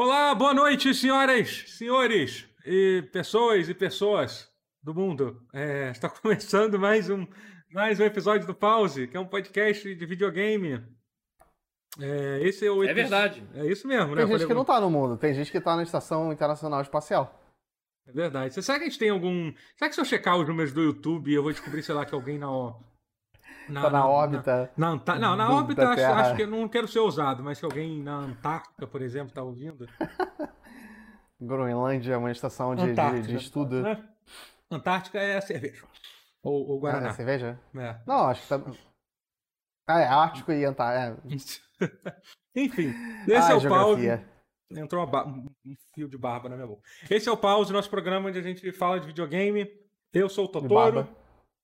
[0.00, 4.48] Olá, boa noite, senhoras, senhores e pessoas e pessoas
[4.80, 5.44] do mundo.
[5.52, 7.26] É, está começando mais um,
[7.72, 10.86] mais um episódio do Pause, que é um podcast de videogame.
[11.98, 13.42] É, esse é o É verdade.
[13.52, 14.22] É isso mesmo, né?
[14.22, 16.80] Tem gente que não algum- tá no mundo, tem gente que tá na Estação Internacional
[16.80, 17.36] Espacial.
[18.06, 18.54] É verdade.
[18.54, 19.52] Você- Será que a gente tem algum.
[19.76, 22.14] Será que se eu checar os números do YouTube eu vou descobrir, sei lá, que
[22.14, 22.46] alguém na.
[23.68, 24.70] Na Tá na órbita.
[24.76, 27.64] Na, Anta- Não, na órbita acho, acho que eu não quero ser ousado, mas se
[27.64, 29.86] alguém na Antártica, por exemplo, tá ouvindo.
[31.40, 33.82] Groenlândia é uma estação de, de, de estudo.
[33.82, 34.08] né?
[34.70, 35.84] Antártica é a cerveja.
[36.42, 37.08] Ou, ou Ah, Guaraná.
[37.08, 37.60] é cerveja?
[37.76, 38.00] É.
[38.06, 38.60] Não, acho que tá.
[39.88, 41.22] Ah, é Ártico e Antártico.
[42.56, 42.88] Enfim,
[43.28, 44.24] esse ah, é o pause.
[44.70, 45.46] Entrou ba- um
[45.94, 46.82] fio de barba na minha boca.
[47.08, 49.66] Esse é o pause, nosso programa onde a gente fala de videogame.
[50.12, 51.08] Eu sou o Totoro.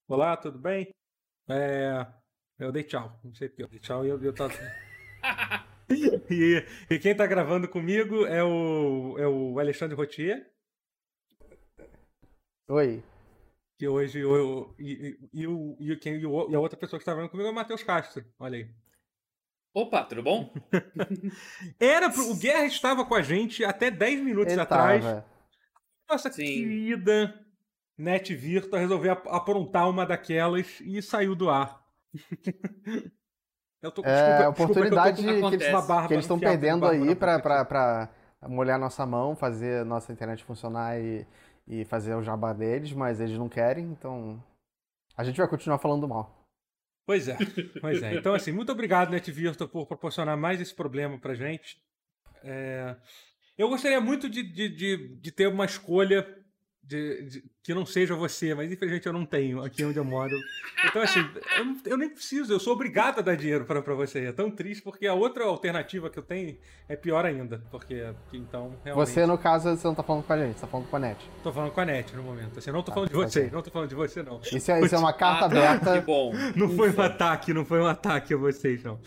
[0.08, 0.88] Olá, tudo bem?
[1.48, 2.06] É,
[2.58, 3.20] Eu dei tchau.
[3.22, 4.54] Não sei porque eu dei tchau e eu, eu tava...
[6.30, 10.50] e, e quem tá gravando comigo é o, é o Alexandre Rotier,
[12.68, 13.02] Oi.
[13.78, 17.04] que hoje eu, e, e, e, o, e, quem, e, e a outra pessoa que
[17.04, 18.24] tá gravando comigo é o Matheus Castro.
[18.38, 18.70] Olha aí.
[19.74, 20.52] Opa, tudo bom?
[21.80, 25.04] Era pro, o Guerra estava com a gente até 10 minutos Ele atrás.
[25.04, 25.26] tava.
[26.08, 26.44] Nossa Sim.
[26.44, 27.43] querida
[27.96, 31.84] Net Virtua resolveu ap- aprontar uma daquelas e saiu do ar.
[33.82, 36.86] eu tô, É, a desculpa, desculpa oportunidade que tô uma barba que eles estão perdendo
[36.86, 38.10] aí pra
[38.48, 41.26] molhar nossa mão, fazer a nossa internet funcionar e,
[41.66, 44.42] e fazer o jabá deles, mas eles não querem, então.
[45.16, 46.44] A gente vai continuar falando mal.
[47.06, 47.36] Pois é,
[47.80, 48.14] pois é.
[48.14, 51.78] Então, assim, muito obrigado, Net Virtua, por proporcionar mais esse problema pra gente.
[52.42, 52.96] É,
[53.56, 56.26] Eu gostaria muito de, de, de, de ter uma escolha
[56.86, 60.36] de, de- que não seja você, mas infelizmente eu não tenho aqui onde eu moro.
[60.84, 61.20] Então, assim,
[61.56, 64.26] eu, eu nem preciso, eu sou obrigado a dar dinheiro pra pra você.
[64.26, 67.62] É tão triste, porque a outra alternativa que eu tenho é pior ainda.
[67.70, 68.04] Porque,
[68.34, 69.08] então, realmente.
[69.08, 70.98] Você, no caso, você não tá falando com a gente, você tá falando com a
[70.98, 71.30] net.
[71.42, 72.58] Tô falando com a net no momento.
[72.58, 73.28] Assim, eu não tô Ah, falando de ok.
[73.28, 74.40] você, não tô falando de você, não.
[74.52, 76.00] Isso é, isso é uma carta Ah, tá, Que aberta.
[76.02, 76.32] bom.
[76.54, 77.06] Não foi um Ufa.
[77.06, 79.00] ataque, não foi um ataque a vocês, não.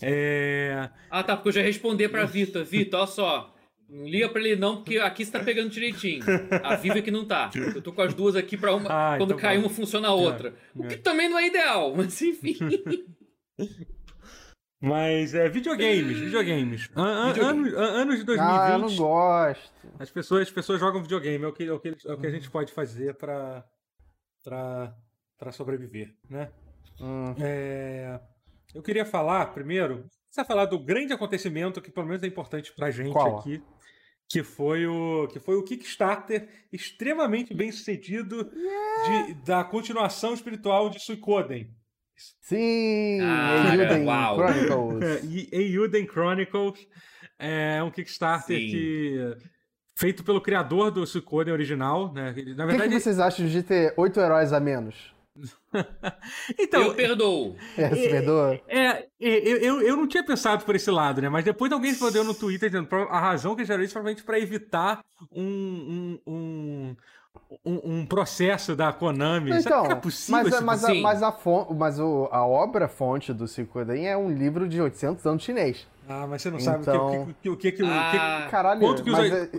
[0.00, 0.88] É.
[1.10, 2.64] Ah, tá, porque eu já respondi pra Vitor.
[2.64, 3.53] Vitor, olha só.
[3.88, 6.24] Não liga pra ele não, porque aqui você tá pegando direitinho.
[6.62, 7.50] A Viva é que não tá.
[7.54, 8.88] Eu tô com as duas aqui pra uma.
[8.90, 9.64] Ah, quando então cai bom.
[9.64, 10.54] uma, funciona a outra.
[10.74, 12.56] O que também não é ideal, mas enfim.
[14.80, 16.90] Mas é videogames, videogames.
[16.94, 17.58] An- an- Videogame.
[17.68, 18.60] Anos, an- anos de 2020.
[18.60, 19.72] Ah, eu não gosto.
[19.98, 22.26] As pessoas, as pessoas jogam videogame, é o que, é o que, é o que
[22.26, 23.64] a gente pode fazer pra,
[24.42, 24.94] pra,
[25.38, 26.50] pra sobreviver, né?
[27.00, 28.20] Hum, É,
[28.74, 32.90] eu queria falar, primeiro, você falar do grande acontecimento que pelo menos é importante pra
[32.90, 33.38] gente Qual?
[33.38, 33.62] aqui,
[34.28, 38.44] que foi o que foi o Kickstarter extremamente bem sucedido
[39.06, 41.70] de- da continuação espiritual de Suicoden.
[42.40, 43.20] Sim!
[43.22, 44.36] Ah, Eiyuden uau.
[44.36, 45.24] Chronicles.
[45.24, 46.86] E Eiyuden Chronicles
[47.38, 48.66] é um Kickstarter Sim.
[48.66, 49.36] que
[49.96, 52.24] feito pelo criador do Suicoden original, né?
[52.24, 55.13] Na O que, que verdade, vocês acham de ter oito heróis a menos?
[56.58, 57.56] então, eu perdoo.
[57.76, 58.60] É, se perdoa?
[58.68, 61.28] É, eu, eu, eu não tinha pensado por esse lado, né?
[61.28, 64.24] Mas depois alguém respondeu no Twitter dizendo "Pro- a razão que eles fizeram isso provavelmente
[64.24, 66.96] para evitar um, um, um,
[67.64, 69.50] um- um processo da Konami.
[69.62, 71.36] Será Então, que é possível mas, esse a- mas, a, mas, a,
[71.74, 75.86] mas o- a obra-fonte do Suikoden é um livro de 800 anos chinês.
[76.08, 77.86] Ah, mas você não sabe o que- Então- o que, o que, o que, o
[77.86, 79.50] que, Ah, Caralho, Quanto que os mas é-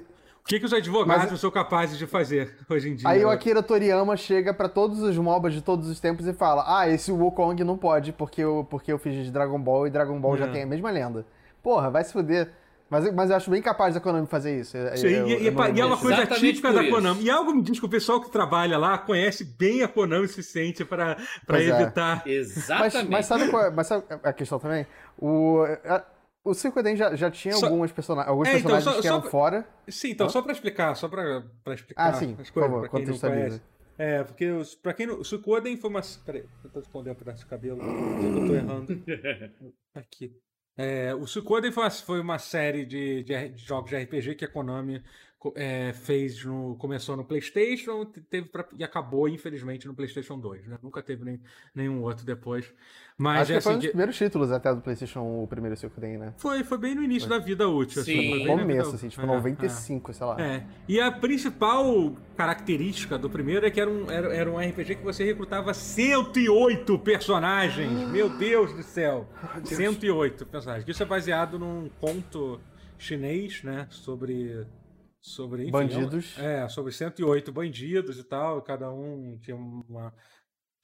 [0.45, 3.09] o que, que os advogados Mas- são capazes de fazer hoje em dia?
[3.09, 6.63] aí o Akira Toriyama chega pra todos os MOBAs de todos os tempos e fala:
[6.67, 10.19] Ah, esse Wukong não pode porque eu, porque eu fiz de Dragon Ball e Dragon
[10.19, 10.51] Ball já É.
[10.51, 11.25] tem a mesma lenda.
[11.63, 12.51] Porra, vai se fuder.
[12.87, 14.77] Mas, mas eu acho bem capaz da Konami fazer isso.
[14.95, 16.91] Sim, eu- e, e- eu e é uma coisa Exatamente típica da isso.
[16.93, 17.23] Konami.
[17.23, 20.29] E algo me diz que o pessoal que trabalha lá conhece bem a Konami o
[20.29, 21.17] suficiente para
[21.49, 21.55] é.
[21.63, 22.21] evitar.
[22.23, 23.09] Mas, Exatamente.
[23.09, 24.85] mas sabe qual é, mas sabe a questão também?
[25.17, 26.03] O, a-
[26.45, 29.21] o Suikoden já, já tinha Só- algumas persona alguns É, então, personagens só- que eram
[29.21, 29.67] pra- fora.
[29.89, 30.29] Sim, então, Hã?
[30.29, 33.13] só para explicar, só para explicar Ah, sim, as por coisas, favor, pra quem não
[33.13, 33.61] contextualiza.
[33.97, 35.19] É, porque os, pra quem não.
[35.19, 36.01] O Suikoden foi uma.
[36.25, 37.81] Peraí, tentar esconder um pedaço de cabelo.
[37.81, 39.03] Eu tô errando.
[39.95, 40.35] Aqui.
[40.77, 44.43] É, o Suikoden foi uma, foi uma série de, de de jogos de RPG que
[44.43, 45.01] a Konami
[45.55, 46.75] é, fez no.
[46.77, 50.65] Começou no PlayStation te- teve pra- e acabou, infelizmente, no PlayStation 2.
[50.67, 50.77] Né?
[50.81, 51.39] Nunca teve nem,
[51.73, 52.71] nenhum outro depois.
[53.17, 55.43] Mas Acho é que foi um assim, dos que- primeiros títulos até do PlayStation 1,
[55.43, 56.33] o primeiro Suikoden, né?
[56.37, 58.01] foi, foi bem no início da vida útil.
[58.01, 58.29] assim, Sim.
[58.29, 59.27] foi No começo, assim, tipo, É, é.
[59.27, 60.41] 95, sei lá.
[60.41, 60.63] É.
[60.87, 65.03] E a principal característica do primeiro é que era um, era, era um RPG que
[65.03, 67.89] você recrutava 108 personagens.
[68.09, 69.27] Meu Deus do céu!
[69.63, 70.87] 108 personagens.
[70.87, 72.59] Isso é baseado num conto
[72.97, 73.87] chinês, né?
[73.89, 74.65] Sobre.
[75.25, 75.63] Sobre.
[75.63, 76.37] enfim, Bandidos.
[76.37, 78.61] É, sobre 108 bandidos e tal.
[78.61, 80.13] Cada um tinha uma.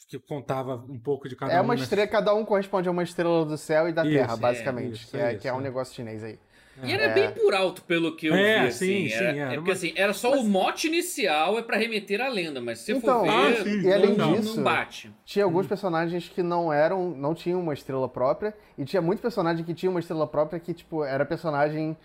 [0.10, 1.64] que contava um pouco de cada É um.
[1.64, 1.82] uma né?
[1.82, 4.94] estrela, cada um corresponde a uma estrela do céu e da Isso, terra, é, basicamente.
[4.96, 5.62] isso, que, é, isso, que é um é.
[5.62, 6.40] negócio chinês aí.
[6.84, 9.08] E era bem por alto, pelo que eu É, vi, assim.
[9.08, 11.78] sim, era, sim, era é porque, uma- assim, era só o mote inicial, é pra
[11.78, 14.56] remeter à lenda, mas se você Então, for ver, ah, sim, e além não, disso-
[14.56, 15.14] não bate.
[15.24, 15.50] Tinha Hum.
[15.50, 19.76] alguns personagens que não eram, não tinham uma estrela própria, e tinha muito personagem que
[19.76, 21.96] tinha uma estrela própria que, tipo, era personagem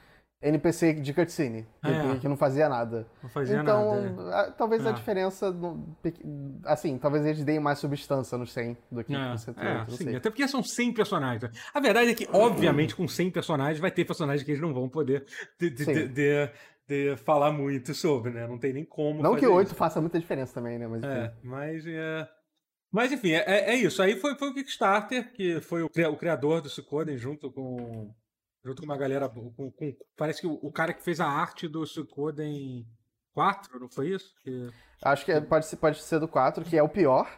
[0.42, 2.18] NPC de cutscene, que, É.
[2.20, 3.06] que não fazia nada.
[3.22, 4.36] Não fazia então, nada.
[4.40, 4.92] a- talvez a É.
[4.92, 6.22] diferença, no- pequ-
[6.64, 10.04] assim, talvez eles deem mais substância no 100 do que É, no 108, é, sim,
[10.04, 10.16] sei.
[10.16, 11.50] até porque são 100 personagens.
[11.72, 14.88] A verdade é que, obviamente, com 100 personagens, vai ter personagens que eles não vão
[14.88, 15.24] poder
[15.58, 16.50] de, de- de-
[16.88, 18.46] de- falar muito sobre, né?
[18.46, 19.22] Não tem nem como.
[19.22, 19.74] Não que o 8 isso.
[19.74, 20.86] faça muita diferença também, né?
[20.86, 21.12] Mas enfim.
[21.12, 22.28] É, mas é.
[22.92, 24.00] Mas enfim, é, é- é isso.
[24.02, 28.14] Aí foi, foi o Kickstarter, que foi o, o criador do Suikoden junto com.
[28.66, 29.28] Junto com uma galera.
[29.28, 29.72] Com, com-
[30.16, 32.84] parece que o, o cara que fez a arte do Suikoden
[33.32, 34.34] 4, não foi isso?
[34.42, 34.70] Que-
[35.04, 37.30] Acho que é- pode ser, pode ser do 4, que é o pior.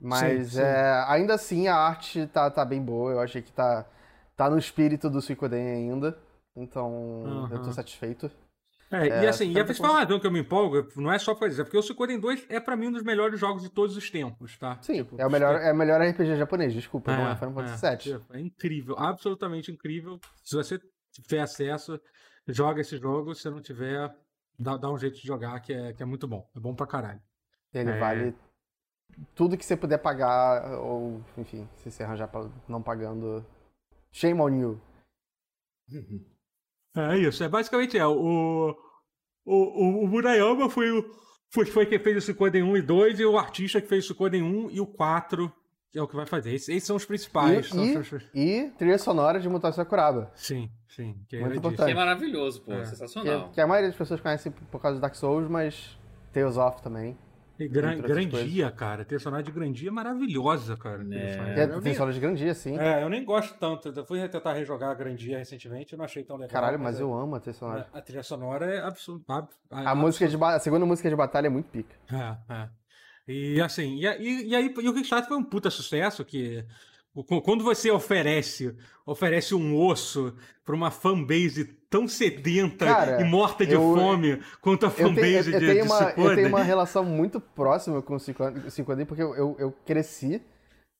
[0.00, 0.60] Mas Sim, sim.
[0.62, 3.12] é, ainda assim a arte tá, tá bem boa.
[3.12, 3.86] Eu achei que tá,
[4.34, 6.18] tá no espírito do Suicoden ainda.
[6.56, 8.30] Então eu tô satisfeito.
[8.94, 11.34] É, e É, assim, e a principal razão que eu me empolgo não é só
[11.34, 13.68] por isso, é porque o Suikoden 2 é pra mim um dos melhores jogos de
[13.70, 14.78] todos os tempos, tá?
[14.82, 17.86] Sim, Tipo, é, o melhor, é o melhor RPG japonês, desculpa, não é Final Fantasy
[17.88, 17.96] VII.
[18.18, 20.18] tipo, é incrível, absolutamente incrível.
[20.42, 20.78] Se você
[21.12, 22.00] tiver acesso,
[22.48, 23.34] joga esse jogo.
[23.34, 24.14] Se não tiver,
[24.58, 26.48] dá, dá um jeito de jogar, que é, que é muito bom.
[26.56, 27.20] É bom pra caralho.
[27.72, 27.98] Ele É.
[27.98, 28.34] vale
[29.34, 33.44] tudo que você puder pagar, ou enfim, se você arranjar pa- não pagando.
[34.12, 34.80] Shame on you.
[36.96, 38.06] É isso, é basicamente é.
[38.06, 38.74] O,
[39.44, 41.04] o, o, o Murayama foi o.
[41.50, 44.06] Foi, foi quem fez o Suikoden 1 e 2, e o artista que fez o
[44.08, 45.52] Suikoden 1 e o 4,
[45.92, 46.52] que é o que vai fazer.
[46.52, 47.66] Esses, esses são os principais.
[47.66, 50.32] E- são e- os- E trilha sonora de Mutação Sakuraba.
[50.34, 51.14] Sim, sim.
[51.28, 51.86] Que Muito era importante.
[51.86, 52.80] Que é maravilhoso, pô, É.
[52.80, 53.50] Que, sensacional.
[53.52, 55.96] que a maioria das pessoas conhece por causa do Dark Souls, mas
[56.32, 57.16] Tales of também.
[57.58, 59.02] E Gran, Grandia, cara.
[59.02, 60.98] A personagem de Grandia é maravilhosa, cara.
[61.04, 61.36] que ele É.
[61.36, 61.58] faz.
[61.58, 62.76] É, nem- solo de grandia, sim.
[62.78, 63.92] É, eu nem gosto tanto.
[63.94, 66.50] Eu fui tentar rejogar a Grandia recentemente, eu não achei tão legal.
[66.50, 67.86] Caralho, mas é- eu amo a trilha sonora.
[67.92, 69.46] A trilha sonora é absurda.
[69.70, 71.94] A, música de a segunda música de batalha é muito pica.
[72.12, 72.68] É, é.
[73.26, 76.64] E assim, e, e, e aí e o Kickstarter foi um puta sucesso, que
[77.44, 78.74] quando você oferece
[79.06, 80.34] oferece um osso
[80.64, 85.08] pra uma fanbase tão sedenta Cara, e morta de eu- fome quanto a Eu tenho,
[85.14, 88.20] fanbase eu, eu de, tenho de uma, eu tenho uma relação muito próxima com o
[88.20, 90.42] Suicoden, porque eu, eu, cresci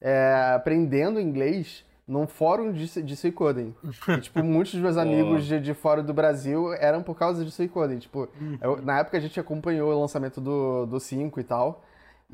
[0.00, 3.74] é, aprendendo inglês num fórum de, de Suicoden.
[4.08, 7.50] E, tipo, muitos dos meus amigos de, de fora do Brasil eram por causa de
[7.50, 7.98] Suicoden.
[7.98, 8.58] Tipo, Uhum.
[8.60, 11.82] eu- na época a gente acompanhou o lançamento do, do 5 e tal.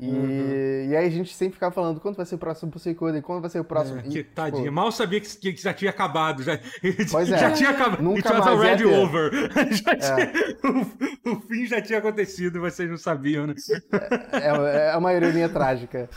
[0.01, 0.89] E, Uhum.
[0.91, 3.39] e aí a gente sempre ficava falando quando vai ser o próximo pro Suicoden, quando
[3.41, 3.99] vai ser o próximo.
[3.99, 4.71] É, E, que tipo.
[4.71, 6.41] Mal sabia que, que já tinha acabado.
[6.41, 6.57] Já,
[7.11, 7.37] Pois é.
[7.37, 8.01] já tinha acabado.
[8.01, 8.89] Nunca It was already ter.
[8.97, 9.31] over.
[9.71, 10.33] Já tinha-
[11.23, 13.53] o, o fim já tinha acontecido e vocês não sabiam, né?
[14.33, 16.09] É, é uma ironia trágica.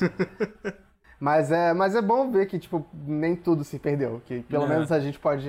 [1.21, 4.23] Mas é, mas é bom ver que, tipo, nem tudo se perdeu.
[4.25, 4.69] Que pelo É.
[4.69, 5.45] menos a gente pode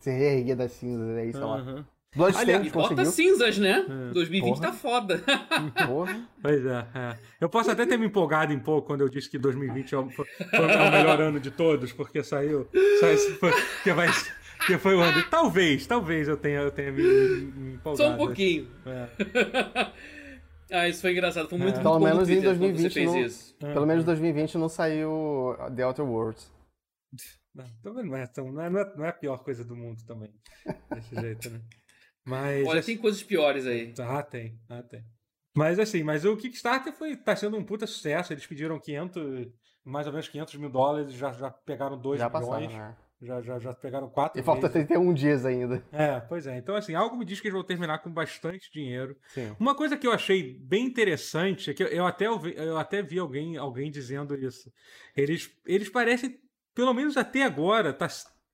[0.00, 1.84] se reerguer das cinzas aí, sei lá.
[2.14, 3.10] Bloodstained bota conseguiu.
[3.12, 3.86] cinzas, né?
[4.10, 4.12] É.
[4.12, 4.60] 2020 Porra.
[4.66, 5.22] tá foda.
[5.86, 6.28] Porra.
[6.42, 7.18] Pois é, é.
[7.40, 10.10] Eu posso até ter me empolgado um pouco quando eu disse que 2020 é o,
[10.10, 12.68] foi, foi o melhor ano de todos, porque saiu.
[13.00, 14.08] saiu foi, que, vai,
[14.66, 15.22] que foi o ano.
[15.30, 17.96] Talvez, talvez eu tenha, eu tenha me, me empolgado.
[18.10, 18.68] Só um pouquinho.
[18.84, 19.88] É.
[20.70, 21.48] ah, isso foi engraçado.
[21.48, 21.82] Foi muito, É.
[21.82, 23.56] muito Pelo menos em Twitter quando 2020 você fez não- isso.
[23.58, 26.52] Pelo menos em 2020 não saiu The Outer Worlds.
[27.54, 27.64] Não,
[28.16, 30.30] é, tão, não, é, não é- não é a pior coisa do mundo também.
[30.94, 31.60] Desse jeito, né?
[32.24, 32.66] Mas.
[32.66, 33.92] Olha, assim- tem coisas piores aí.
[34.00, 35.02] Ah, tem, ah, tem.
[35.54, 38.32] Mas assim, mas o Kickstarter foi, tá sendo um puta sucesso.
[38.32, 39.48] Eles pediram 500,
[39.84, 42.76] mais ou menos 500 mil dólares, já, já pegaram 2 Já passaram, milhões.
[42.78, 42.96] né?
[43.20, 45.84] Já, já, já pegaram 4 E falta 31 dias ainda.
[45.92, 46.56] É, pois é.
[46.58, 49.16] Então, assim, algo me diz que eles vão terminar com bastante dinheiro.
[49.28, 49.54] Sim.
[49.60, 53.00] Uma coisa que eu achei bem interessante é que eu- eu até, ouvi- eu até
[53.00, 54.72] vi alguém, alguém dizendo isso.
[55.16, 56.36] Eles, eles parecem,
[56.74, 58.08] pelo menos até agora, tá,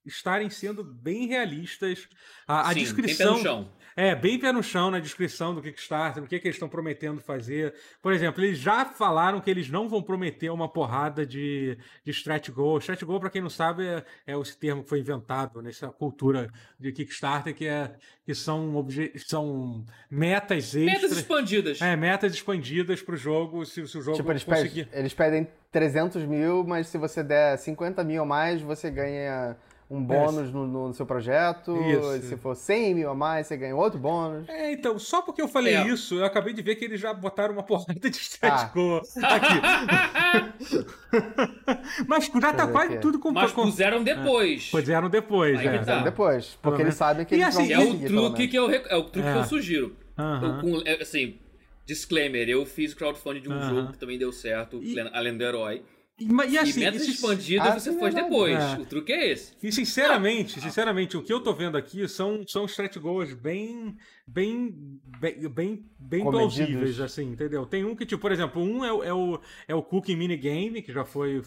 [0.05, 2.07] estarem sendo bem realistas.
[2.47, 3.35] A, a Sim, descrição.
[3.35, 3.79] Tem pé no chão.
[3.95, 7.19] É, bem pé no chão na descrição do Kickstarter, o que, que eles estão prometendo
[7.19, 7.73] fazer.
[8.01, 12.49] Por exemplo, eles já falaram que eles não vão prometer uma porrada de, de stretch
[12.49, 12.77] goal.
[12.77, 16.49] Stretch goal, para quem não sabe, é, é esse termo que foi inventado nessa cultura
[16.79, 20.85] de Kickstarter, que, é, que são, obje são metas extras.
[20.85, 21.81] Metas expandidas.
[21.81, 24.85] É, metas expandidas pro jogo, se, se o jogo Tipo, eles conseguir.
[24.85, 29.57] pedem, eles pedem 300 mil, mas se você der 50 mil a mais, você ganha
[29.89, 31.75] um bônus no, no seu projeto.
[31.77, 32.27] Isso.
[32.27, 34.47] Se for 100 mil a mais, você ganha outro bônus.
[34.47, 35.87] É, então, só porque eu falei É.
[35.87, 38.71] isso, eu acabei de ver que eles já botaram uma porrada de stretch Ah.
[38.73, 40.59] goal aqui.
[42.07, 43.01] Mas já tá quase aqui.
[43.01, 44.69] tudo com Mas puseram depois.
[44.69, 45.77] Puseram depois, Aí é.
[45.79, 46.01] que tá.
[46.03, 48.51] Depois, porque eles sabem que E eles assim, vão É o conseguir, pelo truque menos.
[48.51, 49.33] que eu, rec- é o truque É.
[49.33, 49.95] que eu sugiro.
[50.17, 50.57] Aham.
[50.57, 51.37] Eu, com- é, assim,
[51.85, 53.69] disclaimer, eu fiz crowdfunding de um Aham.
[53.75, 55.81] jogo que também deu certo, E- a Lenda do Herói.
[56.19, 58.29] E, e E assim, metas esse- expandidas Ah, você faz verdade.
[58.29, 58.57] depois.
[58.59, 58.77] É.
[58.79, 59.53] O truque é esse.
[59.63, 63.95] E sinceramente, sinceramente, o que eu tô vendo aqui são, são stretch goals bem,
[64.27, 67.65] bem, bem, bem, plausíveis, assim, entendeu?
[67.65, 70.81] Tem um que, tipo, por exemplo, um é, o- é o, é o Cooking Minigame,
[70.81, 71.41] que já foi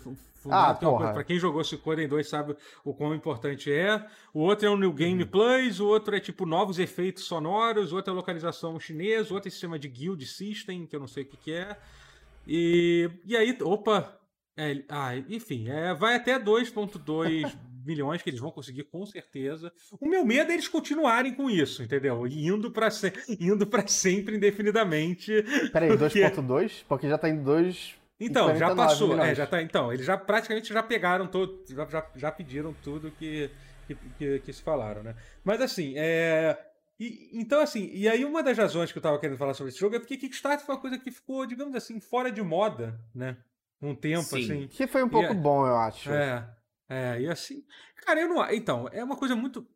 [0.50, 4.04] Ah, é pra quem jogou Suikoden 2 sabe o quão importante é.
[4.34, 7.96] O outro é o New Game Plus, o outro é, tipo, novos efeitos sonoros, o
[7.96, 11.22] outro é localização chinesa, o outro é sistema de guild system, que eu não sei
[11.22, 11.76] o que que é.
[12.46, 14.18] E, e aí, opa,
[14.56, 19.72] é, ah, enfim, é, vai até 2,2 milhões que eles vão conseguir com certeza.
[20.00, 22.26] O meu medo é eles continuarem com isso, entendeu?
[22.26, 25.32] E Indo para se, indo para sempre indefinidamente.
[25.72, 26.84] Peraí, Porque- 2.2?
[26.88, 27.94] Porque já tá em 2.
[28.20, 31.84] Então, já 49 passou, é, já tá, então, eles já praticamente já pegaram todo, já,
[31.86, 33.50] já, já pediram tudo que,
[33.88, 35.16] que, que, que se falaram, né?
[35.42, 36.56] Mas assim, é
[37.00, 39.80] e, então, assim, e aí uma das razões que eu tava querendo falar sobre esse
[39.80, 43.36] jogo é porque Kickstarter foi uma coisa que ficou, digamos assim, fora de moda, né?
[43.82, 44.42] Um tempo, Sim.
[44.44, 44.68] assim.
[44.68, 46.10] Que foi um pouco E é- bom, eu acho.
[46.12, 46.48] É,
[46.88, 47.64] é, e assim.
[48.04, 48.44] Cara, eu não.
[48.50, 49.66] Então, é uma coisa muito.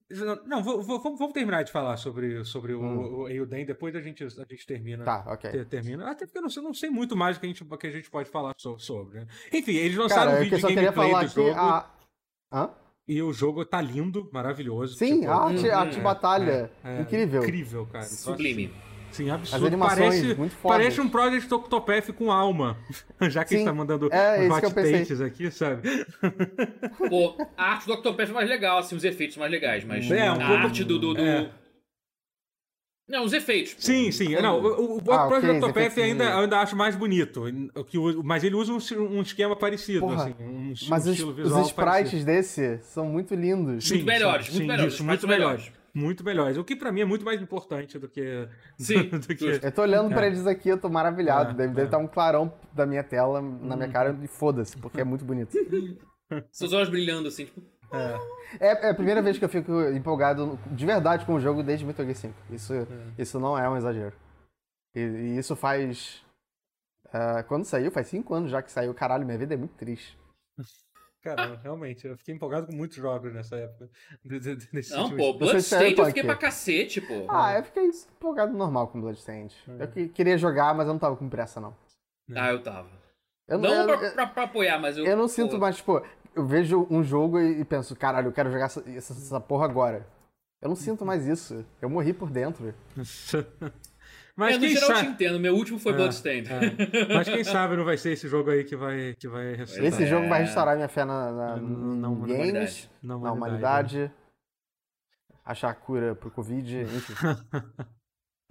[0.46, 2.98] Não, vou, vou- vamos, terminar de falar sobre, sobre Hum.
[2.98, 5.04] o, o Euden, depois a gente, a gente termina.
[5.04, 5.50] Tá, ok.
[5.50, 6.10] ter- Termina.
[6.10, 7.90] Até porque eu não, sei- não sei muito mais do que a gente, que a
[7.90, 9.20] gente pode falar so- sobre.
[9.20, 9.26] né?
[9.52, 11.28] Enfim, eles lançaram Cara, um é que vídeo eu só de queria gameplay falar do
[11.28, 11.94] que jogo a.
[12.52, 12.70] Hã?
[13.08, 14.96] e o jogo tá lindo, maravilhoso.
[14.96, 16.70] Sim, tipo, a arte, a arte é, de batalha.
[16.82, 17.42] é, incrível.
[17.42, 18.04] Incrível, cara.
[18.04, 18.72] Sublime.
[19.16, 19.66] Sim, As absurdo.
[19.66, 20.76] animações, parece, muito fodas.
[20.78, 22.76] parece um Project Octopath com alma.
[23.30, 25.88] Já que a gente Sim, tá mandando é hot aqui, sabe?
[27.08, 30.30] Pô, a arte do Octopath é mais legal, assim, os efeitos mais legais, mas É,
[30.30, 30.98] um a pouco- arte do.
[30.98, 31.50] do, do- é.
[33.08, 33.76] Não, os efeitos.
[33.78, 34.34] Sim, sim.
[34.34, 37.44] Não, o, o Ah, Project ok, Octopath ainda, eu ainda acho mais bonito.
[37.76, 40.34] o Que, o- mas ele usa um, um esquema parecido, Porra, assim.
[40.40, 42.24] Um, Mas um os, estilo os sprites parecido.
[42.24, 43.86] desse são muito lindos.
[43.86, 45.60] Sim, Muito melhores, sim, muito sim, melhores, Isso, muito melhores.
[45.66, 45.85] melhores.
[45.96, 46.58] Muito melhores.
[46.58, 48.46] O que pra mim é muito mais importante do que.
[48.76, 49.60] Sim, do que.
[49.62, 50.28] Eu tô olhando pra É.
[50.28, 51.52] eles aqui, eu tô maravilhado.
[51.52, 51.84] É, deve deve é.
[51.86, 55.52] estar um clarão da minha tela na minha cara e foda-se, porque é muito bonito.
[56.52, 57.62] Seus olhos brilhando, assim, tipo.
[58.60, 61.86] É, é a primeira vez que eu fico empolgado de verdade com o jogo desde
[61.86, 62.34] Metal Gear 5.
[62.50, 62.72] Isso,
[63.16, 64.12] isso não é um exagero.
[64.94, 66.22] E, e isso faz.
[67.12, 68.92] ah, quando saiu, faz 5 anos já que saiu.
[68.92, 70.18] Caralho, minha vida é muito triste.
[71.34, 73.90] Cara, realmente, eu fiquei empolgado com muitos jogos nessa época.
[74.24, 77.26] de- de- de- desses Não, últimos- pô, Bloodstained eu fiquei pra cacete, pô.
[77.28, 79.54] Ah, eu fiquei empolgado normal com Bloodstained.
[79.78, 81.76] Eu que- queria jogar, mas eu não tava com pressa, não.
[82.34, 82.88] Ah, eu tava.
[83.48, 85.04] Eu, Não eu- pra, pra- pra apoiar, mas eu.
[85.04, 86.02] eu não pô, sinto mais, tipo,
[86.34, 89.64] eu vejo um jogo e e penso, caralho, eu quero jogar essa, essa, essa porra
[89.64, 90.06] agora.
[90.62, 91.64] Eu não sinto mais isso.
[91.80, 92.74] Eu morri por dentro.
[94.36, 95.10] Mas é, no quem geral eu te sabe.
[95.12, 96.48] entendo, meu último foi É, Bloodstained.
[96.52, 97.14] é.
[97.14, 99.86] Mas quem sabe não vai ser esse jogo aí que vai, que vai ressuscitar.
[99.88, 100.06] Esse É.
[100.06, 102.90] jogo vai restaurar minha fé na, na, Na- na games, humanidade.
[103.02, 104.10] Na na humanidade,
[105.44, 107.14] achar a cura pro Covid, enfim.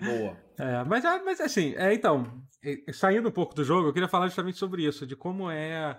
[0.02, 0.38] Boa.
[0.58, 4.10] É, mas, ah, mas assim, é, então, é, saindo um pouco do jogo, eu queria
[4.10, 5.98] falar justamente sobre isso, de como é.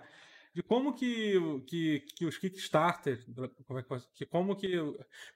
[0.57, 1.35] De como que,
[1.67, 3.23] que, que os Kickstarter.
[3.67, 4.73] Como é que, que como que.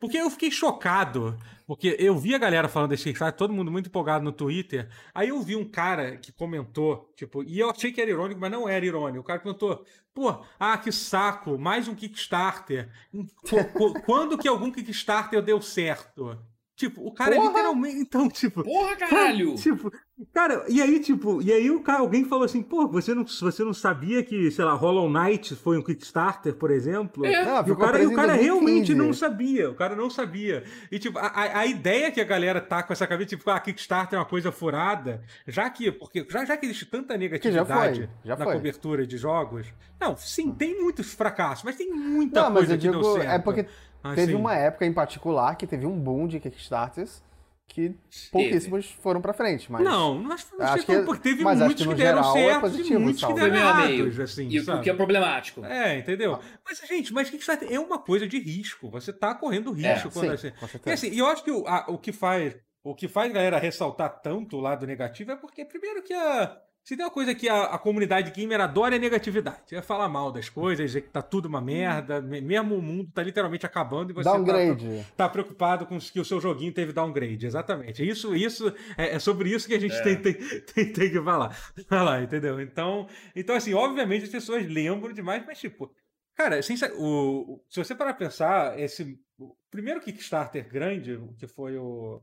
[0.00, 1.38] Porque eu fiquei chocado.
[1.66, 4.88] Porque eu vi a galera falando desse Kickstarter, todo mundo muito empolgado no Twitter.
[5.12, 8.50] Aí eu vi um cara que comentou, tipo, e eu achei que era irônico, mas
[8.50, 9.20] não era irônico.
[9.20, 9.84] O cara comentou,
[10.14, 12.88] pô, ah, que saco, mais um Kickstarter.
[13.12, 16.42] Qu- qu- Quando que algum Kickstarter deu certo?
[16.80, 17.48] Tipo, o cara Porra!
[17.48, 17.96] literalmente.
[17.98, 18.64] Então, tipo.
[18.64, 19.54] Porra, caralho!
[19.56, 19.92] Tipo,
[20.32, 23.62] cara, e aí, tipo, e aí o cara, alguém falou assim, pô, você não, você
[23.62, 27.26] não sabia que, sei lá, Hollow Knight foi um Kickstarter, por exemplo?
[27.26, 27.44] É.
[27.44, 28.42] Não, E o cara, e o cara 2015.
[28.44, 30.64] realmente não sabia, o cara não sabia.
[30.90, 33.60] E tipo, a, a- a ideia que a galera tá com essa cabeça, tipo, ah,
[33.60, 38.36] Kickstarter é uma coisa furada, já que, porque já, já que existe tanta negatividade já
[38.36, 38.54] na foi.
[38.54, 39.66] cobertura de jogos.
[40.00, 43.12] Não, sim, tem muitos fracassos, mas tem muita Não, mas coisa eu que deu digo,
[43.18, 43.30] certo.
[43.30, 43.66] é porque
[44.02, 47.22] Assim, teve uma época em particular que teve um boom de Kickstarters
[47.68, 47.94] que
[48.32, 49.84] pouquíssimos foram pra frente, mas...
[49.84, 52.42] Não, não acho, Acho sei que- porque teve muitos que que, no deram geral é
[52.42, 54.80] certo e positivo, muitos que deram errados, assim, E o, sabe?
[54.80, 55.64] o que é problemático.
[55.64, 56.40] É, entendeu?
[56.64, 58.90] Mas, gente, mas Kickstarter é uma coisa de risco.
[58.90, 60.52] Você tá correndo risco É, quando sim, assim.
[60.84, 63.34] E assim, e eu acho que o, a- o que faz o que faz a
[63.34, 66.56] galera ressaltar tanto o lado negativo é porque, primeiro, que a.
[66.90, 69.76] Se tem uma coisa que a, a comunidade gamer adora é negatividade.
[69.76, 73.08] É falar mal das coisas, dizer que tá tudo uma merda, me- mesmo o mundo
[73.14, 75.06] tá literalmente acabando e você tá- Downgrade.
[75.16, 77.46] tá preocupado com que o seu joguinho teve downgrade.
[77.46, 78.04] Exatamente.
[78.04, 80.02] Isso, isso é, é sobre isso que a gente É.
[80.02, 81.50] tem, tem, tem, tem que falar.
[81.88, 82.60] falar, entendeu?
[82.60, 83.06] Então,
[83.36, 85.94] então, assim, obviamente as pessoas lembram demais, mas tipo,
[86.34, 91.46] cara, sincer- o, se você parar pra pensar, esse o primeiro Kickstarter grande, o que
[91.46, 92.20] foi o,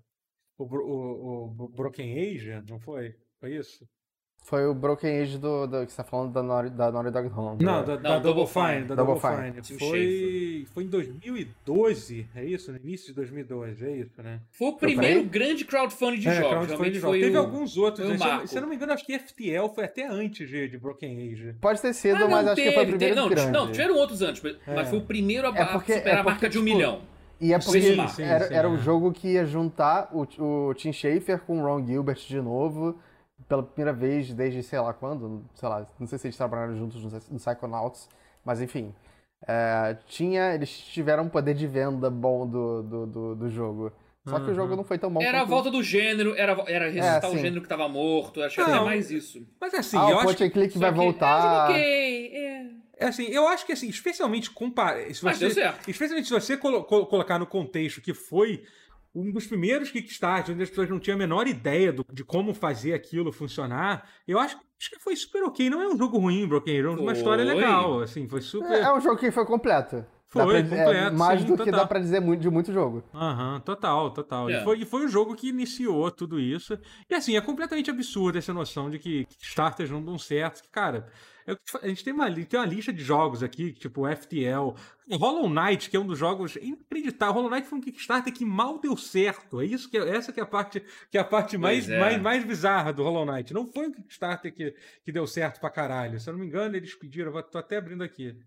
[0.58, 3.16] o, o, o Broken Age, não foi?
[3.40, 3.88] Foi isso?
[4.44, 7.30] Foi o Broken Age do, do que você tá falando da Naughty, da Naughty Dog
[7.36, 7.62] Home.
[7.64, 7.86] Não, né?
[7.86, 8.76] da, Não, da Double Double Fine.
[8.76, 8.86] Fine.
[8.88, 9.62] Da Double Double Fine.
[9.62, 9.80] Fine.
[9.80, 12.72] Foi, foi em 2012, é isso?
[12.72, 14.40] No início de 2012, é isso, né?
[14.52, 15.26] Foi o primeiro aí?
[15.26, 16.50] grande crowdfunding de é, jogos.
[16.50, 17.18] crowdfunding Realmente de jogos.
[17.18, 17.40] foi Teve o...
[17.42, 18.06] alguns outros.
[18.08, 18.18] foi o né?
[18.18, 18.48] Se eu- marco.
[18.48, 21.56] Se eu não me engano, acho que FTL foi até antes de, de Broken Age.
[21.60, 23.52] Pode ter sido, Ah, mas acho teve, que foi o teve- primeiro não, grande.
[23.52, 24.76] não, tiveram outros antes, mas É.
[24.76, 26.64] mas foi o primeiro a, É porque- a superar é a marca porque, de um
[26.64, 27.02] tipo, milhão.
[27.40, 28.78] E é porque Sim, sim, era, sim, era é.
[28.78, 30.26] jogo que ia juntar o,
[30.70, 32.98] o Tim Schafer com o Ron Gilbert de novo,
[33.48, 37.04] pela primeira vez desde sei lá quando, sei lá, não sei se eles trabalharam juntos
[37.04, 38.10] no, Psychonauts,
[38.44, 38.94] mas enfim.
[39.48, 43.92] É, tinha, eles tiveram um poder de venda bom do, do, do, do jogo.
[44.28, 46.90] Só que o jogo não foi tão bom Era a volta do gênero, era, era
[46.90, 47.40] ressuscitar o sim.
[47.40, 48.70] gênero que tava morto, acho que Não.
[48.70, 49.48] era mais isso.
[49.62, 51.42] Mas assim, Ah, eu o acho que, click vai Só que- voltar...
[51.42, 52.66] Ah, ok, é.
[52.98, 55.90] é assim, eu acho que assim, especialmente compara, se Mas deu você, certo.
[55.90, 58.66] especialmente se você colo- colo- colocar no contexto que foi
[59.20, 62.54] um dos primeiros Kickstarter, onde as pessoas não tinham a menor ideia do- de como
[62.54, 65.70] fazer aquilo funcionar, eu acho, acho que foi super ok.
[65.70, 68.72] Não é um jogo ruim, Broken Age, é uma história legal, assim, foi super...
[68.72, 70.06] É, é um jogo que foi completo.
[70.30, 71.80] Foi, pra- é, completo, mais sim, do que total.
[71.80, 73.02] dá pra dizer muito, de muito jogo.
[73.14, 74.50] Aham, total, total.
[74.50, 74.60] É.
[74.60, 76.78] E, foi, e foi o jogo que iniciou tudo isso.
[77.10, 80.62] E assim, é completamente absurda essa noção de que Kickstarters não dão certo.
[80.62, 81.08] Que, cara,
[81.46, 84.74] é que fa- a gente tem uma, tem uma lista de jogos aqui, tipo FTL.
[85.14, 87.34] Hollow Knight, que é um dos jogos inacreditável.
[87.36, 89.62] Hollow Knight foi um Kickstarter que mal deu certo.
[89.62, 91.98] É isso que é- essa que é a parte, que é a parte mais, é.
[92.02, 93.54] mais, mais bizarra do Hollow Knight.
[93.54, 96.20] Não foi um Kickstarter que, que deu certo pra caralho.
[96.20, 98.38] Se eu não me engano, eles pediram, tô até abrindo aqui.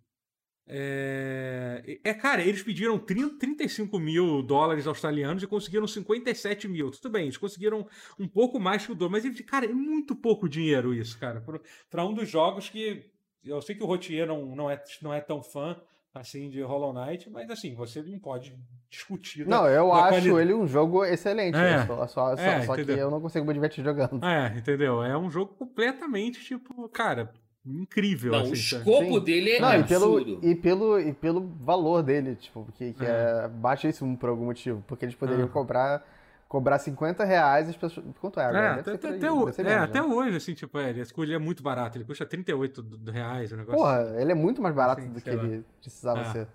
[0.73, 6.91] É, é, cara, eles pediram 30, 35 mil dólares australianos e conseguiram 57 mil.
[6.91, 7.87] Tudo bem, eles conseguiram
[8.19, 11.45] um pouco mais que o dobro, mas, cara, é muito pouco dinheiro isso, cara.
[11.91, 13.05] Para um dos jogos que.
[13.45, 15.81] Eu sei que o Rotier não, não, é, não é tão fã
[16.13, 18.55] assim de Hollow Knight, mas assim, você não pode
[18.91, 19.45] discutir.
[19.45, 21.57] da- Não, eu da acho ele um jogo excelente.
[21.57, 21.79] É.
[21.79, 21.87] né?
[21.87, 23.05] Só, só, só- É, só que entendeu?
[23.07, 24.23] eu não consigo me divertir jogando.
[24.25, 25.03] É, entendeu?
[25.03, 27.33] É um jogo completamente, tipo, cara,
[27.65, 28.33] incrível.
[28.33, 29.21] Não, assim, o escopo Sim.
[29.25, 30.41] dele é Não, e pelo, absurdo.
[30.47, 33.43] e, pelo, e pelo valor dele, tipo, que, que É.
[33.45, 33.49] é.
[33.49, 34.83] baixíssimo por algum motivo.
[34.87, 35.51] Porque eles poderiam Ah.
[35.51, 36.05] cobrar,
[36.49, 38.07] cobrar 50 reais as pessoas.
[38.21, 38.83] Quanto é É, agora?
[38.83, 40.07] por até, aí, até, o- é, menos, até né?
[40.07, 43.79] hoje, assim, tipo, é, ele, é muito barato, ele custa 38 do- reais o negócio.
[43.79, 45.43] Porra, ele é muito mais barato Assim, do que lá.
[45.45, 46.25] ele precisava Ah.
[46.33, 46.49] ser.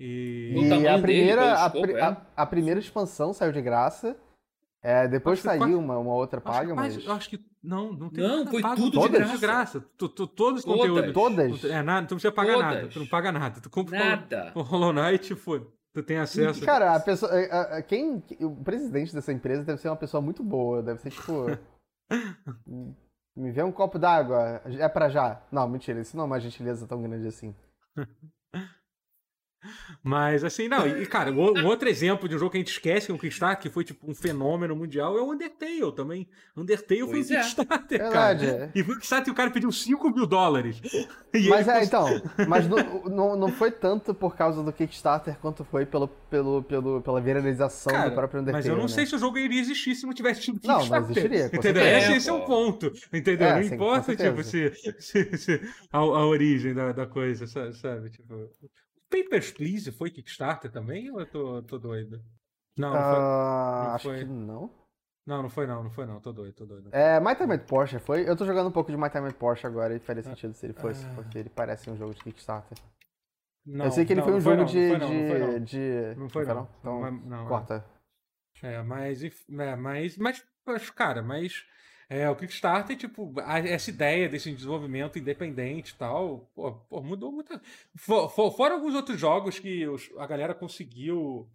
[0.00, 0.52] E.
[0.56, 2.00] E a dele, primeira, pelo a, escopo, é.
[2.02, 4.16] a- a primeira expansão saiu de graça.
[4.80, 7.06] É, depois Acho saiu quase- uma, uma outra Acho paga, quase- mas.
[7.06, 7.44] eu acho que.
[7.62, 9.84] Não, não tem Não, nada foi pago, tudo de todas graça.
[9.96, 10.80] Tu, tu- todos os Todas.
[10.80, 11.12] conteúdos.
[11.12, 11.64] Todas?
[11.64, 12.76] É, nada, tu não precisa pagar nada.
[12.80, 12.94] Todas.
[12.94, 13.60] Tu não paga nada.
[13.60, 14.52] Tu compra Nada.
[14.54, 15.66] o Hollow Knight, foi.
[15.92, 16.64] Tu tem acesso.
[16.64, 17.32] Cara, a pessoa.
[17.32, 18.22] a- a- Quem.
[18.40, 20.82] O presidente dessa empresa deve ser uma pessoa muito boa.
[20.82, 21.46] Deve ser tipo.
[23.36, 24.60] Me vê um copo d'água.
[24.64, 25.40] É pra já.
[25.50, 26.00] Não, mentira.
[26.00, 27.54] Isso não é uma gentileza tão grande assim.
[30.02, 32.70] Mas assim, não, e cara, o- um outro exemplo de um jogo que a gente
[32.72, 36.28] esquece que é um Kickstarter, que foi tipo um fenômeno mundial, é o Undertale também.
[36.56, 37.36] Undertale foi um Pois é.
[37.40, 38.58] Kickstarter, Verdade, cara.
[38.74, 38.78] é.
[38.78, 40.80] E foi um Kickstarter e o cara pediu 5 mil dólares.
[41.34, 42.06] E Mas é, cons- então.
[42.48, 47.02] Mas não, não, não foi tanto por causa do Kickstarter quanto foi pelo, pelo, pelo,
[47.02, 48.64] pela viralização Cara, do próprio Undertale.
[48.64, 48.88] mas eu não né?
[48.88, 51.00] sei se o jogo iria existir se não tivesse tido Não, Kickstarter.
[51.08, 51.82] mas existiria, com Entendeu?
[51.84, 52.90] Esse, esse é o ponto.
[53.12, 53.46] Entendeu?
[53.46, 55.60] É, não sim, importa, tipo, se, se, se-
[55.92, 58.08] a, a origem da, da coisa, sa- sabe?
[58.08, 58.48] Tipo.
[59.10, 62.22] Papers, Please foi Kickstarter também ou eu tô, tô doido?
[62.76, 63.18] Não, não foi.
[63.18, 64.18] Ah, não acho foi.
[64.18, 64.74] que não.
[65.26, 66.20] Não, não foi não, não foi não.
[66.20, 66.88] Tô doido, tô doido.
[66.92, 68.28] É, My Time at Porsche foi.
[68.28, 70.24] Eu tô jogando um pouco de My Time at Porsche agora e faria Ah.
[70.24, 71.12] sentido se ele fosse, Ah.
[71.14, 72.78] porque ele parece um jogo de Kickstarter.
[73.66, 76.44] Não, eu sei que ele não, foi um jogo de, não foi não, não foi
[76.46, 76.68] não.
[76.80, 77.48] Então, é.
[77.48, 77.84] corta.
[78.62, 81.64] É, mas, é, mas, mas, mas, cara, mas
[82.08, 87.30] é, o Kickstarter, tipo, a- essa ideia desse desenvolvimento independente e tal, pô, pô, mudou
[87.32, 87.60] muita.
[87.96, 91.48] For, for- fora alguns outros jogos que os- a galera conseguiu.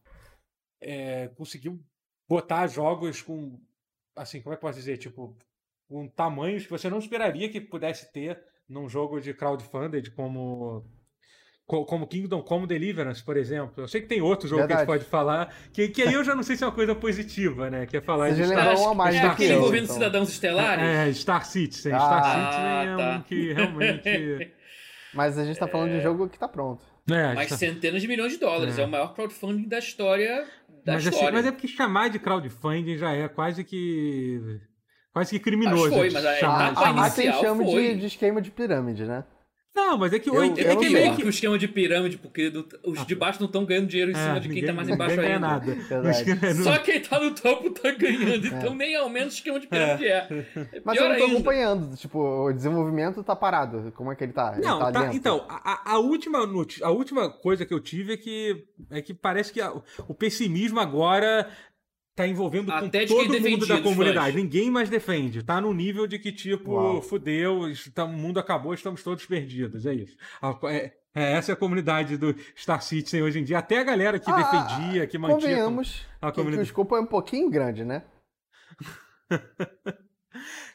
[0.81, 1.79] é, conseguiu
[2.27, 3.59] botar jogos com.
[4.15, 4.97] Assim, como é que eu posso dizer?
[4.97, 5.35] Tipo,
[5.87, 10.85] com tamanhos que você não esperaria que pudesse ter num jogo de crowdfunded como.
[11.65, 13.83] Co- Como Kingdom Come Deliverance, por exemplo.
[13.83, 14.99] Eu sei que tem outro jogo que a gente Verdade.
[14.99, 17.85] pode falar, que, que aí eu já não sei se é uma coisa positiva, né?
[17.85, 19.95] Que é falar Você de Star, lembrou um a mais é aquele envolvendo então.
[19.95, 20.83] cidadãos estelares?
[20.83, 21.93] é, Star Citizen.
[21.93, 21.99] Ah.
[21.99, 23.17] Star Ah, Citizen é tá.
[23.17, 24.51] um que realmente.
[25.13, 26.83] Mas a gente tá falando de um jogo que tá pronto.
[27.09, 28.77] É, Mas Star- centenas de milhões de dólares.
[28.79, 28.85] É, É.
[28.85, 30.45] o maior crowdfunding da história.
[30.85, 31.33] Da mas, assim, história.
[31.37, 34.59] mas é porque chamar de crowdfunding já é quase que.
[35.13, 35.83] Quase que criminoso.
[35.83, 36.97] Mas foi, mas de- pra há- há quem
[37.27, 37.93] inicial chama foi.
[37.93, 39.23] de, de esquema de pirâmide, né?
[39.75, 41.21] Não, mas é que, Eu- é não que meio que.
[41.23, 44.13] que o esquema de pirâmide, porque do- os de baixo não estão ganhando dinheiro em
[44.15, 45.39] cima É, de quem ninguém- tá mais embaixo ainda.
[45.39, 45.75] nada.
[45.75, 49.65] Que- Só quem tá no topo tá ganhando, então nem ao menos o esquema de
[49.67, 50.27] pirâmide é.
[50.73, 51.33] É Mas eu não tô ainda.
[51.33, 51.95] acompanhando.
[51.97, 53.91] Tipo, o desenvolvimento tá parado.
[53.95, 54.53] Como é que ele tá?
[54.55, 55.15] Ele Não, tá, tá- lento?
[55.15, 56.39] então, a, a- última
[56.83, 59.73] a última coisa que eu tive é que, é que parece que a-
[60.07, 61.47] o pessimismo agora
[62.15, 64.33] tá envolvendo com Até de todo mundo da comunidade.
[64.33, 64.35] fãs.
[64.35, 65.43] Ninguém mais defende.
[65.43, 67.01] Tá no nível de que, tipo, Uau.
[67.01, 69.85] fudeu, está- o mundo acabou, estamos todos perdidos.
[69.85, 70.15] É isso.
[70.69, 73.57] É, é, essa é a comunidade do Star Citizen hoje em dia.
[73.57, 75.39] Até a galera que Ah, defendia, que mantinha.
[75.39, 76.67] Convenhamos a que, que o comunidade.
[76.67, 78.03] escopo é um pouquinho grande, né?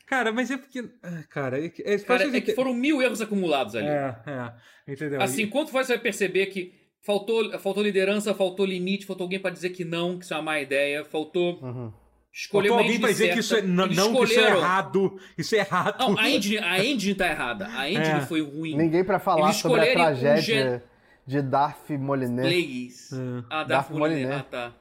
[0.06, 0.88] Cara, mas é porque.
[1.02, 3.86] ah, Cara, é, que- é, Cara, é que ente- foram mil erros acumulados ali.
[3.88, 4.92] É, é.
[4.92, 5.20] Entendeu?
[5.20, 6.72] Assim, quanto você vai perceber que
[7.04, 10.42] faltou, faltou liderança, faltou limite, faltou alguém pra dizer que não, que isso é uma
[10.42, 11.92] má ideia, faltou Uhum.
[12.32, 15.20] escolher Faltou alguém pra dizer que isso é, não, que isso é errado.
[15.36, 15.98] Isso é errado.
[15.98, 17.68] Não, a engine, a engine tá errada.
[17.68, 18.20] A engine É.
[18.26, 18.76] foi ruim.
[18.76, 20.82] Ninguém pra falar Eles sobre a um tragédia gen-
[21.26, 22.42] de Darth Molyneux.
[22.48, 23.12] Plagueis.
[23.12, 23.16] É.
[23.50, 23.90] Ah, Darth.
[23.90, 24.34] Molyneux.
[24.40, 24.74] Ah, tá.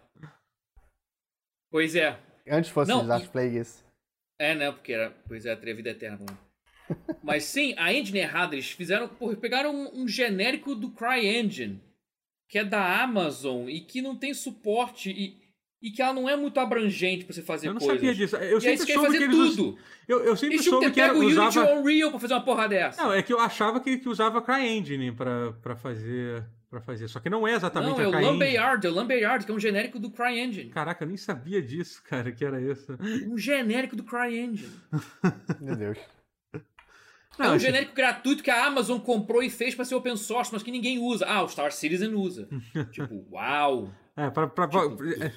[1.70, 2.18] Pois é.
[2.50, 3.86] Antes fosse Não, Darth e- Plagueis.
[4.40, 4.72] É, né?
[4.72, 5.12] Porque era.
[5.28, 6.18] Pois é, a vida eterna.
[6.18, 6.32] vamos
[7.10, 7.16] lá.
[7.24, 9.08] Mas sim, a engine errada, eles fizeram.
[9.10, 11.82] Porra, pegaram um, um genérico do CryEngine,
[12.48, 15.38] que é da Amazon e que não tem suporte e,
[15.82, 17.98] e que ela não é muito abrangente pra você fazer Eu não coisas.
[17.98, 18.36] sabia disso.
[18.38, 19.78] Eu e sempre soube fazer que eles us- tudo.
[20.08, 21.70] Eu, eu sempre Eles soube que era, o Unity usava.
[21.72, 23.04] ou Unreal pra fazer uma porra dessa.
[23.04, 27.08] Não, é que eu achava que, que usava CryEngine pra, pra fazer para fazer.
[27.08, 28.32] Só que não é exatamente Não, é a o CryEngine.
[28.34, 30.70] Lumberyard, é o Lumberyard, que é um genérico do CryEngine.
[30.70, 32.98] Caraca, eu nem sabia disso, cara, que era isso.
[33.26, 34.70] Um genérico do CryEngine.
[35.62, 35.98] Meu Deus.
[37.40, 40.52] É um Não, genérico gratuito que a Amazon comprou e fez pra ser open source,
[40.52, 41.26] mas que ninguém usa.
[41.28, 42.48] Ah, o Star Citizen usa.
[42.92, 43.92] tipo, uau.
[44.16, 45.32] É, pra, pra- Tipo, é,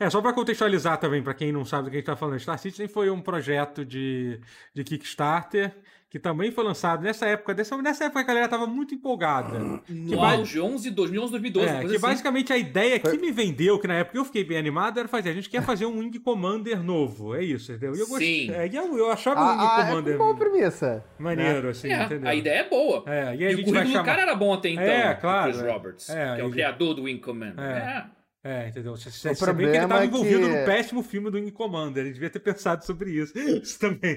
[0.00, 2.38] é, só para contextualizar também, para quem não sabe do que a gente tá falando,
[2.40, 4.40] Star Citizen foi um projeto de,
[4.74, 5.72] de Kickstarter
[6.14, 7.52] que também foi lançado nessa época.
[7.52, 9.58] Dessa, nessa época a galera tava muito empolgada.
[9.88, 11.98] No auge, 11, 2011, 2012, É, que assim.
[11.98, 15.30] basicamente a ideia que me vendeu, que na época eu fiquei bem animado, era fazer.
[15.30, 17.34] A gente quer fazer um Wing Commander novo.
[17.34, 17.96] É isso, entendeu?
[17.96, 18.46] E eu gostei.
[18.46, 18.52] Sim.
[18.52, 21.04] É, e eu, eu achava o Wing Ah, ah, é Commander uma boa premissa.
[21.18, 22.28] maneiro, assim, É, entendeu?
[22.30, 23.02] a ideia é boa.
[23.08, 23.98] É, e E, o currículo chamar.
[23.98, 24.84] do cara era bom até então.
[24.84, 25.72] É, claro, Chris é.
[25.72, 27.58] Roberts, É, que é o ele- criador do Wing Commander.
[27.58, 28.06] É.
[28.44, 28.64] É.
[28.64, 28.94] É, entendeu?
[28.96, 31.36] Você, você, O você vê que ele estava é envolvido que- num péssimo filme do
[31.38, 32.04] Wing Commander.
[32.04, 33.32] Ele devia ter pensado sobre isso.
[33.38, 34.16] Isso também.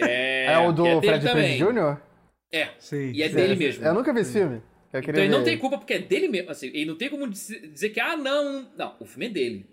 [0.00, 1.28] É, É, o do é Fred.
[1.28, 1.96] Prinze Jr.?
[2.52, 2.68] É.
[2.78, 3.10] Sim.
[3.12, 3.34] E é sim.
[3.34, 3.84] dele mesmo.
[3.84, 4.62] Eu nunca vi esse filme.
[4.94, 5.44] Então ele não ver.
[5.44, 6.50] tem culpa porque é dele mesmo.
[6.50, 8.70] Assim, ele não tem como dizer que, ah, não.
[8.76, 9.66] Não, o filme é dele.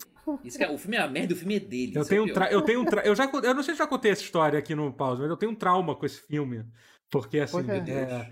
[0.43, 1.93] Isso que é, o filme é a merda, o filme é dele.
[1.95, 2.51] Eu isso tenho, é um tra...
[2.51, 3.05] eu tenho um tra...
[3.05, 5.37] eu já eu não sei se já contei essa história aqui no pause, mas eu
[5.37, 6.65] tenho um trauma com esse filme.
[7.11, 8.31] Porque assim, é,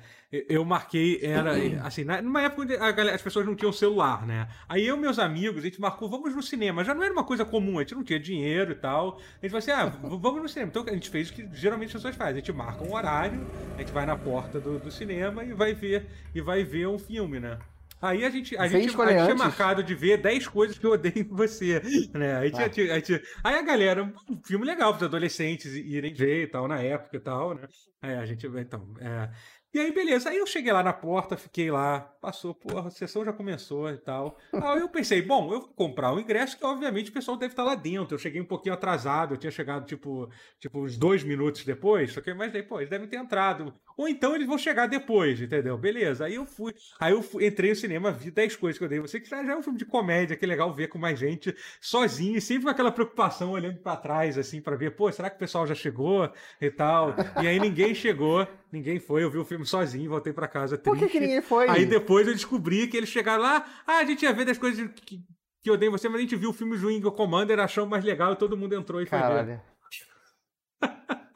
[0.49, 1.51] eu marquei, era
[1.85, 4.47] assim, numa época onde galera- as pessoas não tinham celular, né?
[4.67, 6.83] Aí eu e meus amigos, a gente marcou, vamos no cinema.
[6.83, 9.17] Já não era uma coisa comum, a gente não tinha dinheiro e tal.
[9.41, 10.69] A gente falou assim, ah, vamos no cinema.
[10.69, 12.33] Então a gente fez o que geralmente as pessoas fazem.
[12.33, 15.73] A gente marca um horário, a gente vai na porta do, do cinema e vai
[15.73, 17.59] ver e vai ver um filme, né?
[18.01, 20.85] Aí a gente, a Sem gente, a gente tinha marcado de ver 10 coisas que
[20.85, 21.81] eu odeio em você,
[22.13, 22.35] né?
[22.37, 22.67] Aí, Ah.
[22.69, 26.47] tinha- aí, tinha- aí a galera, um filme legal para os adolescentes irem ver e
[26.47, 27.61] tal, na época e tal, né?
[28.01, 29.29] Aí a gente, então, é...
[29.73, 30.29] E aí, beleza.
[30.29, 33.97] Aí eu cheguei lá na porta, fiquei lá, passou, porra, a sessão já começou e
[33.97, 34.37] tal.
[34.53, 37.63] Aí eu pensei, bom, eu vou comprar o ingresso, que obviamente o pessoal deve estar
[37.63, 38.13] lá dentro.
[38.13, 42.21] Eu cheguei um pouquinho atrasado, eu tinha chegado, tipo, tipo uns dois minutos depois, só
[42.21, 42.31] que
[42.67, 43.73] pô, eles devem ter entrado.
[43.97, 45.77] Ou então eles vão chegar depois, entendeu?
[45.77, 46.25] Beleza.
[46.25, 48.99] Aí eu fui, aí eu fui- entrei no cinema, vi 10 coisas que eu dei.
[48.99, 51.55] Você que já é um filme de comédia, que é legal ver com mais gente,
[51.79, 55.35] sozinho, e sempre com aquela preocupação olhando pra trás, assim, pra ver, pô, será que
[55.35, 57.15] o pessoal já chegou e tal?
[57.41, 60.97] E aí ninguém chegou, ninguém foi, eu vi o filme sozinho, voltei pra casa Por
[60.97, 61.05] triste.
[61.11, 61.69] que, que ninguém foi?
[61.69, 64.89] Aí depois eu descobri que eles chegaram lá, ah, a gente ia ver das coisas
[65.05, 65.19] que,
[65.61, 68.33] que eu dei você, mas a gente viu o filme Wing Commander, achou mais legal
[68.33, 69.61] e todo mundo entrou e foi ver.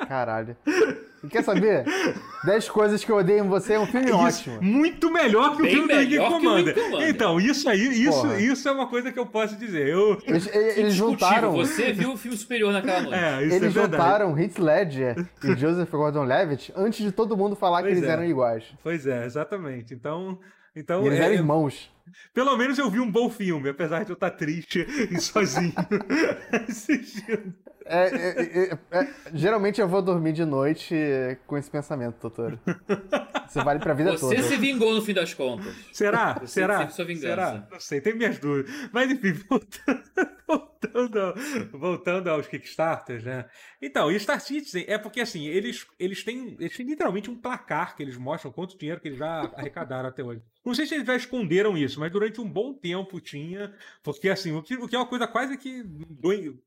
[0.08, 0.58] Caralho.
[1.24, 1.84] E quer saber?
[2.46, 4.16] 10 coisas que eu odeio em você é um filme Isso,
[4.50, 4.62] ótimo.
[4.62, 6.76] muito melhor que o Bem filme do o Commander.
[7.08, 8.40] Então, isso aí, isso, Porra.
[8.40, 9.88] isso é uma coisa que eu posso dizer.
[9.88, 11.52] Eu, Eles, eles juntaram.
[11.54, 13.16] Você viu o filme superior naquela noite.
[13.16, 17.82] é, isso Eles é juntaram Heath Ledger e Joseph Gordon-Levitt antes de todo mundo falar
[17.82, 18.14] Pois que eles é.
[18.14, 18.64] eram iguais.
[18.84, 19.94] Pois é, exatamente.
[19.94, 20.38] Então,
[20.76, 21.90] então E eles é, eram irmãos.
[22.34, 25.74] Pelo menos eu vi um bom filme, apesar de eu estar triste e sozinho
[26.68, 27.54] assistindo.
[27.90, 30.94] É, é, é, é, geralmente eu vou dormir de noite
[31.46, 32.60] com esse pensamento, doutor.
[33.48, 34.44] Isso vale pra vida Você toda.
[34.48, 35.74] se vingou no fim das contas.
[35.94, 36.34] Será?
[36.38, 36.90] Você Será?
[36.90, 37.28] sua vingança.
[37.28, 37.68] Será?
[37.72, 38.70] Não sei, tem minhas dúvidas.
[38.92, 40.04] Mas enfim, voltando,
[40.46, 41.36] voltando, ao-
[41.80, 43.46] voltando aos Kickstarters, né?
[43.82, 47.96] Então, e Star Citizen é porque assim, eles, eles, têm, eles têm literalmente um placar
[47.96, 50.42] que eles mostram quanto dinheiro que eles já arrecadaram até hoje.
[50.66, 54.52] Não sei se eles já esconderam isso, mas durante um bom tempo tinha, porque assim,
[54.52, 56.58] o que, o que é uma coisa quase que doen-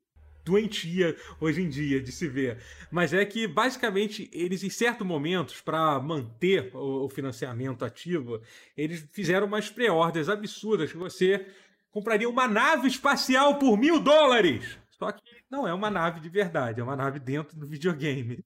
[0.44, 2.58] doentia hoje em dia de se ver.
[2.90, 8.40] Mas é que, basicamente, eles, em certos momentos, para manter o, o financiamento ativo,
[8.76, 11.46] eles fizeram umas pré-ordens absurdas que você
[11.90, 14.78] compraria uma nave espacial por mil dólares.
[14.90, 18.44] Só que não é uma nave de verdade, é uma nave dentro do videogame.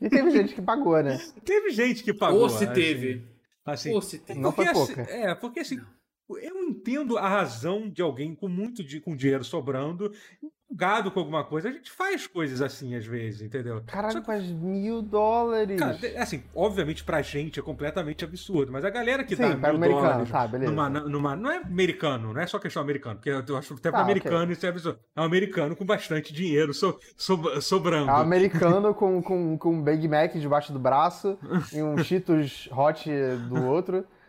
[0.00, 1.18] E teve gente que pagou, né?
[1.44, 2.40] Teve gente que pagou.
[2.40, 3.24] Ou se assim, teve.
[3.64, 4.40] Assim, Ou se teve.
[4.40, 5.02] Não foi assim, pouca.
[5.02, 5.80] é, porque assim,
[6.38, 10.12] eu entendo a razão de alguém com muito di- com dinheiro sobrando
[10.72, 13.82] empolgado com alguma coisa, a gente faz coisas assim às vezes, entendeu?
[13.86, 15.78] Caralho, Só faz mil dólares.
[15.78, 19.72] cara, assim, obviamente pra gente é completamente absurdo, mas a galera que Sim, dá para
[19.74, 23.56] mil dólares tá, numa, numa- Não é americano, não é só questão americano, porque eu
[23.58, 24.02] acho que até Ah, ok.
[24.02, 24.98] americano isso é absurdo.
[25.14, 28.08] É um americano com bastante dinheiro so- so- sobrando.
[28.10, 31.38] É um americano com, com, com um Big Mac debaixo do braço
[31.70, 33.10] e um Cheetos Hot
[33.50, 34.06] do outro.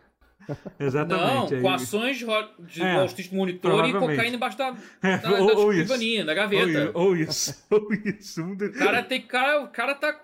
[0.78, 1.60] Não, Exatamente.
[1.60, 5.46] com aí- ações de É, Wall Street Monitor e cocaína embaixo da, É, da, ou-
[5.46, 5.82] da ou isso.
[5.82, 6.90] escrivaninha, da Ou, gaveta.
[6.98, 8.42] ou isso, ou isso.
[8.52, 10.20] O cara tem cara, o cara tá.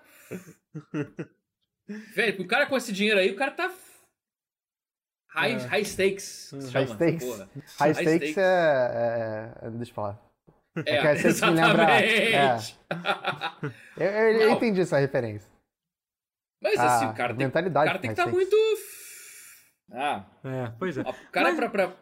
[2.15, 3.71] Velho, o cara com esse dinheiro aí, o cara tá.
[5.33, 5.57] High, É.
[5.67, 6.51] high stakes.
[6.51, 7.25] High chama, stakes.
[7.25, 7.49] porra.
[7.79, 8.37] High High stakes stakes.
[8.37, 8.41] é,
[9.63, 10.19] é, é- Deixa eu falar.
[10.85, 12.79] É, é que me lembra- exatamente.
[13.97, 14.55] Eu, eu- eu Não.
[14.57, 15.49] entendi essa referência.
[16.61, 18.49] Mas assim, A o cara tem, o mentalidade cara tem que estar stakes.
[18.49, 19.00] muito.
[19.93, 21.01] Ah, É, pois é.
[21.01, 21.69] o cara Mas- pra.
[21.69, 21.93] pra...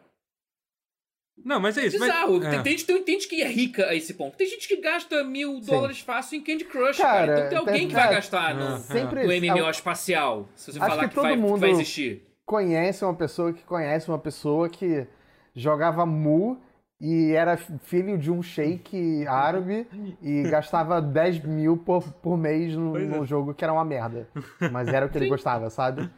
[1.44, 1.98] Não, mas é isso.
[2.00, 2.44] mas- Bizarro.
[2.44, 2.50] é.
[2.50, 4.36] Tem, tem, gente- tem, tem gente que é rica a esse ponto.
[4.36, 5.72] Tem gente que gasta mil Sim.
[5.72, 7.38] dólares fácil em Candy Crush, Cara, cara.
[7.38, 8.80] Então tem alguém tem- que vai é, gastar no, é.
[8.80, 10.50] Sempre no MMO é, espacial.
[10.56, 12.28] Se você Acho falar que que, todo vai, que mundo- vai existir.
[12.46, 15.08] conhece uma pessoa que conhece uma pessoa que
[15.56, 16.62] jogava Mu
[17.02, 19.88] e era filho de um sheik árabe
[20.22, 23.18] e gastava 10 mil por, por mês Pois é.
[23.18, 24.28] num jogo que era uma merda.
[24.72, 26.02] Mas era o que ele gostava, sabe?
[26.02, 26.12] Isso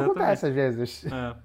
[0.00, 0.10] Exatamente.
[0.18, 1.06] acontece às vezes.
[1.06, 1.36] É.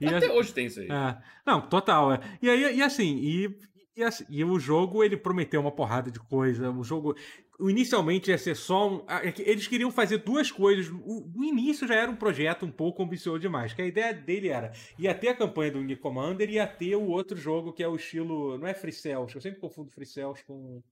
[0.00, 0.88] E Até assim- hoje tem isso aí.
[0.88, 1.16] É.
[1.44, 2.12] Não, total.
[2.12, 2.20] É.
[2.40, 3.58] E aí, e assim, e,
[3.96, 6.70] e assim, e o jogo ele prometeu uma porrada de coisa.
[6.70, 7.16] O jogo.
[7.58, 9.04] O- Inicialmente ia ser só um.
[9.06, 10.88] ah, é Eles queriam fazer duas coisas.
[10.88, 13.72] O, o início já era um projeto um pouco ambicioso demais.
[13.72, 14.72] Que a ideia dele era.
[14.98, 17.88] Ia ter a campanha do Wing Commander e ia ter o outro jogo que é
[17.88, 18.56] o estilo.
[18.58, 20.82] Não é Free Cells, eu sempre confundo Free Cells com.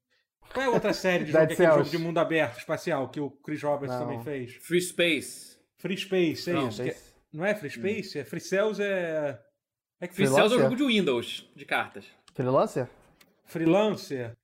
[0.52, 1.46] Qual é a outra série de jogo?
[1.46, 4.05] Que é jogo de mundo aberto, espacial, que o Chris Roberts Não.
[4.07, 4.55] também fez?
[4.57, 5.57] Free Space.
[5.76, 6.83] Free Space, é Não, isso.
[6.83, 6.96] que é-
[7.33, 8.18] Não é Free Space?
[8.18, 9.38] É Free Cells é.
[10.00, 10.48] É que Free Freelancer?
[10.50, 12.05] Cells é um jogo de Windows, de cartas.
[12.35, 12.88] Freelancer?
[13.44, 14.37] Freelancer.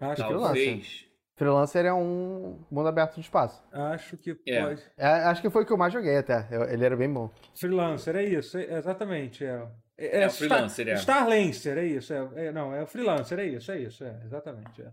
[0.00, 1.07] Acho, que, Talvez.
[1.38, 3.62] Freelancer é um mundo aberto de espaço.
[3.72, 4.60] acho que É.
[4.62, 4.82] pode.
[4.96, 6.46] É, acho que foi o que eu mais joguei até.
[6.50, 7.30] Eu- ele era bem bom.
[7.54, 9.44] Freelancer, é isso, é- exatamente.
[9.44, 10.94] É, é, É o Star- Freelancer, é.
[10.94, 12.12] Starlancer, é isso.
[12.12, 14.82] É, é- não, é o Freelancer, é isso, é isso, é, exatamente.
[14.82, 14.88] é.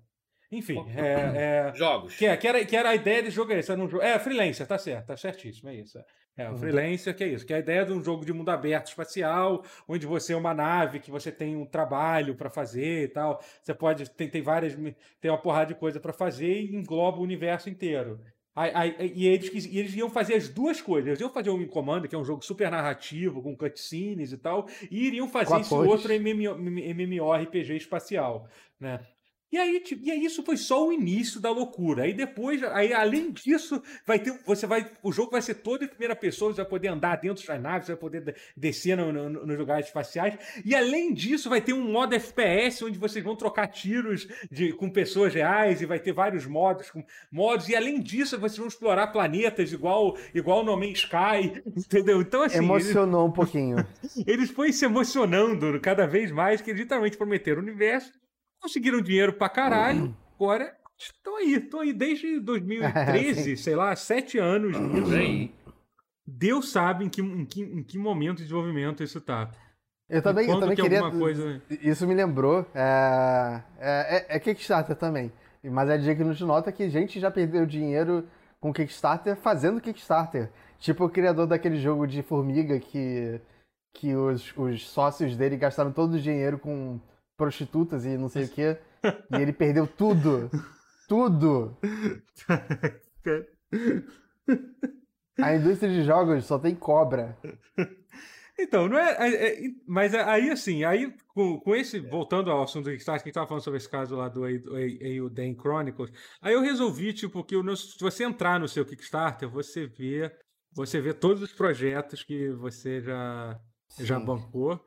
[0.51, 2.15] Enfim, é, é, Jogos.
[2.15, 4.03] que, é- que era, que era a ideia desse jogo, é esse, era um jogo,
[4.03, 5.97] é, Freelancer, tá certo, tá certíssimo, é isso.
[6.37, 6.57] É, é o Uhum.
[6.57, 9.63] Freelancer, que é isso, que é a ideia de um jogo de mundo aberto espacial,
[9.87, 13.41] onde você é uma nave, que você tem um trabalho pra fazer e tal.
[13.61, 14.75] Você pode, tem, tem várias,
[15.19, 18.19] tem uma porrada de coisa pra fazer e engloba o universo inteiro.
[18.57, 21.07] Aí- aí- e, eles, e eles iam fazer as duas coisas.
[21.07, 24.37] Eles iam fazer o Wing Commander, que é um jogo super narrativo, com cutscenes e
[24.37, 26.55] tal, e iriam fazer esse outro MMO,
[26.93, 28.47] MMORPG espacial,
[28.79, 28.99] né?
[29.55, 32.03] E aí, tipo, e aí isso foi só o início da loucura.
[32.03, 35.87] Aí depois, aí além disso, vai ter, você vai, o jogo vai ser todo em
[35.87, 39.13] primeira pessoa, você vai poder andar dentro das naves, você vai poder de- descer no-
[39.13, 40.37] no- nos lugares espaciais.
[40.65, 44.89] E além disso, vai ter um modo FPS onde vocês vão trocar tiros de, com
[44.89, 47.69] pessoas reais e vai ter vários modos com modos.
[47.69, 52.19] E além disso, vocês vão explorar planetas igual igual No Man's Sky, entendeu?
[52.19, 53.77] Então assim, eles- Emocionou um pouquinho.
[54.27, 58.11] eles foram se emocionando cada vez mais, que eles literalmente prometeram o universo,
[58.61, 64.75] conseguiram dinheiro pra caralho, agora estão aí, estão aí desde 2013, sei lá, sete anos.
[65.13, 65.53] Aí.
[66.27, 69.51] Deus sabe em que, em, que, em que momento de desenvolvimento isso tá.
[70.09, 70.99] Eu também, eu quando também que queria.
[71.01, 72.65] alguma coisa- Isso me lembrou.
[72.73, 75.31] É, é, é- é Kickstarter também.
[75.63, 78.27] Mas é digno de nota que gente já perdeu dinheiro
[78.59, 80.51] com Kickstarter fazendo Kickstarter.
[80.77, 83.39] Tipo o criador daquele jogo de formiga que,
[83.95, 86.99] que os, os sócios dele gastaram todo o dinheiro com
[87.37, 88.77] prostitutas e não sei o quê.
[89.03, 90.49] E ele perdeu tudo.
[91.07, 91.77] Tudo.
[95.39, 97.37] A indústria de jogos só tem cobra.
[98.57, 99.15] Então, não é.
[99.19, 101.99] é- é- mas aí, assim, aí, com, com esse.
[101.99, 104.45] Voltando ao assunto do Kickstarter, que a gente tava falando sobre esse caso lá do
[104.45, 109.85] AU Chronicles, aí eu resolvi, tipo, que o se você entrar no seu Kickstarter, você
[109.85, 110.31] vê.
[110.73, 113.59] Você vê todos os projetos que você já,
[113.99, 114.83] já bancou.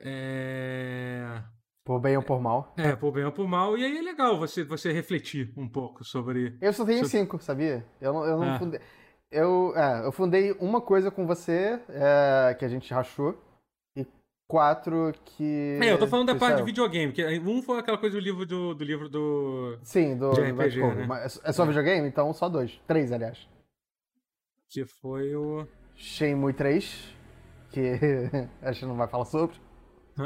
[0.00, 1.42] É.
[1.86, 2.74] Por bem ou por mal.
[2.76, 3.78] É, por bem ou por mal.
[3.78, 6.58] E aí é legal você, você refletir um pouco sobre.
[6.60, 7.86] Eu só tenho Sobre- cinco, sabia?
[8.00, 8.58] Eu não, eu não Ah.
[8.58, 8.80] fundei.
[9.30, 13.40] Eu, é, eu fundei uma coisa com você, é, que a gente rachou,
[13.96, 14.04] e
[14.48, 15.78] quatro que.
[15.80, 18.44] É, eu tô falando da parte de videogame, que um foi aquela coisa do livro
[18.44, 19.78] do, do livro do.
[19.84, 21.26] Sim, do, RPG, né?
[21.44, 22.08] É só videogame?
[22.08, 22.80] Então só dois.
[22.88, 23.48] Três, aliás.
[24.68, 25.64] Que foi o.
[25.94, 27.14] Shenmue 3,
[27.70, 27.80] que
[28.60, 29.56] a gente não vai falar sobre.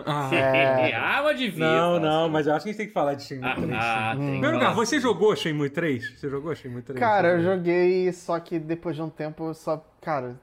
[0.06, 0.94] Ah, É.
[0.96, 1.64] ah, mas devia.
[1.64, 2.32] Não, não, assim.
[2.32, 3.70] mas eu acho que a gente tem que falar de Shenmue Ah, 3.
[3.74, 4.18] ah, Hum.
[4.18, 4.30] tem.
[4.32, 6.18] Primeiro lugar, você jogou Shenmue 3?
[6.18, 6.98] Você jogou Shenmue 3?
[6.98, 9.84] Cara, eu joguei, só que depois de um tempo eu só.
[10.00, 10.36] Cara,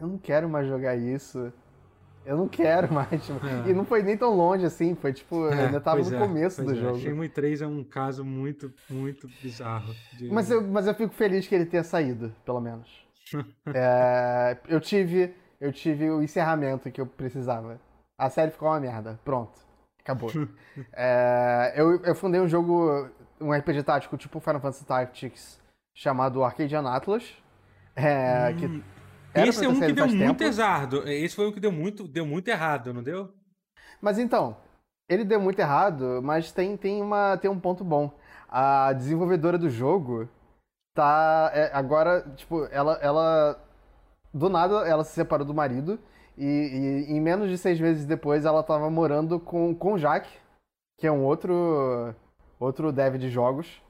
[0.00, 1.52] eu não quero mais jogar isso.
[2.24, 3.08] Eu não quero mais.
[3.26, 3.70] Tipo, É.
[3.70, 6.18] E não foi nem tão longe assim, foi tipo, eu É, ainda tava no é,
[6.18, 6.74] começo do é.
[6.76, 6.98] jogo.
[7.00, 9.92] Shenmue 3 é um caso muito, muito bizarro.
[10.16, 12.88] de- Mas eu, mas eu fico feliz que ele tenha saído, pelo menos.
[13.74, 17.80] É, eu tive eu tive o encerramento que eu precisava.
[18.22, 19.18] A série ficou uma merda.
[19.24, 19.58] Pronto.
[20.00, 20.30] Acabou.
[20.94, 23.06] É, eu, eu fundei um jogo,
[23.38, 25.60] um RPG tático tipo Final Fantasy Tactics,
[25.94, 27.36] chamado Arcadian Atlas.
[27.94, 28.82] É, que
[29.34, 30.44] era Esse é um que deu muito tempo.
[30.44, 31.06] exardo.
[31.06, 33.34] Esse foi um que deu muito, deu muito errado, não deu?
[34.00, 34.56] Mas então,
[35.06, 38.10] ele deu muito errado, mas tem, tem, uma, tem um ponto bom.
[38.48, 40.26] A desenvolvedora do jogo
[40.94, 41.50] tá.
[41.52, 43.62] é, agora, tipo, ela, ela.
[44.32, 45.98] Do nada ela se separou do marido.
[46.36, 46.44] E,
[47.08, 50.28] e em menos de seis meses depois ela tava morando com, com o Jack,
[50.98, 52.14] que é um outro.
[52.58, 53.80] outro dev de jogos.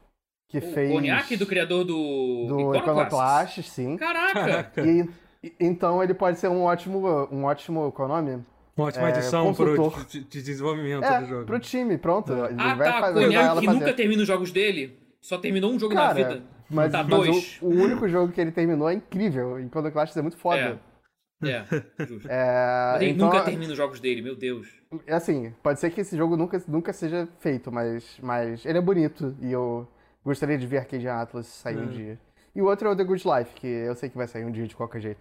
[0.49, 0.93] Que O fez.
[0.93, 2.75] Cognac do criador do, do.
[2.77, 3.97] Iconoclast, sim.
[3.97, 4.83] Caraca!
[4.83, 5.09] E,
[5.43, 7.07] e- então ele pode ser um ótimo.
[7.31, 7.91] Um ótimo.
[7.93, 8.45] Qual é o nome?
[8.77, 9.77] Uma ótima É, adição pro,
[10.11, 11.45] de, de desenvolvimento É, do jogo.
[11.47, 12.33] pro time, pronto.
[12.33, 13.01] Ele Ah, vai tá.
[13.01, 13.79] fazer, Cognac ela que fazer.
[13.79, 14.99] nunca termina os jogos dele.
[15.21, 16.43] Só terminou um jogo na Cara, vida.
[16.71, 17.59] Mas, tá, mas dois.
[17.63, 19.61] o, o único jogo que ele terminou é incrível.
[19.61, 20.59] Iconoclastes é muito foda.
[20.61, 20.79] É,
[22.09, 22.29] justo.
[22.31, 24.69] É, Mas ele então, nunca termina os jogos dele, meu Deus.
[25.07, 28.81] é assim, pode ser que esse jogo nunca, nunca seja feito, mas, mas ele é
[28.81, 29.87] bonito e eu
[30.25, 31.87] gostaria de ver Arcadian Atlas sair um É.
[31.87, 32.19] dia.
[32.55, 34.51] E o outro é o The Good Life, que eu sei que vai sair um
[34.53, 35.21] dia de qualquer jeito.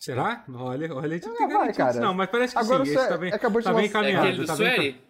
[0.00, 0.44] Será?
[0.52, 2.00] Olha, olha, a gente não tem vai, cara.
[2.00, 2.90] não, mas parece que Agora sim.
[2.90, 4.26] o Esse tá bem, acabou de tá bem É encaminhado.
[4.26, 5.00] aquele do tá bem enca- Swery?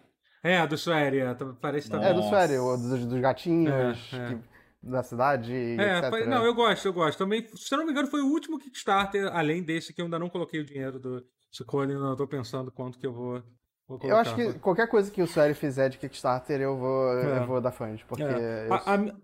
[0.43, 2.03] É, do Sueri, é, tá- parece que tá.
[2.03, 3.73] É do Swery, o dos, dos gatinhos
[4.13, 4.27] É, é.
[4.27, 4.52] que-
[4.83, 6.09] da cidade, e É, etc.
[6.09, 7.17] foi- não, eu gosto, eu gosto.
[7.17, 10.19] Também, se eu não me engano, foi o último Kickstarter, além desse, que eu ainda
[10.19, 13.41] não coloquei o dinheiro do Sucone, não tô pensando quanto que eu vou,
[13.87, 14.07] vou colocar.
[14.07, 17.37] Eu acho que qualquer coisa que o Swery fizer de Kickstarter, eu vou, É.
[17.39, 18.23] eu vou dar fãs, porque...
[18.23, 18.67] É.
[18.67, 19.15] eu- A, a-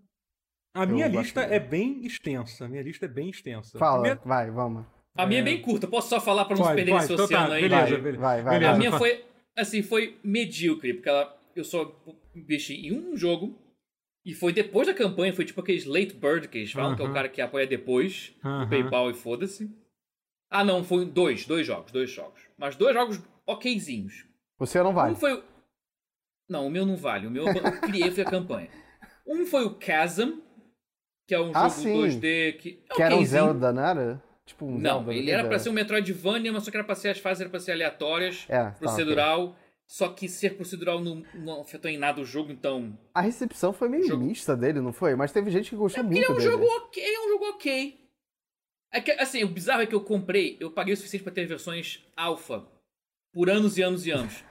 [0.81, 1.55] a minha lista dele.
[1.55, 2.65] é bem extensa.
[2.65, 3.77] A minha lista é bem extensa.
[3.77, 4.85] Fala, Primeiro- vai, vamos.
[5.17, 7.23] A minha é bem curta, posso só falar pra não se perder nesse então tá,
[7.23, 7.61] oceano aí?
[7.63, 8.17] beleza, Vai, beleza.
[8.21, 8.71] vai, vai, beleza.
[8.71, 9.25] A minha foi,
[9.57, 11.93] assim, foi medíocre, porque ela, eu só
[12.33, 13.57] investi em um jogo,
[14.25, 17.05] e foi depois da campanha, foi tipo aqueles late bird que eles falam, que é
[17.05, 18.63] o cara que apoia depois, Aham.
[18.65, 19.69] do PayPal e foda-se.
[20.51, 22.41] Ah, não, foi dois, dois jogos, dois jogos.
[22.57, 24.25] Mas dois jogos okzinhos.
[24.59, 25.11] O seu não vai.
[25.11, 25.43] Um foi o...
[26.49, 28.69] Não, o meu não vale, o meu eu criei foi a campanha.
[29.27, 30.39] Um foi o Chasm,
[31.27, 31.93] que é um Ah, jogo sim.
[32.19, 32.83] 2D que...
[32.89, 33.23] é Que era um.
[33.23, 34.23] Zelda, não era?
[34.45, 35.13] Tipo um Não, Zelda.
[35.13, 37.51] ele era pra ser um Metroidvania, mas só que era pra ser as fases eram
[37.51, 39.55] pra ser aleatórias, É, tá, procedural.
[39.91, 42.95] Só que ser procedural não, não afetou em nada o jogo, então.
[43.11, 45.15] A recepção foi meio Jogo- mista dele, não foi?
[45.15, 46.51] Mas teve gente que gostou Ele muito é um dele.
[46.51, 47.99] jogo ok, é um jogo ok.
[48.93, 51.47] É que, assim, o bizarro é que eu comprei, eu paguei o suficiente pra ter
[51.47, 52.63] versões alpha
[53.33, 54.43] por anos e anos e anos.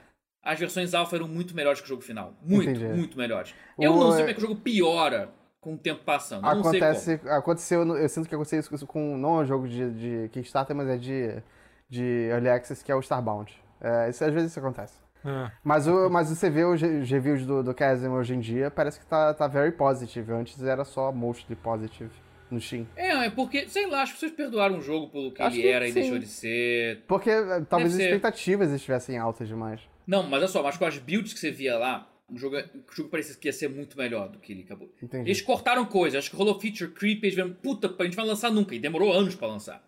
[0.43, 2.33] As versões alpha eram muito melhores que o jogo final.
[2.41, 2.85] Muito, Entendi.
[2.93, 3.55] muito melhores.
[3.79, 6.45] Eu O- não sei como é que o jogo piora com o tempo passando.
[6.45, 6.91] Eu não sei como.
[6.91, 9.89] Acontece, aconteceu, eu sinto que aconteceu isso com, não é um jogo de,
[10.25, 11.41] de Kickstarter, mas é de,
[11.89, 13.53] de Early Access, que é o Starbound.
[13.81, 14.95] É, isso, às vezes isso acontece.
[15.25, 15.51] É.
[15.63, 19.05] Mas, o, mas você vê os, reviews do, do Chasm hoje em dia, parece que
[19.05, 20.31] tá, tá very positive.
[20.31, 22.11] Antes era só mostly positive
[22.49, 22.87] no Steam.
[22.95, 25.67] É, é porque, sei lá, as pessoas perdoaram o jogo pelo que Acho ele que
[25.69, 25.99] era e sim.
[26.01, 27.03] deixou de ser.
[27.07, 28.03] Porque eh, talvez as ser.
[28.05, 29.81] expectativas estivessem altas demais.
[30.07, 32.95] Não, mas olha só, mas com as builds que você via lá, o jogo, o
[32.95, 34.91] jogo parecia que ia ser muito melhor do que ele acabou.
[35.01, 35.29] Entendi.
[35.29, 38.51] Eles cortaram coisas, acho que rolou feature creep, eles viram, puta, a gente vai lançar
[38.51, 39.83] nunca, e demorou anos pra lançar.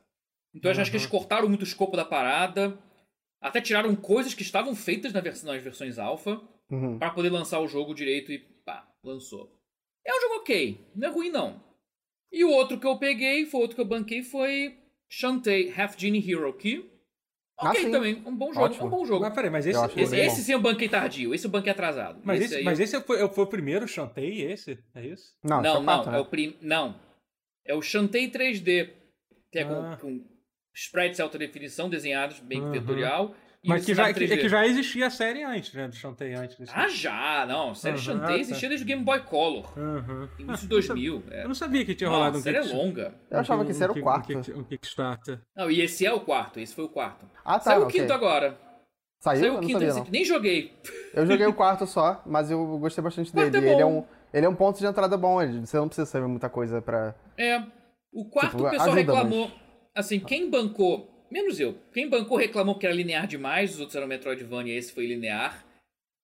[0.53, 2.77] Então eu acho que eles cortaram muito o escopo da parada,
[3.41, 6.97] até tiraram coisas que estavam feitas na vers nas versões alpha, Uhum.
[6.97, 9.51] pra poder lançar o jogo direito e pá, lançou.
[10.08, 11.62] É um jogo ok, não é ruim não.
[12.32, 14.77] E o outro que eu peguei, foi outro que eu banquei, foi
[15.10, 16.89] Shantae Half Genie Hero, que
[17.60, 17.91] Ah, ok sim.
[17.91, 18.88] também, um bom jogo, Ótimo.
[18.88, 19.21] um bom jogo.
[19.25, 19.77] Mas peraí, mas esse.
[19.99, 20.41] Esse, esse bom.
[20.43, 22.21] sim eu banquei tardio, esse eu banquei atrasado.
[22.23, 24.80] Mas esse esse, mas esse foi, foi o primeiro Chantei, esse?
[24.95, 25.36] É isso?
[25.43, 26.19] Não, Não, só não, quatro, é né?
[26.19, 26.56] o prim...
[26.62, 26.97] não.
[27.65, 28.89] É o Shantae 3D,
[29.51, 29.97] que é Ah.
[30.01, 30.30] com, com
[30.73, 32.71] sprites alta definição desenhados, bem Uhum.
[32.71, 33.34] vetorial.
[33.63, 34.41] Mas que já, cenário que, 3D.
[34.41, 35.88] que já existia a série antes, né?
[35.88, 36.57] Do Chantei antes.
[36.57, 36.71] desse.
[36.75, 37.45] Ah, já!
[37.47, 38.69] Não, a série Uhum, Shantae ah, existia tá.
[38.69, 40.27] desde o Game Boy Color, Uhum.
[40.39, 40.67] início de Ah, eu não sabia-
[41.12, 41.23] 2000.
[41.29, 41.43] É.
[41.43, 43.13] Eu não sabia que tinha Não, rolado a um série é Kick- longa.
[43.29, 44.34] Eu achava que esse era o quarto.
[44.55, 45.39] Um Kickstarter.
[45.55, 47.27] Não, e esse é o quarto, esse foi o quarto.
[47.45, 47.65] Ah, tá.
[47.65, 48.57] Saiu o quinto agora.
[49.19, 49.39] Saiu?
[49.41, 50.07] Saiu o não quinto, sabia, não.
[50.10, 50.73] nem joguei.
[51.13, 53.55] Eu joguei o quarto só, mas eu gostei bastante dele.
[53.57, 54.03] é ele, é um,
[54.34, 57.13] ele é um ponto de entrada bom, você não precisa saber muita coisa pra.
[57.38, 57.62] É.
[58.12, 59.51] O quarto Tipo, o pessoal ajuda, reclamou.
[59.95, 61.10] Assim, quem bancou.
[61.32, 61.77] Menos eu.
[61.93, 65.65] Quem bancou reclamou que era linear demais, os outros eram Metroidvania, esse foi linear.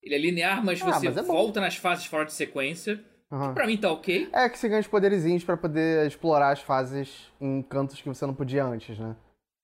[0.03, 3.03] Ele é linear, mas Ah, você mas é volta nas fases fora de sequência.
[3.32, 3.53] Aham.
[3.53, 4.30] Pra mim tá ok.
[4.34, 8.25] É que você ganha os poderizinhos pra poder explorar as fases em cantos que você
[8.25, 9.15] não podia antes, né?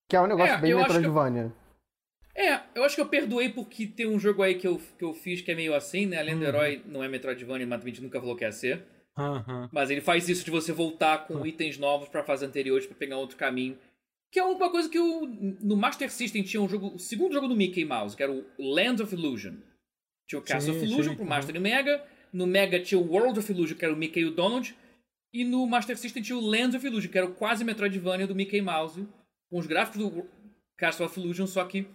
[0.10, 1.54] Que é um negócio É, bem eu acho que- Metroidvania.
[2.36, 5.14] É, eu acho que eu perdoei porque tem um jogo aí que eu, que eu
[5.14, 6.18] fiz que é meio assim, né?
[6.20, 6.48] Além do Uhum.
[6.48, 8.84] herói, não é Metroidvania, mas a gente nunca falou que ia ser.
[9.18, 9.70] Aham.
[9.72, 13.18] Mas ele faz isso de você voltar com itens novos pra fase anteriores pra pegar
[13.18, 13.78] outro caminho.
[14.34, 15.28] Que é uma coisa que o,
[15.62, 18.44] no Master System tinha um jogo, o segundo jogo do Mickey Mouse, que era o
[18.58, 19.54] Land of Illusion.
[20.28, 22.04] Tinha o Castle Sim, of Illusion sim, pro Master e Mega.
[22.34, 24.76] No Mega tinha o World of Illusion, que era o Mickey e o Donald.
[25.32, 28.34] E no Master System tinha o Land of Illusion, que era o quase Metroidvania do
[28.34, 29.08] Mickey Mouse.
[29.52, 30.26] Com os gráficos do
[30.78, 31.86] Castle of Illusion, só que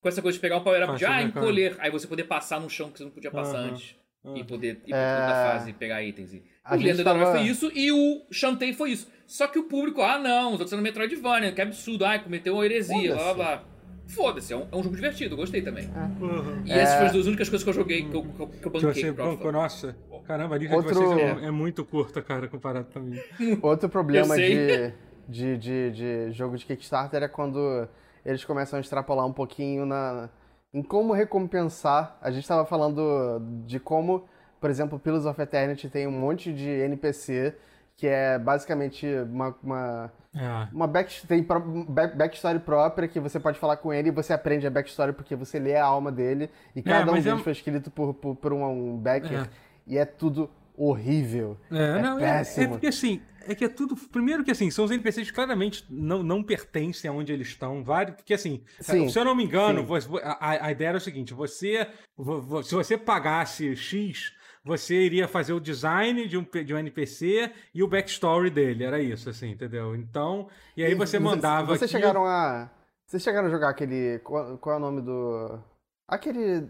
[0.00, 1.28] com essa coisa de pegar um power-up de ah, né, cara?
[1.28, 1.74] encolher.
[1.80, 3.96] Aí você poder passar no chão que você não podia passar antes.
[4.36, 5.16] E poder ir É.
[5.16, 6.32] pra toda fase e pegar itens.
[6.32, 6.44] E...
[6.64, 9.10] A o gente Land of Illusion foi isso e o Shantae foi isso.
[9.28, 12.64] Só que o público, ah não, os outros sendo Metroidvania, que absurdo, ai, cometeu uma
[12.64, 13.64] heresia, blá blá blá.
[14.06, 15.84] Foda-se, é um, é um jogo divertido, gostei também.
[16.18, 16.62] Uhum.
[16.64, 18.66] E essas foram as duas únicas coisas que eu joguei, que eu, que eu, que
[18.66, 19.02] eu Que banquei.
[19.02, 19.52] você bancou, crowdfunding.
[19.52, 19.96] nossa.
[20.26, 23.22] Caramba, a lista Outro- de vocês é, é muito curta, cara, comparado com a minha.
[23.60, 24.92] Outro problema de,
[25.28, 27.86] de, de, de jogo de Kickstarter é quando
[28.24, 30.30] eles começam a extrapolar um pouquinho na,
[30.72, 32.16] em como recompensar.
[32.22, 34.26] A gente estava falando de como,
[34.58, 37.54] por exemplo, Pillars of Eternity tem um monte de NPC
[37.98, 40.68] que é basicamente uma, uma, É.
[40.72, 41.44] uma back, tem
[41.88, 45.34] back- backstory própria que você pode falar com ele e você aprende a backstory porque
[45.36, 48.14] você lê a alma dele e cada um mas é deles um- foi escrito por,
[48.14, 49.48] por, por um, um backer É.
[49.86, 51.58] e é tudo horrível.
[51.72, 52.68] É, não, é, é péssimo.
[52.70, 53.96] porque assim, é que é tudo.
[53.96, 57.82] Primeiro que assim, são os NPCs que claramente não, não pertencem aonde eles estão.
[57.82, 61.00] Vários, porque assim, Sim, se eu não me engano, você- a, a ideia era o
[61.00, 61.84] seguinte: você.
[62.16, 64.32] vo- vo- Se você pagasse X,
[64.68, 68.84] você iria fazer o design de um, de um NPC e o backstory dele.
[68.84, 69.96] Era isso, assim, entendeu?
[69.96, 70.48] Então.
[70.76, 71.74] E aí você mandava.
[71.76, 72.70] Vocês chegaram a.
[73.06, 74.18] Vocês chegaram a jogar aquele.
[74.20, 75.58] Qual, qual é o nome do.
[76.06, 76.68] Aquele.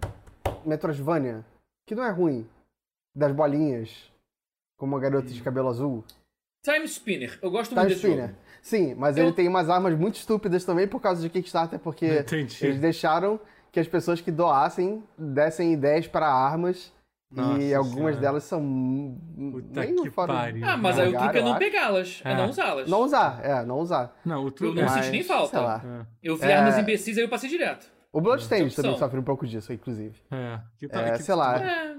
[0.65, 1.45] Metroidvania.
[1.87, 2.47] Que não é ruim.
[3.15, 4.11] Das bolinhas.
[4.79, 6.05] Como a garota de cabelo azul.
[6.65, 8.29] Time Spinner, eu gosto Time muito desse Spinner.
[8.29, 8.39] jogo.
[8.61, 12.19] Sim, mas Eu- ele tem umas armas muito estúpidas também por causa de Kickstarter, porque
[12.21, 12.65] Entendi.
[12.67, 13.41] eles deixaram
[13.73, 16.93] que as pessoas que doassem dessem ideias para armas.
[17.31, 18.17] Nossa e algumas Senhora.
[18.17, 19.19] delas são
[19.53, 20.65] Puta meio que fora pariu.
[20.67, 21.59] Ah, mas aí o truque é eu não acho.
[21.59, 22.37] pegá-las, é É.
[22.37, 22.89] não usá-las.
[22.89, 24.17] Não usar, é, não usar.
[24.25, 24.77] Não, o Eu truque.
[24.77, 25.51] não Mas, senti nem falta.
[25.51, 25.83] sei lá.
[25.85, 26.55] É, Eu vi É.
[26.57, 27.87] armas imbecis aí eu passei direto.
[28.11, 28.83] O Bloodstained Opção.
[28.85, 30.15] também sofre um pouco disso, inclusive.
[30.31, 31.59] é, que tá- É, que- sei lá.
[31.63, 31.97] É.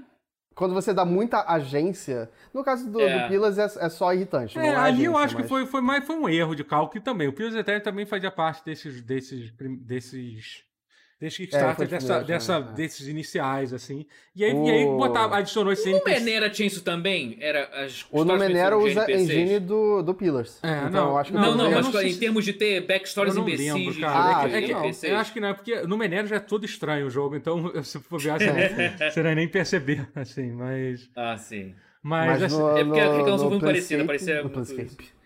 [0.52, 2.28] Quando você dá muita agência.
[2.52, 3.22] No caso do, É.
[3.22, 4.58] do Pilas é, é só irritante.
[4.58, 6.64] É, não ali eu agência, acho que mas- foi, foi, mais, foi um erro de
[6.64, 7.28] cálculo também.
[7.28, 9.00] O Pillars Eternity também fazia parte desses.
[9.00, 10.64] desses, desses
[11.20, 12.54] Desses Kickstarter, foi os dessa, dessa?
[12.54, 12.62] É.
[12.74, 14.06] desses iniciais, assim.
[14.34, 16.18] E aí, e aí O- botava, adicionou esse O NPC.
[16.18, 17.36] Menera tinha isso também?
[17.40, 20.58] Era as O Numenera usa a engine do, do Pillars.
[20.62, 22.54] É, então não, eu acho que Não, não, eu mas não em se- termos de
[22.54, 24.14] ter backstories Eu não imbecis lembro, cara.
[24.18, 24.80] Ah, acho que não.
[24.80, 25.10] NPCs.
[25.12, 27.70] Eu acho que não, é porque no Menera já é todo estranho o jogo, então
[27.84, 31.10] se for ver, você, não- você não ia nem perceber, assim, mas.
[31.14, 31.74] Ah, sim.
[32.02, 35.19] Mas, Mas assim, no, é porque a reclamação foi parecida, Planescape- parecia no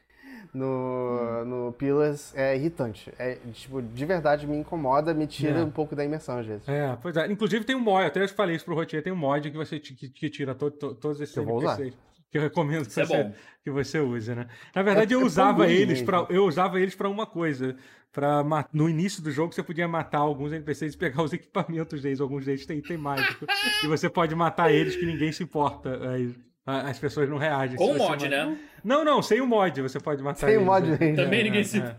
[0.55, 1.45] muito Planescape.
[1.45, 3.13] No, no Pillars é irritante.
[3.19, 5.65] É, tipo, de verdade me incomoda, me tira É.
[5.65, 6.69] um pouco da imersão às vezes.
[6.69, 7.27] É, pois é.
[7.31, 9.79] Inclusive tem um mod, até eu falei isso pro Rotier, tem um mod que você
[9.79, 11.75] que, que tira to- to- todos esses Que eu vou usar.
[11.81, 11.99] NPCs.
[12.31, 13.33] Que eu recomendo que é você,
[13.63, 14.49] que você use, né?
[14.75, 17.27] Na verdade, É- eu é usava tão ruim eles para eu usava eles para uma
[17.27, 17.77] coisa.
[18.11, 22.21] Pra, no início do jogo, você podia matar alguns NPCs e pegar os equipamentos deles.
[22.21, 23.45] Alguns deles têm item mágico.
[23.85, 26.11] e você pode matar eles que ninguém se importa.
[26.11, 26.33] Aí,
[26.67, 27.77] as pessoas não reagem.
[27.77, 28.59] Com o mod, ma- né?
[28.83, 30.97] Não, não, sem o mod você pode matar Sem o mod né?
[30.99, 31.17] mesmo.
[31.17, 31.79] Também É, ninguém é, se.
[31.81, 31.97] é.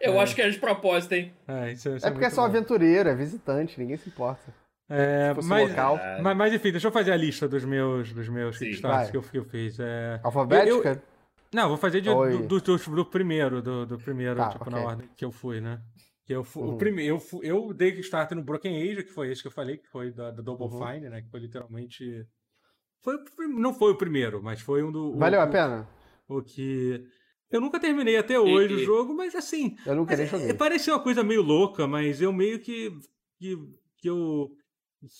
[0.00, 1.32] Eu acho que era de propósito, hein?
[1.48, 2.48] É, isso, isso É porque é só bom.
[2.48, 4.52] aventureiro, é visitante, ninguém se importa.
[4.88, 5.98] É, mas, local.
[6.22, 8.66] mas, mas, enfim, deixa eu fazer a lista dos meus, dos meus Sim.
[8.66, 9.78] Kickstarters que eu, que eu fiz.
[9.80, 10.20] É...
[10.22, 10.90] Alfabética?
[10.90, 11.02] Eu-
[11.54, 14.72] Não, vou fazer de, do, do, do- do primeiro, do, do primeiro, Tá, tipo, ok.
[14.74, 15.80] na ordem que eu fui, né?
[16.26, 16.78] Que eu, fui, o Uhum.
[16.78, 19.78] primeiro, eu, fui- eu dei Kickstarter no Broken Age, que foi esse que eu falei,
[19.78, 20.86] que foi da, da Double Uhum.
[20.86, 21.22] Fine, né?
[21.22, 22.26] Que foi literalmente.
[23.04, 25.12] Foi, não foi o primeiro, mas foi um do.
[25.14, 25.88] o- Valeu a o- pena?
[26.28, 27.04] O que.
[27.50, 29.76] Eu nunca terminei até hoje e- o jogo, mas assim.
[29.86, 30.48] Eu nunca Mas nem é- joguei.
[30.50, 32.90] é, parecia uma coisa meio louca, mas eu meio que.
[33.38, 33.56] que,
[33.98, 34.48] que eu.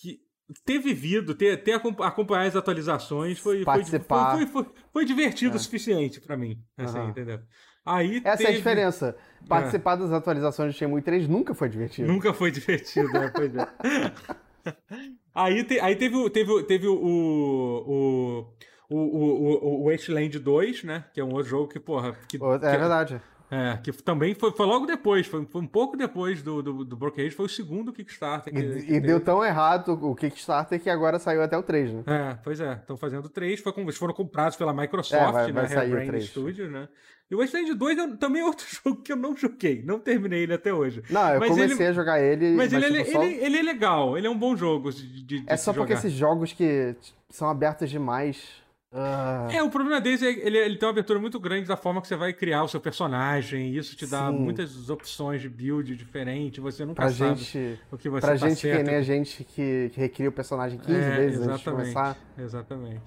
[0.01, 0.19] Que
[0.63, 3.57] ter vivido, ter, ter acompa- acompanhado as atualizações foi.
[3.57, 4.35] foi- Participar.
[4.35, 5.57] Foi, foi, foi, foi divertido É.
[5.57, 6.57] o suficiente pra mim.
[6.77, 7.09] Assim, Aham.
[7.09, 7.39] entendeu?
[7.85, 9.15] Aí Essa é a teve- diferença.
[9.47, 12.11] Participar das atualizações do Shenmue 3 nunca foi divertido.
[12.11, 13.31] Nunca foi divertido, né?
[13.33, 13.67] Pois é.
[15.35, 18.47] Aí, te- aí teve, o- teve, o- teve o, o,
[18.89, 21.03] o, o, o, o Wasteland 2, né?
[21.13, 22.13] Que é um outro jogo que, porra.
[22.27, 23.21] Que, É que- verdade.
[23.51, 26.95] É, que também foi, foi logo depois, foi, foi um pouco depois do, do, do
[26.97, 28.51] Broken foi o segundo Kickstarter.
[28.51, 28.99] E, Que, e que teve.
[29.07, 32.03] deu tão errado o Kickstarter que agora saiu até o 3, né?
[32.07, 35.51] É, pois é, estão fazendo três, foi com, eles foram comprados pela Microsoft, É, vai-
[35.51, 35.51] né?
[35.67, 36.25] vai o Hairbrain três.
[36.25, 36.87] Studios, né?
[37.29, 40.43] E o Wasteland 2 é também é outro jogo que eu não joguei, não terminei
[40.43, 41.03] ele até hoje.
[41.09, 43.57] Não, eu Mas comecei ele- a jogar ele, Mas, ele, tipo, ele, só- ele, ele
[43.57, 45.99] é legal, ele é um bom jogo de, de, É só porque jogar.
[46.07, 46.95] esses jogos que
[47.29, 48.63] são abertos demais
[48.97, 52.01] Ah, É, o problema deles é ele, ele tem uma abertura muito grande da forma
[52.01, 53.67] que você vai criar o seu personagem.
[53.71, 54.37] E isso te dá Sim.
[54.37, 56.61] muitas opções de build diferente.
[56.61, 58.85] Você nunca pra sabe gente, o que você pra tá gente que certo.
[58.85, 61.93] nem a gente que, que recria o personagem 15 É, vezes antes de exatamente.
[61.93, 62.17] começar.
[62.37, 63.01] Exatamente.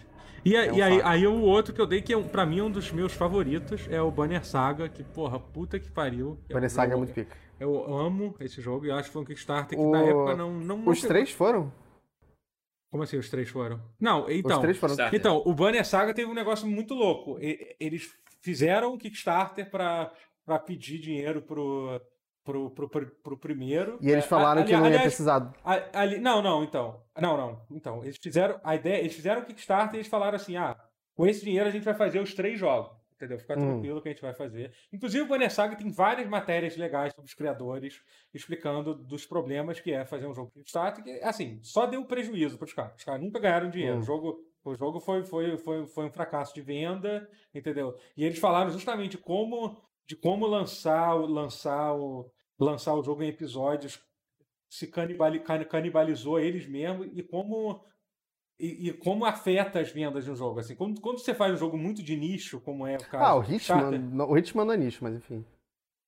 [0.45, 2.45] E, a- É um e aí, aí o outro que eu dei, que é, pra
[2.45, 6.39] mim é um dos meus favoritos, é o Banner Saga, que, porra, puta que pariu.
[6.49, 7.35] Banner Eu- Saga é eu- muito pica.
[7.59, 10.53] Eu amo esse jogo e acho que foi um Kickstarter que O- na época não.
[10.53, 11.73] não Os três foram?
[12.91, 13.81] Como assim os três foram?
[14.01, 14.57] Não, então.
[14.57, 14.95] Os três foram.
[14.95, 15.19] Kickstarter.
[15.21, 17.39] Então, o Banner Saga teve um negócio muito louco.
[17.41, 18.11] E- Eles
[18.41, 20.11] fizeram um Kickstarter pra,
[20.45, 22.01] pra pedir dinheiro pro,
[22.43, 23.99] pro, pro, pro, pro primeiro.
[24.01, 25.53] E eles É, falaram ali- que não ia aliás, precisar.
[25.63, 27.03] a- Ali, não, não, então.
[27.21, 27.63] Não, não.
[27.71, 30.75] Então, eles fizeram a ideia, eles fizeram o Kickstarter e eles falaram assim: "Ah,
[31.15, 32.97] com esse dinheiro a gente vai fazer os três jogos".
[33.19, 33.37] Entendeu?
[33.41, 33.67] Fica Hum.
[33.73, 34.73] tranquilo que a gente vai fazer.
[34.93, 38.01] Inclusive, o Banner Saga tem várias matérias legais sobre os criadores,
[38.33, 42.67] explicando dos problemas que é fazer um jogo Kickstarter, que, assim, só deu prejuízo para
[42.67, 42.95] os caras.
[42.97, 43.97] Os caras nunca ganharam dinheiro.
[43.97, 44.01] Hum.
[44.01, 47.97] O jogo, o jogo foi, foi, foi, foi um fracasso de venda, entendeu?
[48.17, 53.29] E eles falaram justamente como, de como lançar, o- lançar, o, lançar o jogo em
[53.31, 54.01] episódios
[54.71, 57.85] se canibali- can- canibalizou eles mesmos e como
[58.59, 60.61] e, e como afeta as vendas no jogo.
[60.61, 63.35] Assim, quando, quando você faz um jogo muito de nicho, como é o caso Ah,
[63.37, 64.25] o Hitman.
[64.27, 65.45] O Hitman não é nicho, mas enfim.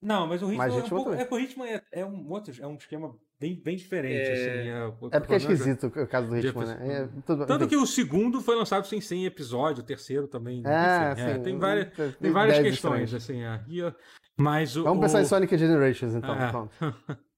[0.03, 2.53] Não, mas o Hitman, Mas é, um pouco, é o Hitman é, é um outro,
[2.59, 4.15] é um esquema bem, bem diferente.
[4.31, 7.03] É- assim, é, É porque é problema esquisito o caso do de Hitman, né?
[7.03, 7.69] É, tudo- Tanto enfim.
[7.69, 10.63] que o segundo foi lançado sem 100 episódios, o terceiro também.
[10.67, 11.43] É, enfim, é, sim.
[11.43, 13.15] tem várias, tem- tem várias questões, estranhas.
[13.15, 13.43] assim.
[13.43, 13.63] É.
[13.69, 13.95] E,
[14.39, 16.35] mas o, Vamos pensar o- em Sonic Generations, então.
[16.35, 16.69] Ah.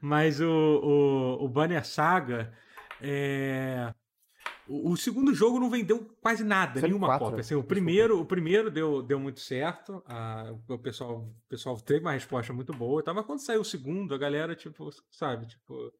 [0.00, 2.52] Mas o, o, o Banner Saga.
[3.00, 3.92] É...
[4.66, 7.40] O, o segundo jogo não vendeu quase nada, nenhuma 4, cópia.
[7.40, 10.02] Assim, o, primeiro, o primeiro deu, deu muito certo.
[10.06, 13.02] a- o, pessoal, o pessoal teve uma resposta muito boa.
[13.02, 15.92] tal, Mas quando saiu o segundo, a galera, tipo, sabe, tipo.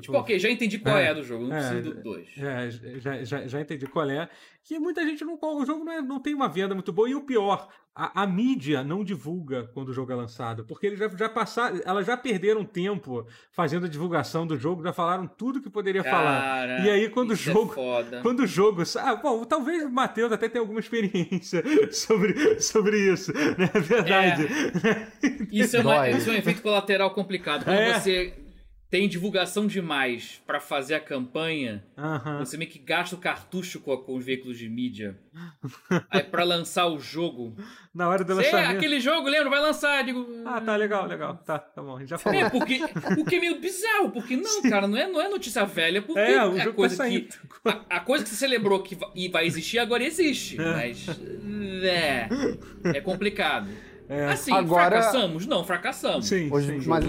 [0.00, 2.28] Tipo, Tipo, ok, já entendi qual é, É, do jogo, não é, preciso do dois.
[2.38, 2.70] é,
[3.00, 4.28] já, já, já entendi qual é.
[4.64, 5.38] Que muita gente não.
[5.40, 7.06] O jogo não, é- não tem uma venda muito boa.
[7.08, 10.64] E o pior, a, a mídia não divulga quando o jogo é lançado.
[10.64, 11.80] Porque eles já, já passaram.
[11.84, 16.40] Elas já perderam tempo fazendo a divulgação do jogo, já falaram tudo que poderia falar.
[16.40, 18.20] Cara, E aí, quando o isso é jogo- foda.
[18.22, 18.82] Quando o jogo.
[18.98, 23.34] Ah, bom, talvez o Matheus até tenha alguma experiência sobre, sobre isso.
[23.34, 23.70] Né?
[23.74, 24.46] É verdade.
[25.52, 26.10] Isso é, uma- Dói.
[26.12, 27.64] isso é um efeito colateral complicado.
[27.64, 28.00] Quando É.
[28.00, 28.32] você
[28.90, 32.38] tem divulgação demais pra fazer a campanha, Aham.
[32.38, 35.18] você meio que gasta o cartucho com, com os veículos de mídia.
[36.08, 37.56] Aí pra lançar o jogo.
[37.92, 38.76] Na hora do lançamento.
[38.76, 39.50] aquele jogo, lembra?
[39.50, 40.04] Vai lançar.
[40.04, 41.36] Digo, Ah, tá legal, legal.
[41.44, 41.96] Tá, tá bom.
[41.96, 42.38] A gente já falou.
[42.40, 42.80] É, porque
[43.18, 46.20] o que é meio bizarro, porque não, cara, não é, não é notícia velha, porque
[46.20, 47.28] É, o é jogo tá coisa saindo.
[47.28, 47.38] que.
[47.68, 50.56] A, a coisa que você celebrou que va- e vai existir agora existe.
[50.62, 51.06] Mas.
[51.82, 52.28] É.
[52.96, 53.68] É complicado.
[54.08, 54.26] É.
[54.26, 55.46] Assim, Agora- fracassamos?
[55.46, 56.26] Não, fracassamos.
[56.28, 56.80] Sim, Os- sim.
[56.86, 57.04] mas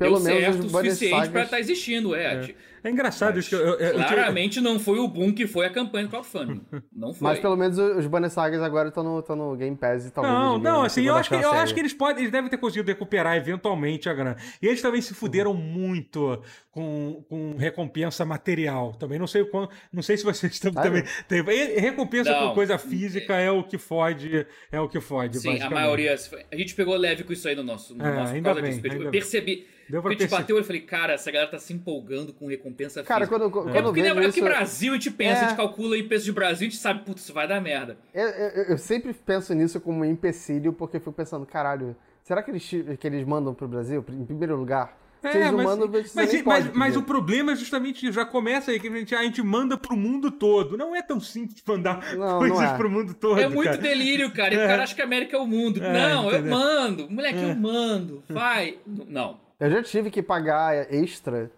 [0.00, 1.44] Deu pelo certo menos o os Banner suficiente pra Sagas...
[1.44, 2.40] estar existindo, é.
[2.40, 5.46] tipo, É engraçado isso que eu, eu, eu, eu Claramente não foi o boom que
[5.46, 6.62] foi a campanha do crowdfunding.
[6.90, 7.28] Não foi.
[7.28, 10.34] Mas pelo menos os Banner Sagas agora estão no, tão no Game Pass e talvez
[10.34, 12.88] Não, não, assim, eu acho, que, eu acho que eles podem, eles devem ter conseguido
[12.88, 14.36] recuperar eventualmente a grana.
[14.62, 18.94] E eles também se fuderam muito com, com recompensa material.
[18.94, 21.04] Também não sei o quão, não sei se vocês estão também.
[21.28, 21.42] Tem,
[21.78, 22.48] recompensa Não.
[22.48, 25.38] com coisa física é o que fode, é o que fode.
[25.38, 26.14] Sim, a maioria.
[26.50, 28.62] A gente pegou leve com isso aí no nosso, no É, nosso por ainda causa
[28.62, 28.86] bem, disso.
[28.86, 29.10] Eu ainda
[29.42, 29.64] bem.
[29.90, 30.40] Deu pra gente perceber.
[30.42, 33.38] bateu, eu falei, cara, essa galera tá se empolgando com recompensa Cara, física.
[33.38, 34.30] quando, quando É eu porque, vejo né, isso...
[34.30, 35.44] aqui Brasil a gente pensa, É.
[35.44, 37.98] a gente calcula em peso de Brasil, a gente sabe, putz, isso vai dar merda.
[38.14, 42.42] Eu, eu- eu sempre penso nisso como um empecilho, porque eu fico pensando, caralho, será
[42.42, 42.64] que eles,
[42.98, 44.98] que eles mandam pro Brasil, em primeiro lugar?
[45.22, 46.98] É, eles não mas, mandam, mas, mas, pode mas pedir.
[46.98, 49.94] o problema é justamente isso, já começa aí, que a gente, a gente manda pro
[49.94, 50.78] mundo todo.
[50.78, 52.76] Não é tão simples mandar Não, coisas não é.
[52.78, 53.38] pro mundo todo.
[53.38, 53.76] É muito cara.
[53.82, 54.54] delírio, cara.
[54.54, 55.78] E o cara acha que a América é o mundo.
[55.84, 56.50] É, não, eu entendeu?
[56.58, 57.10] mando.
[57.10, 58.24] Moleque, eu mando.
[58.30, 58.78] Vai.
[58.86, 59.38] Não.
[59.60, 61.50] Eu já tive que pagar extra,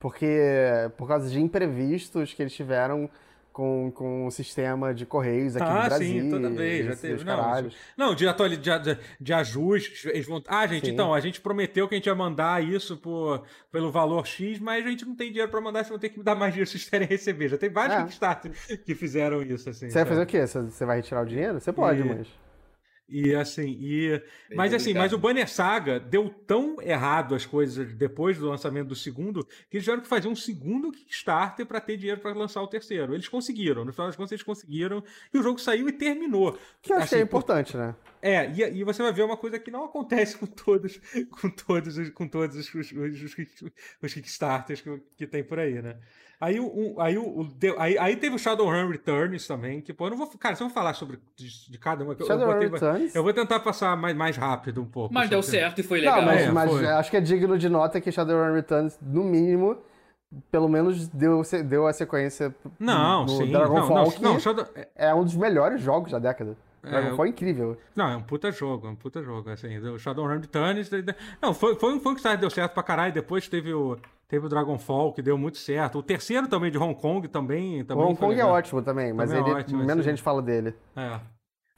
[0.00, 0.26] porque
[0.96, 3.08] por causa de imprevistos que eles tiveram
[3.52, 6.22] com, com o sistema de correios aqui no Ah, Brasil.
[6.22, 7.22] sim, toda vez, já teve.
[7.22, 7.76] Não, caralhos.
[7.98, 10.06] não, de, atuali- de, de, de ajustes.
[10.06, 10.42] Eles vão...
[10.48, 10.92] Ah, gente, Sim.
[10.92, 14.86] então, a gente prometeu que a gente ia mandar isso por, pelo valor X, mas
[14.86, 16.66] a gente não tem dinheiro pra mandar, vocês vão ter que me dar mais dinheiro
[16.70, 17.48] se vocês querem receber.
[17.50, 18.18] Já tem vários
[18.70, 18.76] É.
[18.78, 19.90] Que fizeram isso, assim.
[19.90, 20.46] Você vai fazer o quê?
[20.46, 21.60] Você- Você vai retirar o dinheiro?
[21.60, 22.26] Você pode, E- mas.
[23.12, 24.10] E assim, e...
[24.48, 28.88] Bem mas assim, mas o Banner Saga deu tão errado as coisas depois do lançamento
[28.88, 32.62] do segundo que eles tiveram que fazer um segundo Kickstarter pra ter dinheiro pra lançar
[32.62, 33.12] o terceiro.
[33.14, 36.58] Eles conseguiram, no final das contas eles conseguiram e o jogo saiu e terminou.
[36.80, 37.94] Que eu é Assim, por- importante, né?
[38.22, 41.00] É, e, e você vai ver uma coisa que não acontece com todos,
[41.40, 43.36] com todos, os- com todos os, os, os,
[44.00, 45.96] os- Kickstarters que, que tem por aí, né?
[46.40, 47.48] Aí, o- aí, o,
[47.78, 50.26] aí, aí teve o Shadowrun Returns também, que, pô, eu não vou.
[50.38, 52.14] Cara, se eu vou falar sobre de, de cada uma.
[52.14, 53.14] que eu- eu, Shadowrun botei- Returns?
[53.14, 55.12] eu vou tentar passar mais, mais rápido um pouco.
[55.12, 56.18] Mas deu certo e foi legal.
[56.20, 56.86] Não, mas, É, mas foi.
[56.86, 59.78] acho que é digno de nota que Shadowrun Returns, no mínimo,
[60.50, 63.50] pelo menos deu, deu a sequência não, no sim.
[63.50, 64.66] Dragonfall, não, não, Shadow...
[64.96, 66.56] é um dos melhores jogos da década.
[66.82, 67.76] É, Dragonfall é incrível.
[67.94, 69.78] Não, é um puta jogo, é um puta jogo, assim.
[69.78, 70.90] O Shadowrun Returns...
[71.40, 73.12] Não, foi, foi, foi um que deu certo pra caralho.
[73.12, 75.98] Depois teve o, teve o Dragonfall, que deu muito certo.
[75.98, 77.84] O terceiro também, de Hong Kong, também...
[77.84, 80.10] também Hong Kong é ótimo também, mas também é ele, é ótimo, menos assim.
[80.10, 80.74] gente fala dele.
[80.96, 81.20] É.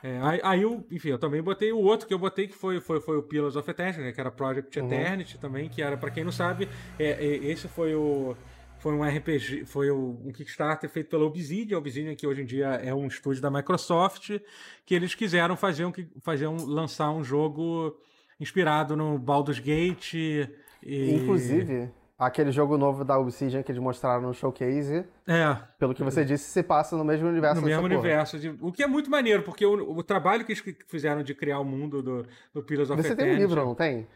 [0.05, 2.79] É, aí, aí, eu, enfim, eu também botei o outro que eu botei, que foi,
[2.79, 4.87] foi, foi o Pillars of Eternity, né, que era Project uhum.
[4.87, 8.37] Eternity também, que era, para quem não sabe, é, é, esse foi o
[8.85, 12.93] foi um RPG, foi um Kickstarter feito pela Obsidian, Obsidian que hoje em dia é
[12.93, 14.39] um estúdio da Microsoft,
[14.85, 17.97] que eles quiseram fazer um, fazer um lançar um jogo
[18.39, 20.13] inspirado no Baldur's Gate.
[20.13, 21.15] E...
[21.15, 25.07] Inclusive, aquele jogo novo da Obsidian que eles mostraram no showcase.
[25.27, 25.57] É.
[25.79, 27.63] Pelo que você disse, se passa no mesmo universo.
[27.63, 28.39] No mesmo universo.
[28.39, 31.59] De, o que é muito maneiro, porque o, o, trabalho que eles fizeram de criar
[31.59, 34.07] o mundo do, do Pillars of Você tem um livro, não tem?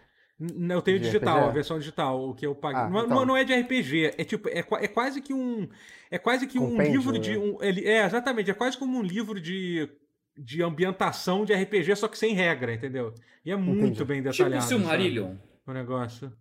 [0.41, 1.49] Eu tenho de digital, RPG?
[1.49, 2.80] a versão digital, o que eu paguei.
[2.80, 3.26] Ah, não, então.
[3.26, 5.68] não, é de RPG, é tipo, é, é quase que um.
[6.11, 7.18] É quase que um livro né?
[7.18, 7.36] de.
[7.36, 9.91] Um, ele, é, exatamente, é quase como um livro de,
[10.36, 13.12] de ambientação de RPG, só que sem regra, entendeu?
[13.45, 14.05] E é muito Entendi.
[14.05, 14.62] bem tipo detalhado.
[14.62, 15.34] Tipo Silmarillion.
[15.66, 16.32] O negócio.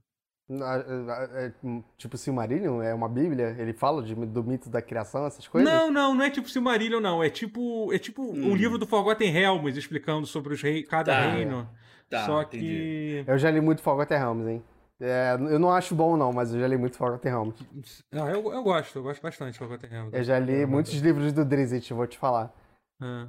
[0.49, 1.51] É,
[1.97, 2.81] tipo Silmarillion?
[2.81, 3.55] É uma bíblia?
[3.57, 5.69] Ele fala de, do mito da criação, essas coisas?
[5.69, 7.23] Não, não, não é tipo Silmarillion, não.
[7.23, 8.51] É tipo, é tipo hum.
[8.51, 11.31] um livro do Forgotten Realms explicando sobre os rei, cada tá.
[11.31, 11.67] reino.
[12.09, 12.57] Tá, Só que.
[12.57, 13.23] Entendi.
[13.27, 14.63] Eu já li muito Forgotten Realms, hein?
[14.99, 18.03] É, eu não acho bom, não, mas eu já li muito Forgotten Realms.
[18.11, 20.17] Não, eu, eu gosto, eu gosto bastante de Forgotten Realms.
[20.17, 22.53] Eu já li muitos livros do Drizzt, vou te falar.
[23.01, 23.27] É.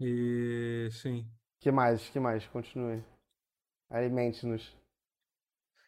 [0.00, 0.88] E.
[0.90, 1.26] sim.
[1.60, 2.08] que mais?
[2.08, 2.46] que mais?
[2.46, 3.04] Continue.
[3.88, 4.76] Alimente-nos.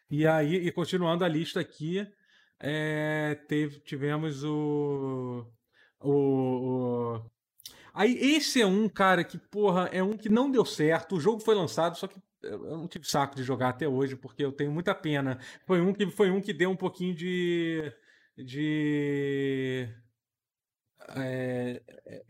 [0.09, 2.07] E aí, e continuando a lista aqui,
[2.59, 5.45] é, teve, tivemos o,
[5.99, 7.31] o, o
[7.93, 11.15] Aí esse é um, cara, que, porra, é um que não deu certo.
[11.15, 14.43] O jogo foi lançado, só que eu não tive saco de jogar até hoje, porque
[14.43, 15.39] eu tenho muita pena.
[15.65, 17.91] Foi um que, foi um que deu um pouquinho de.
[18.37, 19.87] de.
[21.15, 21.81] É,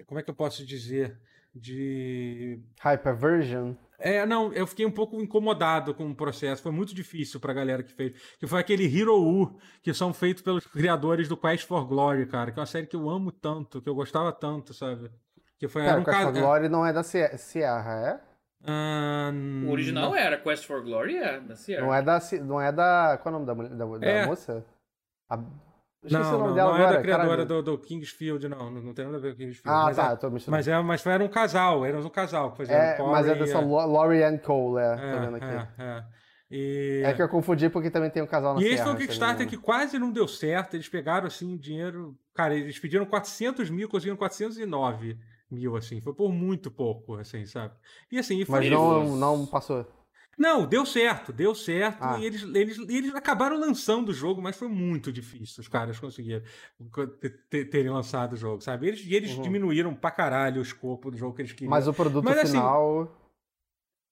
[0.05, 1.19] como é que eu posso dizer?
[1.53, 2.61] De.
[2.79, 3.75] Hyperversion?
[3.99, 6.63] É, não, eu fiquei um pouco incomodado com o processo.
[6.63, 8.13] Foi muito difícil pra galera que fez.
[8.39, 12.51] Que foi aquele Hero U, que são feitos pelos criadores do Quest for Glory, cara.
[12.51, 15.11] Que é uma série que eu amo tanto, que eu gostava tanto, sabe?
[15.59, 18.29] Que foi, Pera, era um Quest for Glory não é da Sierra, é?
[18.61, 20.15] Uh, o original não.
[20.15, 21.85] era Quest for Glory, é da Sierra.
[21.85, 22.19] Não é da.
[22.41, 24.25] Não é da qual é o nome da, da, da é.
[24.25, 24.65] moça?
[25.29, 25.51] A, não,
[26.03, 28.71] não, não agora, é da criadora do, do, Kingsfield, não.
[28.71, 29.63] Não tem nada a ver com Kingsfield.
[29.65, 30.57] Ah, tá, é, tô misturando.
[30.57, 33.59] Mas, é, mas era um casal, era um casal que fazia é, Mas é dessa
[33.59, 35.45] Laurie Ann Cole, é, é, tô vendo aqui.
[35.45, 36.03] É, é.
[36.49, 37.01] E...
[37.05, 39.45] É que eu confundi porque também tem um casal na E esse foi um Kickstarter
[39.45, 40.75] que quase não deu certo.
[40.75, 42.17] Eles pegaram assim o dinheiro.
[42.33, 45.17] Cara, eles pediram 400 mil, conseguiram 409
[45.51, 46.01] mil, assim.
[46.01, 47.73] Foi por muito pouco, assim, sabe?
[48.11, 48.59] E assim, foi...
[48.59, 49.85] Mas não, não passou.
[50.39, 52.01] Não, deu certo, deu certo.
[52.01, 52.17] Ah.
[52.17, 56.41] E eles, eles, eles acabaram lançando o jogo, mas foi muito difícil os caras conseguiram
[57.49, 58.87] terem lançado o jogo, sabe?
[58.87, 59.41] Eles, e eles uhum.
[59.41, 61.69] diminuíram pra caralho o escopo do jogo que eles queriam.
[61.69, 63.01] Mas o produto mas, assim, final.
[63.01, 63.11] Assim,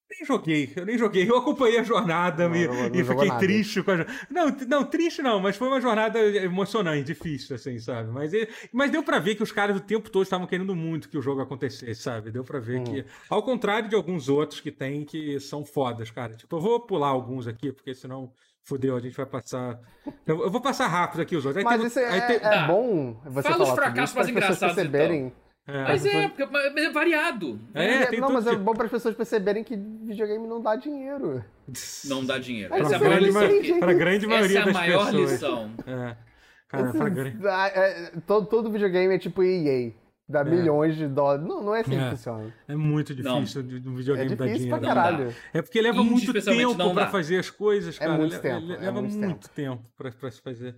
[0.09, 1.29] nem joguei, eu nem joguei.
[1.29, 3.97] Eu acompanhei a jornada não, e, não, não e fiquei triste com a
[4.29, 8.09] Não, não, triste não, mas foi uma jornada emocionante, difícil, assim, sabe?
[8.11, 8.31] Mas,
[8.71, 11.21] mas deu para ver que os caras o tempo todo estavam querendo muito que o
[11.21, 12.31] jogo acontecesse, sabe?
[12.31, 12.83] Deu para ver hum.
[12.85, 13.05] que.
[13.29, 16.33] Ao contrário de alguns outros que tem que são fodas, cara.
[16.35, 18.31] Tipo, eu vou pular alguns aqui, porque senão.
[18.63, 19.79] Fudeu, a gente vai passar.
[20.25, 21.57] Eu, vou passar rápido aqui os outros.
[21.57, 22.35] Aí mas tem, isso é, tem...
[22.35, 25.27] é, bom você Fala os fracassos mais engraçados, perceberem.
[25.27, 25.46] Então.
[25.67, 25.83] É.
[25.83, 27.59] Mas é, porque é variado.
[27.73, 31.43] É, é não, mas é bom para as pessoas perceberem que videogame não dá dinheiro.
[32.05, 32.73] Não dá dinheiro.
[32.73, 33.41] Essa é a grande, ma
[33.79, 35.31] pra grande maioria Essa é a maior pessoas.
[35.31, 35.71] lição.
[35.85, 36.15] É.
[36.69, 37.45] Cara, pra grande...
[37.45, 39.91] é, todo, todo videogame é tipo EA.
[40.29, 40.43] Dá é.
[40.45, 41.45] milhões de dólares.
[41.45, 42.09] Não, não é assim que é.
[42.09, 42.53] funciona.
[42.69, 44.69] É muito difícil de um videogame é dar dinheiro.
[44.69, 45.35] Pra caralho.
[45.53, 48.13] É porque leva muito tempo para fazer as coisas, cara.
[48.13, 48.65] É muito tempo.
[48.65, 50.75] Leva muito, muito tempo, tempo para se fazer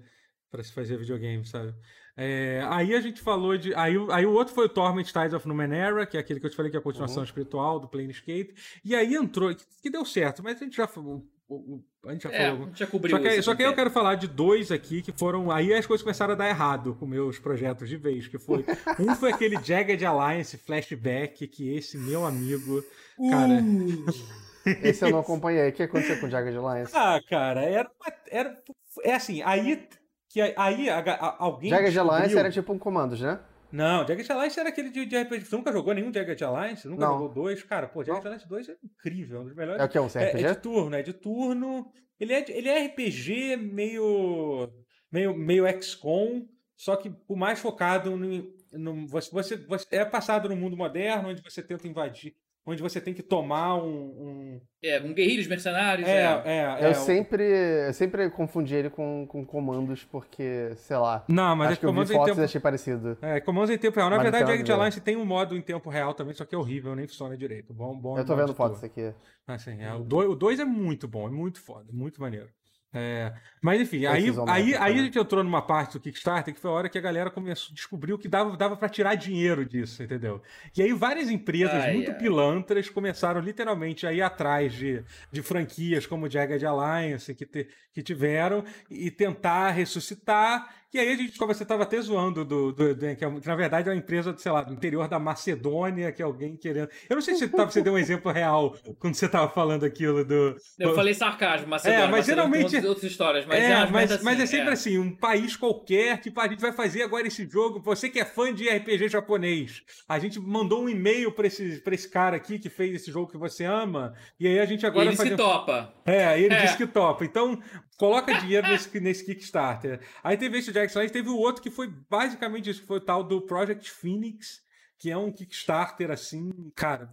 [0.51, 1.73] para se fazer videogame, sabe?
[2.21, 3.73] É, aí a gente falou de.
[3.75, 6.49] Aí, aí o outro foi o Torment Tides of Numenera, que é aquele que eu
[6.49, 7.23] te falei que é a continuação uhum.
[7.23, 8.53] espiritual do Planescape.
[8.83, 10.83] E aí entrou, que, que, deu certo, mas a gente já.
[10.83, 12.69] A gente já é, falou.
[12.75, 15.49] Já cobriu só que, só que aí eu quero falar de dois aqui que foram.
[15.49, 18.27] Aí as coisas começaram a dar errado com meus projetos de vez.
[18.27, 18.65] Que foi.
[18.99, 22.83] um foi aquele Jagged Alliance flashback, que esse meu amigo.
[23.29, 23.61] Cara.
[23.63, 24.39] Uh.
[24.83, 25.69] Esse eu não acompanhei.
[25.69, 26.91] O que aconteceu com o Jagged Alliance?
[26.93, 27.89] Ah, cara, era.
[28.29, 28.61] era
[29.03, 29.87] é assim, aí
[30.29, 31.71] que aí a, a, alguém.
[31.71, 32.13] Jagged descobriu...
[32.13, 33.39] Alliance era tipo um comandos, né?
[33.71, 35.45] Não, Jagged Alliance era aquele de, de RPG.
[35.45, 36.87] Você nunca jogou nenhum Jagged Alliance?
[36.87, 37.13] Nunca não.
[37.13, 37.63] jogou dois?
[37.63, 39.81] Cara, pô, Jagged Alliance 2 é incrível, um dos melhores.
[39.81, 39.99] É o que?
[39.99, 40.21] Um RPG?
[40.21, 41.91] É, é de turno, é de turno.
[42.19, 44.69] Ele é, ele é RPG meio.
[45.11, 48.53] meio, meio XCOM, só que o mais focado no.
[48.73, 52.35] no você, você, você, é passado no mundo moderno, onde você tenta invadir
[52.69, 53.89] onde você tem que tomar um.
[53.89, 54.61] um...
[54.81, 56.07] É, um guerrilhos mercenários.
[56.07, 56.41] É, é.
[56.45, 57.43] é, é, eu, sempre,
[57.87, 61.25] eu sempre confundi ele com, com comandos, porque, sei lá.
[61.27, 62.45] Não, mas acho é que eu vi comandos em fotos tempo...
[62.45, 63.17] achei parecido.
[63.21, 64.09] É, comandos em tempo real.
[64.09, 64.73] Na Mas verdade, Jagged ver.
[64.73, 67.73] Alliance tem um modo em tempo real também, só que é horrível, nem funciona direito.
[67.73, 69.13] Bom, bom Eu tô vendo fotos aqui.
[69.47, 72.47] Assim, é, o 2 o dois é muito bom, é muito foda, muito maneiro.
[72.91, 73.31] É,
[73.61, 76.73] mas enfim, aí, aí, aí a gente entrou numa parte do Kickstarter que foi a
[76.73, 80.41] hora que a galera começou, descobriu que dava, dava para tirar dinheiro disso, entendeu?
[80.75, 82.17] E aí várias empresas Ai, muito ai.
[82.17, 87.67] pilantras começaram literalmente a ir atrás de, de franquias como o Jagged Alliance que, te-
[87.93, 90.78] que tiveram e tentar ressuscitar.
[90.93, 93.47] E aí a gente, como você estava até zoando, do, do- do- que, é que
[93.47, 96.89] na verdade é uma empresa, sei lá, do interior da Macedônia, que é alguém querendo.
[97.09, 100.25] Eu não sei se tava- você deu um exemplo real quando você estava falando aquilo
[100.25, 100.55] do.
[100.79, 104.39] Eu falei sarcasmo, mas É, mas geralmente- outras, histórias, mas é, é, mas, merda mas
[104.39, 107.79] é assim, sempre assim, um país qualquer, tipo, a gente vai fazer agora esse jogo,
[107.81, 111.93] você que é fã de RPG japonês, a gente mandou um e-mail pra esse, pra
[111.93, 114.85] esse cara aqui que fez esse jogo que você ama, e aí a gente E
[114.87, 115.93] agora ele vai se topa.
[116.05, 116.61] É, ele É.
[116.63, 117.23] disse que topa.
[117.25, 117.59] Então,
[117.99, 119.99] coloca dinheiro nesse, nesse Kickstarter.
[120.23, 123.01] Aí teve esse Jackson, aí teve o outro que foi basicamente isso, que foi o
[123.05, 124.61] tal do Project Phoenix,
[124.97, 127.11] que é um Kickstarter assim, cara.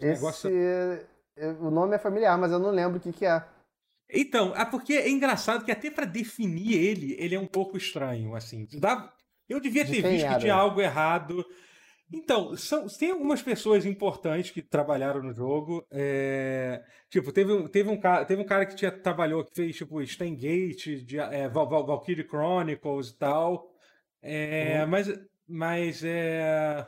[0.00, 0.14] o Esse.
[0.14, 0.50] negócio-
[1.60, 3.44] O nome é familiar, mas eu não lembro o que, que é.
[4.10, 8.34] Então, é porque é engraçado que até pra definir ele, ele é um pouco estranho,
[8.34, 8.66] assim.
[8.74, 9.12] Dá-
[9.48, 11.44] Eu devia De ter visto que tinha algo errado.
[12.14, 15.86] Então, são, tem algumas pessoas importantes que trabalharam no jogo.
[15.90, 19.76] é, Tipo, teve um, teve, um cara, teve um cara que tinha, trabalhou, que fez,
[19.76, 23.72] tipo, Steingate, de, é, Val- Val- Valkyrie Chronicles e tal.
[24.22, 25.08] É, Mas,
[25.48, 26.86] mas é...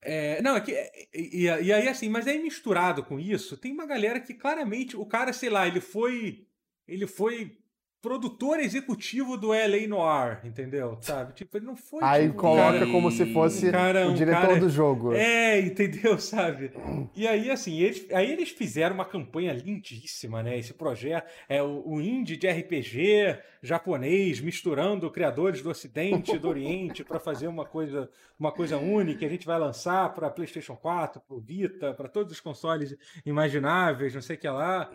[0.00, 0.72] É, não, é que,
[1.12, 4.96] e, e- e aí assim, mas aí misturado com isso, tem uma galera que claramente,
[4.96, 6.46] o cara, sei lá, ele foi,
[6.86, 7.58] ele foi
[8.00, 10.96] produtor executivo do LA Noir, entendeu?
[11.00, 11.32] Sabe?
[11.34, 14.60] Tipo, ele não foi Aí tipo, coloca cara- como se fosse Cara, o diretor cara-
[14.60, 15.12] do jogo.
[15.14, 16.70] É, entendeu, sabe?
[17.14, 20.56] E aí, assim, eles, aí eles fizeram uma campanha lindíssima, né?
[20.58, 26.48] Esse projeto é o, o indie de RPG japonês misturando criadores do Ocidente e do
[26.48, 29.26] Oriente para fazer uma coisa, uma coisa única.
[29.26, 32.96] A gente vai lançar para PlayStation 4, para o Vita, para todos os consoles
[33.26, 34.88] imagináveis, não sei o que lá.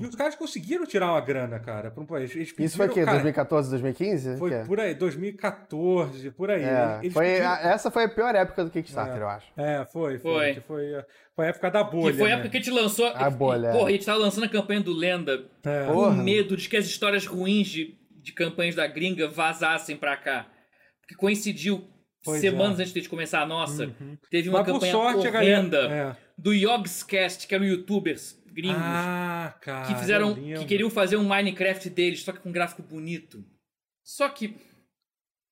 [0.00, 1.90] E os caras conseguiram tirar uma grana, cara.
[1.90, 3.10] Pra um, eles, eles Isso foi o pediram, quê?
[3.10, 4.36] cara, 2014, 2015?
[4.38, 4.64] Foi Que é?
[4.64, 6.62] por aí, 2014, por aí.
[6.62, 9.46] É, Eles foi pediram- a- essa foi a pior época do Kickstarter, eu acho.
[9.56, 10.54] É, foi, foi.
[10.54, 10.60] Foi.
[10.66, 11.04] Foi, a-
[11.34, 12.12] foi a época da bolha.
[12.12, 12.34] Que foi a né?
[12.34, 13.06] época que a gente lançou.
[13.14, 13.70] A bolha.
[13.72, 15.86] Porra, a gente tava lançando a campanha do Lenda É.
[15.86, 16.22] com Porra.
[16.22, 20.46] medo de que as histórias ruins de, de campanhas da gringa vazassem pra cá.
[21.00, 21.84] Porque coincidiu
[22.24, 22.82] Pois semanas é.
[22.82, 23.86] antes de a gente começar a nossa.
[23.86, 24.16] Uhum.
[24.30, 25.30] Teve uma Mas campanha sorte, horrenda
[25.88, 26.16] galera.
[26.18, 26.30] É.
[26.36, 28.78] do Yogscast, que eram youtubers gringos.
[28.82, 29.86] Ah, cara.
[29.86, 30.34] que fizeram.
[30.34, 33.44] Que queriam fazer um Minecraft deles, só que com um gráfico bonito.
[34.04, 34.54] Só que.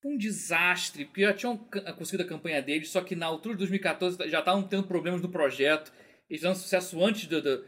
[0.03, 1.57] Um desastre, porque já tinham
[1.97, 5.27] conseguido a campanha deles, só que na altura de 2014 já estavam tendo problemas no
[5.29, 5.91] projeto.
[6.29, 7.41] Eles fizeram sucesso antes do.
[7.41, 7.65] do...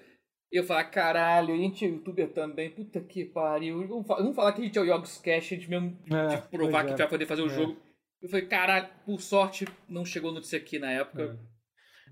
[0.50, 3.86] Eu falar, caralho, a gente é youtuber também, puta que pariu.
[3.88, 6.84] Vamos vamos falar que a gente é o Yogscast, a gente mesmo É, tipo, provar
[6.84, 6.89] que a é.
[6.89, 7.50] gente vai poder fazer o É.
[7.50, 7.78] jogo.
[8.22, 11.38] Eu falei, caralho, por sorte não chegou notícia aqui na época.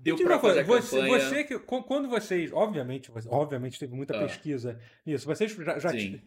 [0.02, 4.20] Deu coisa, fazer a você, você que, qu- quando vocês, obviamente, obviamente teve muita Ah.
[4.26, 5.26] pesquisa nisso.
[5.26, 6.22] Vocês já, já ti-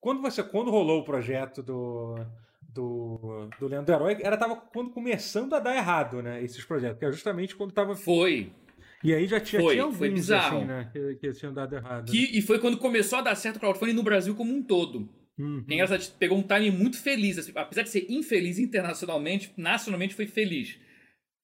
[0.00, 2.14] quando você, quando rolou o projeto do
[2.68, 6.42] do, do Leandro Herói, era tava quando começando a dar errado, né?
[6.42, 8.52] Esses projetos, que é justamente quando tava Foi.
[9.02, 10.58] e aí já tinha, Foi, tinha foi alguns bizarro.
[10.58, 10.90] assim, né?
[10.92, 12.10] Que, que tinham dado errado.
[12.12, 15.08] Que, e foi quando começou a dar certo o crowdfunding no Brasil como um todo.
[15.38, 15.64] Uhum.
[15.68, 17.38] É engraçado, pegou um timing muito feliz.
[17.38, 20.78] assim, apesar de ser infeliz internacionalmente, nacionalmente foi feliz.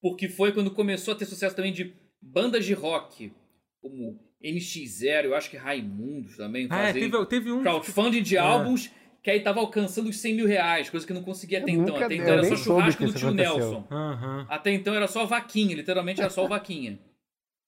[0.03, 3.33] Porque foi quando começou a ter sucesso também de bandas de rock,
[3.81, 8.41] como NX0, eu acho que Raimundos também, Ah, é, teve, teve um crowdfunding de É.
[8.41, 8.91] álbuns
[9.23, 11.95] que aí tava alcançando os 100 mil reais, coisa que não conseguia até Eu então.
[11.95, 13.57] nunca- Até eu então era só churrasco do tio aconteceu.
[13.57, 13.87] Nelson.
[13.89, 14.47] Aham.
[14.51, 16.99] Até então era só vaquinha, literalmente era só vaquinha.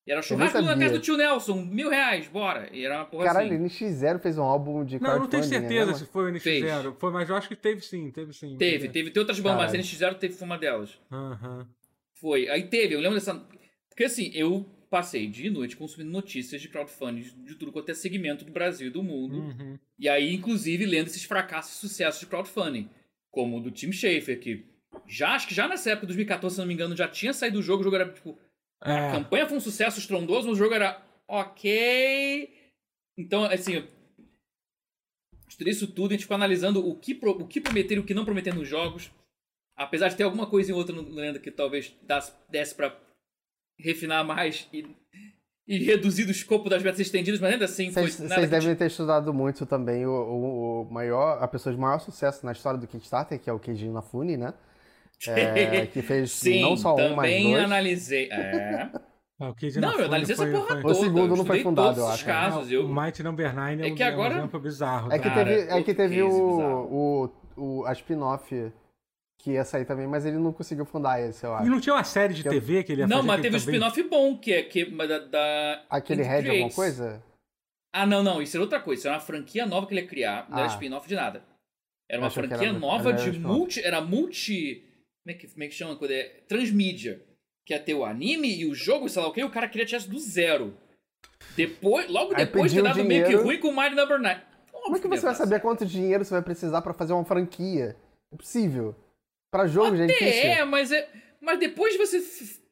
[0.05, 2.69] E era churrasco na casa do tio Nelson, mil reais, bora.
[2.73, 3.87] E era uma porra Caralho, assim.
[3.87, 6.41] NX0 fez um álbum de Não, eu não tenho crowdfunding, certeza né, se foi o
[6.41, 6.61] Fez.
[6.65, 6.97] NX0.
[6.99, 8.57] Foi, mas eu acho que teve sim, teve sim.
[8.59, 9.77] Teve, teve, teve outras bandas, mas Caralho.
[9.77, 10.99] eles fizeram, teve foi uma delas.
[11.11, 11.67] Aham.
[12.25, 12.49] Foi.
[12.49, 13.35] Aí teve, eu lembro dessa.
[13.91, 18.47] Porque assim, eu passei de noite consumindo notícias de crowdfunding de tudo quanto é segmento
[18.47, 19.41] do Brasil e do mundo.
[19.41, 19.79] Uhum.
[19.99, 22.89] E aí, inclusive, lendo esses fracassos e sucessos de crowdfunding.
[23.31, 24.65] Como o do Tim Schafer, que
[25.07, 27.63] já, acho que já nessa época, 2014, se não me engano, já tinha saído do
[27.63, 28.39] jogo, o jogo era tipo.
[28.81, 29.11] A É.
[29.13, 32.49] campanha foi um sucesso estrondoso, mas o jogo era ok.
[33.19, 33.85] Então, assim.
[35.47, 38.05] Estudei isso tudo, a gente ficou analisando o que, pro- o que prometer e o
[38.05, 39.11] que não prometer nos jogos.
[39.77, 41.95] Apesar de ter alguma coisa em outra no Lenda que talvez
[42.49, 42.97] desse pra
[43.79, 44.87] refinar mais e,
[45.67, 49.35] e reduzir o escopo das betas estendidas, mas ainda assim foi Vocês devem ter estudado
[49.35, 53.41] muito também o, o- o maior, a pessoa de maior sucesso na história do Kickstarter,
[53.41, 54.55] que é o Keiji Inafune, né?
[55.27, 57.65] É, que fez Sim, não só um, mas também dois.
[57.65, 58.29] analisei.
[58.31, 58.91] É.
[59.41, 60.95] Ah, o Cage Não, eu analisei essa porra foi- O toda.
[60.95, 62.25] segundo eu não foi fundado, eu acho.
[62.27, 62.67] casos.
[62.71, 62.87] Não, Eu...
[62.87, 65.13] O Mighty Number 9 é, É um, que é agora- um exemplo bizarro.
[65.13, 68.73] É que Cara, teve, é que outro teve o, o, o, a spin-off
[69.45, 71.71] que ia sair também, mas ele não conseguiu fundar esse, eu E acho.
[71.71, 73.57] não tinha uma série de Eu- TV que ele ia Não, fazer mas que teve
[73.57, 76.75] um spin-off bom, que é que, mas da, da Aquele Red alguma Creates.
[76.77, 77.23] coisa?
[77.95, 79.01] Ah, não, não, isso era outra coisa.
[79.01, 80.49] Isso era uma franquia nova que ele ia criar.
[80.49, 80.71] Não era Ah.
[80.71, 81.43] spin-off de nada.
[82.11, 83.81] Era uma Achei que franquia era- nova era de multi.
[83.85, 84.83] Era multi.
[85.25, 85.97] Como é que, como é que chama?
[85.97, 86.23] Quando é?
[86.49, 87.21] Transmídia.
[87.67, 89.87] Que ia ter o anime e o jogo, sei lá o que, o cara queria
[89.87, 90.75] tirar isso do zero.
[91.57, 93.45] Depois, logo Aí depois de dado meio que dinheiro.
[93.45, 94.41] ruim com o Mario Number 9.
[94.73, 97.97] Como é que você vai saber quanto dinheiro você vai precisar pra fazer uma franquia?
[98.33, 98.95] É possível.
[99.55, 100.51] Pra jogo, já é difícil.
[100.51, 101.09] É, mas é.
[101.41, 102.21] Mas depois de você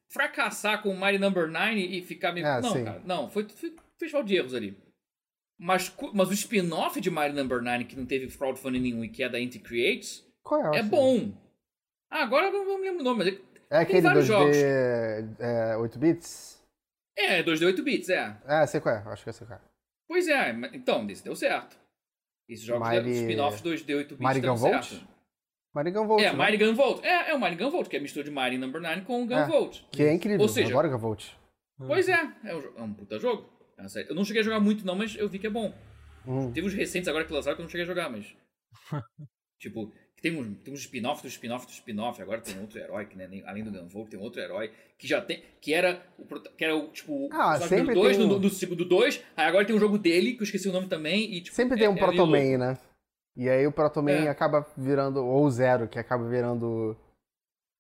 [0.09, 2.45] fracassar com o Mario Number 9 e ficar meio.
[2.45, 2.85] É, não, sim.
[2.85, 4.77] cara, não, foi, foi festival de erros ali.
[5.57, 9.23] Mas, mas o spin-off de Mario Number 9, que não teve crowdfunding nenhum e que
[9.23, 10.27] é da Inti Creates,
[10.75, 10.79] é?
[10.79, 11.31] é bom.
[12.11, 13.39] Ah, agora eu não me lembro o nome, mas é,
[13.71, 14.57] É aquele vários 2D jogos.
[15.39, 16.61] é, 8 bits?
[17.17, 18.37] é 2D 8 bits, é.
[18.45, 19.63] É, sei qual é, acho que eu sei qual é.
[20.09, 21.77] Pois é, então, esse deu certo.
[22.49, 25.12] Esses jogos Mari- spin-offs 2D 8 bits Mario deram certo.
[25.75, 26.33] Mario Volt, É, né?
[26.37, 27.03] Mario Gun Volt.
[27.05, 29.23] É, é o Mario Gun Volt, que é a mistura de Mario Number 9 com
[29.23, 29.47] o Gun É.
[29.47, 29.81] Volt.
[29.91, 31.25] Que é incrível, Ou seja- agora que eu Volt.
[31.79, 33.49] Pois é, é um, é um puta jogo.
[33.79, 34.09] É uma série.
[34.09, 35.75] Eu não cheguei a jogar muito não, mas eu vi que é bom.
[36.27, 36.53] Hum.
[36.53, 38.27] Teve uns recentes agora que lançaram que eu não cheguei a jogar, mas...
[39.59, 43.17] tipo, tem uns, tem uns spin-off do spin-off do spin-off, agora tem outro herói, que
[43.17, 45.43] né, nem- além do Gunvolt, tem outro herói, que já tem...
[45.61, 46.25] Que era, o,
[46.57, 49.47] que era o, tipo, Ah, sempre do 2, tem um- do, do segundo 2, aí
[49.47, 51.57] agora tem um jogo dele, que eu esqueci o nome também, e tipo...
[51.57, 52.59] Sempre é- tem um é Protoman, louco.
[52.59, 52.79] né?
[53.37, 54.29] E aí o Protoman É.
[54.29, 56.97] acaba virando, ou o Zero, que acaba virando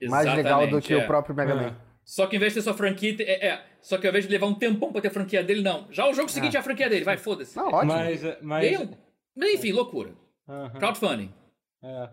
[0.08, 0.96] mais legal do que é.
[0.96, 1.54] o próprio Mega É.
[1.56, 1.76] Man.
[2.04, 4.30] Só que ao invés de ter sua franquia, é, é, só que ao invés de
[4.30, 5.86] levar um tempão pra ter a franquia dele, não.
[5.90, 7.56] Já o jogo seguinte é a franquia dele, vai, foda-se.
[7.56, 7.92] Não, ótimo.
[7.92, 8.90] Mas, mas, aí,
[9.36, 10.10] mas enfim, loucura.
[10.48, 11.32] Aham, Crowdfunding.
[11.84, 12.10] é.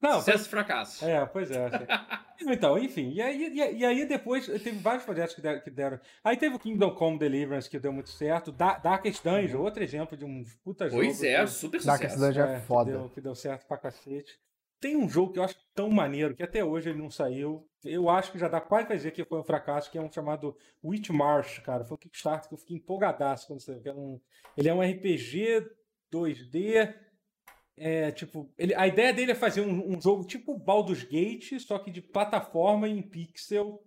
[0.00, 1.04] Não, Sucesso e fracasso.
[1.04, 1.66] É, pois é.
[1.66, 1.86] assim.
[2.48, 5.70] Então, enfim, e aí, e, aí- e aí depois teve vários projetos que deram, que
[5.70, 5.98] deram.
[6.22, 8.52] Aí teve o Kingdom Come Deliverance, que deu muito certo.
[8.52, 11.02] Da- Darkest Dungeon, outro exemplo de um puta jogo.
[11.02, 12.18] Pois é, que- super Darkest sucesso.
[12.34, 12.90] Dungeon é que foda.
[12.92, 14.38] deu, que deu certo pra cacete.
[14.78, 17.66] Tem um jogo que eu acho tão maneiro, que até hoje ele não saiu.
[17.82, 20.12] Eu acho que já dá quase pra dizer que foi um fracasso, que é um
[20.12, 21.84] chamado Witch March, cara.
[21.86, 24.20] Foi um Kickstarter que eu fiquei empolgadaço quando que era um-
[24.58, 25.66] Ele é um RPG
[26.12, 26.94] 2D.
[27.78, 31.78] É, tipo, ele, a ideia dele é fazer um, um jogo tipo Baldur's Gate, só
[31.78, 33.82] que de plataforma em pixel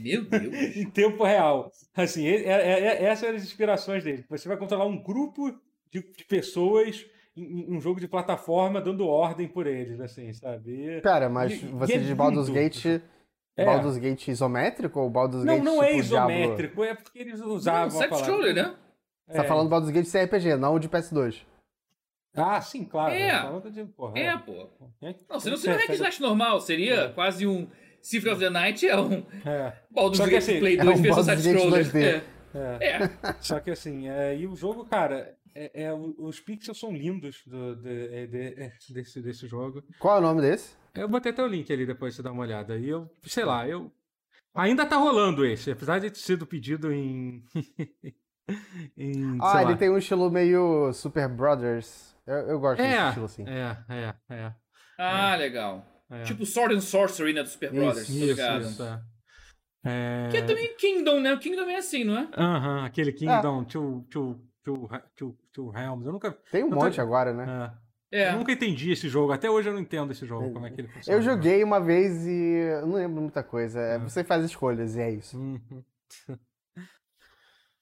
[0.00, 0.54] Meu Deus.
[0.76, 1.70] em tempo real.
[1.94, 4.24] Assim, é, é- é- essas eram as inspirações dele.
[4.30, 5.50] Você vai controlar um grupo
[5.90, 7.04] de, de pessoas
[7.36, 11.00] em, em um jogo de plataforma dando ordem por eles, assim, sabe?
[11.02, 12.60] Pera, mas E- você e é diz Baldur's lindo.
[12.60, 13.02] Gate.
[13.56, 13.64] É.
[13.66, 16.32] Baldur's Gate isométrico ou Baldur's Não, Gate não é tipo Diablo?
[16.34, 18.08] isométrico, é porque eles Não, usavam a palavra.
[18.16, 18.74] Side-scroller, né?
[19.28, 19.46] Você tá É.
[19.46, 21.42] falando Baldur's Gate CRPG, não de PS2.
[22.36, 23.14] Ah, sim, claro.
[23.14, 23.70] É.
[23.70, 24.68] De, porra, É, pô.
[25.02, 25.14] É.
[25.28, 26.60] Não, senão seria um hack slash normal.
[26.60, 27.08] Seria É.
[27.12, 27.68] quase um
[28.02, 29.72] Symphony of the Night é um É.
[29.90, 31.84] Baldur's Só que Gate assim, Play é 2 um versão Baldur's Gate side-scroller.
[31.86, 32.24] 2D.
[32.54, 32.78] É.
[32.82, 33.02] É.
[33.02, 33.08] é.
[33.40, 37.76] Só que assim, é, e o jogo, cara, é, é, os pixels são lindos do,
[37.76, 39.82] de- é, de- é, desse, desse jogo.
[39.98, 40.74] Qual é o nome desse?
[40.94, 42.76] Eu botei até o link ali depois pra você dar uma olhada.
[42.76, 43.90] E eu, sei lá, eu.
[44.54, 47.42] Ainda tá rolando esse, apesar de ter sido pedido em.
[48.96, 49.76] em Ah, ele lá.
[49.76, 52.13] tem um estilo meio Super Brothers.
[52.26, 53.44] Eu, eu gosto desse É, estilo assim.
[53.46, 54.52] é, é, é.
[54.98, 55.84] Ah, legal.
[56.10, 56.22] é.
[56.22, 58.62] Tipo Sword and Sorcery, né, do Super Isso, Brothers, tá isso, ligado?
[58.62, 59.02] isso, é.
[59.86, 61.34] É, Que é também Kingdom, né?
[61.34, 62.28] O Kingdom é assim, não é?
[62.38, 66.06] Aham, aquele Kingdom, Two, two, two, two, two Realms.
[66.06, 66.32] Eu nunca.
[66.50, 67.74] Tem um Eu tô- monte agora, né?
[68.10, 68.32] é, É.
[68.32, 69.32] Eu nunca entendi esse jogo.
[69.32, 71.18] Até hoje eu não entendo esse jogo, como é que ele funciona.
[71.18, 72.32] Eu joguei uma vez e
[72.80, 73.78] eu não lembro muita coisa.
[73.80, 75.36] É, Você faz escolhas e é isso.
[75.36, 75.84] Uhum.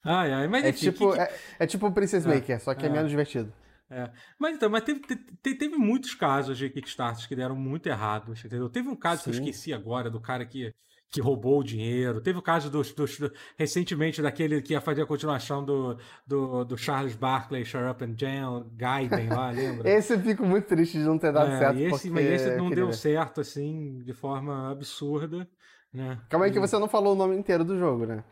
[0.05, 2.61] Ai, ai, mas É enfim, tipo, que- que- é, é tipo o Princess É, Maker,
[2.61, 2.93] só que é, é.
[2.93, 3.53] menos divertido.
[3.95, 4.11] É.
[4.39, 8.69] Mas então, mas teve, te- teve muitos casos de Kickstarters que deram muito errados, entendeu?
[8.71, 9.41] Teve um caso que eu Sim.
[9.41, 10.73] esqueci agora, do cara que,
[11.11, 12.21] que roubou o dinheiro.
[12.23, 16.65] Teve o caso dos, dos- do- recentemente daquele que ia fazer a continuação do, do,
[16.65, 19.91] do Charles Barkley, Shut Up and Jam, Gaiden lá, lembra?
[19.91, 21.79] Esse eu fico muito triste de não ter dado É, certo.
[21.79, 22.95] esse, mas esse não deu ver.
[22.95, 25.47] certo, assim, de forma absurda,
[25.93, 26.19] né?
[26.31, 28.25] Calma aí que você não falou o nome inteiro do jogo, né?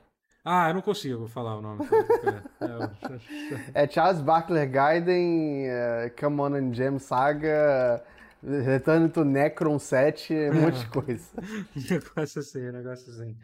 [0.45, 1.81] Ah, eu não consigo falar o nome.
[3.75, 8.03] É, é, É Charles Barkley Gaiden, é, Come On and Jam Saga,
[8.43, 11.29] Return to Necron 7, um monte de coisa.
[11.91, 13.37] Negócio assim, um negócio assim.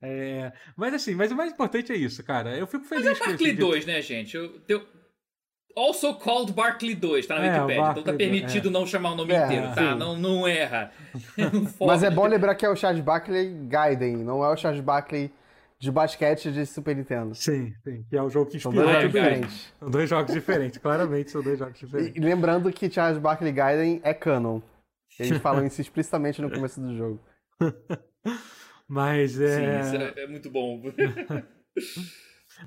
[0.00, 2.56] É, mas assim, mas o mais importante é isso, cara.
[2.56, 4.36] Eu fico feliz Mas é com Barkley esse 2, né, gente?
[4.36, 4.86] Eu, teu-
[5.76, 7.90] Also called Barkley 2, tá na É, Wikipedia.
[7.90, 9.92] Então tá permitido não chamar o nome É, inteiro, tá?
[9.92, 9.98] sim.
[9.98, 10.92] Não, não erra.
[11.36, 14.80] Não Mas é bom lembrar que é o Charles Barkley Gaiden, não é o Charles
[14.80, 15.32] Barkley
[15.84, 17.34] de basquete de Super Nintendo.
[17.34, 19.30] Sim, sim, que é o jogo que São inspirou dois tudo cara.
[19.30, 19.38] isso.
[19.40, 19.72] diferentes.
[19.78, 22.16] São dois jogos diferentes, claramente são dois jogos diferentes.
[22.16, 24.60] e lembrando que Charles Barkley Gaiden é canon.
[25.18, 27.20] Eles falam isso explicitamente no começo do jogo.
[28.88, 29.80] Mas Sim, é.
[29.80, 30.82] isso é, é muito bom.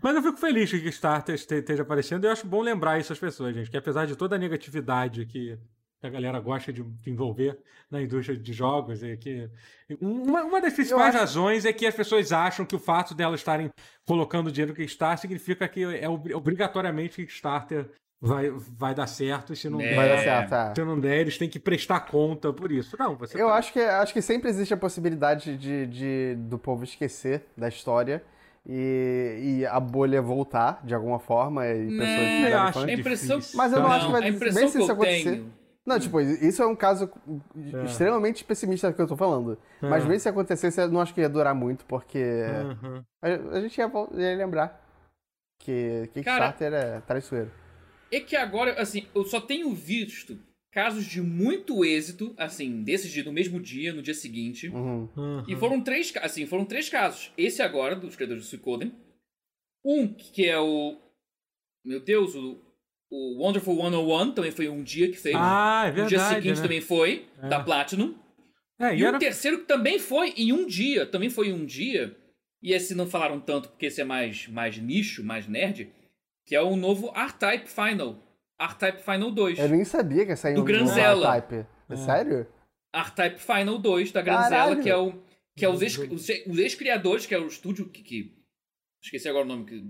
[0.02, 3.14] Mas eu fico feliz que o Kickstarter esteja aparecendo e eu acho bom lembrar isso
[3.14, 5.58] às pessoas, gente, que apesar de toda a negatividade que
[6.04, 7.58] a galera gosta de envolver
[7.90, 9.50] na indústria de jogos, e que
[10.00, 11.18] uma, uma das principais acho...
[11.18, 13.70] razões é que as pessoas acham que o fato delas estarem
[14.06, 17.90] colocando dinheiro no Kickstarter significa que é obrigatoriamente o Kickstarter
[18.22, 19.96] vai, vai dar certo, e se não, é.
[19.96, 20.76] vai dar certo, é.
[20.76, 22.96] se não der, eles têm que prestar conta por isso.
[23.00, 23.56] Não, você Eu tá...
[23.56, 28.24] acho, que, acho que sempre existe a possibilidade de, de do povo esquecer da história
[28.68, 33.72] e, e a bolha voltar de alguma forma e pessoas eu acho, a impressão, Mas
[33.72, 35.32] eu não, não acho que vai bem se isso acontecer.
[35.32, 35.67] Tenho.
[35.88, 37.10] Não, tipo, isso é um caso
[37.56, 37.86] é.
[37.86, 39.58] extremamente pessimista que eu tô falando.
[39.82, 39.88] É.
[39.88, 42.20] Mas mesmo se acontecesse, eu não acho que ia durar muito, porque
[42.84, 43.02] uhum.
[43.22, 44.86] a, a, gente ia, ia lembrar
[45.58, 47.50] que Kickstarter Cara, é traiçoeiro.
[48.12, 50.38] É que agora, assim, eu só tenho visto
[50.74, 54.68] casos de muito êxito, assim, desses dias, no mesmo dia, no dia seguinte.
[54.68, 55.10] Uhum.
[55.16, 55.44] Uhum.
[55.48, 57.32] E foram três, assim, foram três casos.
[57.38, 58.94] Esse agora, dos criadores do Suicoden.
[59.86, 60.98] Um, que é o...
[61.86, 62.60] Meu Deus, o,
[63.10, 65.36] o Wonderful 101 também foi um dia que fez.
[65.38, 66.02] Ah, é verdade.
[66.02, 66.62] No dia seguinte né?
[66.62, 67.48] também foi, é.
[67.48, 68.16] da Platinum.
[68.80, 69.18] É, e, e era...
[69.18, 72.16] o terceiro que também foi em um dia, também foi em um dia.
[72.62, 75.92] E esse não falaram tanto porque esse é mais, mais nicho, mais nerd
[76.48, 78.16] que é o novo R-Type Final.
[78.60, 79.60] R-Type Final 2.
[79.60, 81.36] Eu nem sabia que ia sair do um Granzella.
[81.36, 81.68] R-Type.
[81.90, 81.96] É.
[81.98, 82.48] Sério?
[82.96, 87.40] R-Type Final 2 da Granzella, que é o que é os ex-criadores, ex que é
[87.40, 88.38] o estúdio que, que,
[89.04, 89.84] esqueci agora o nome que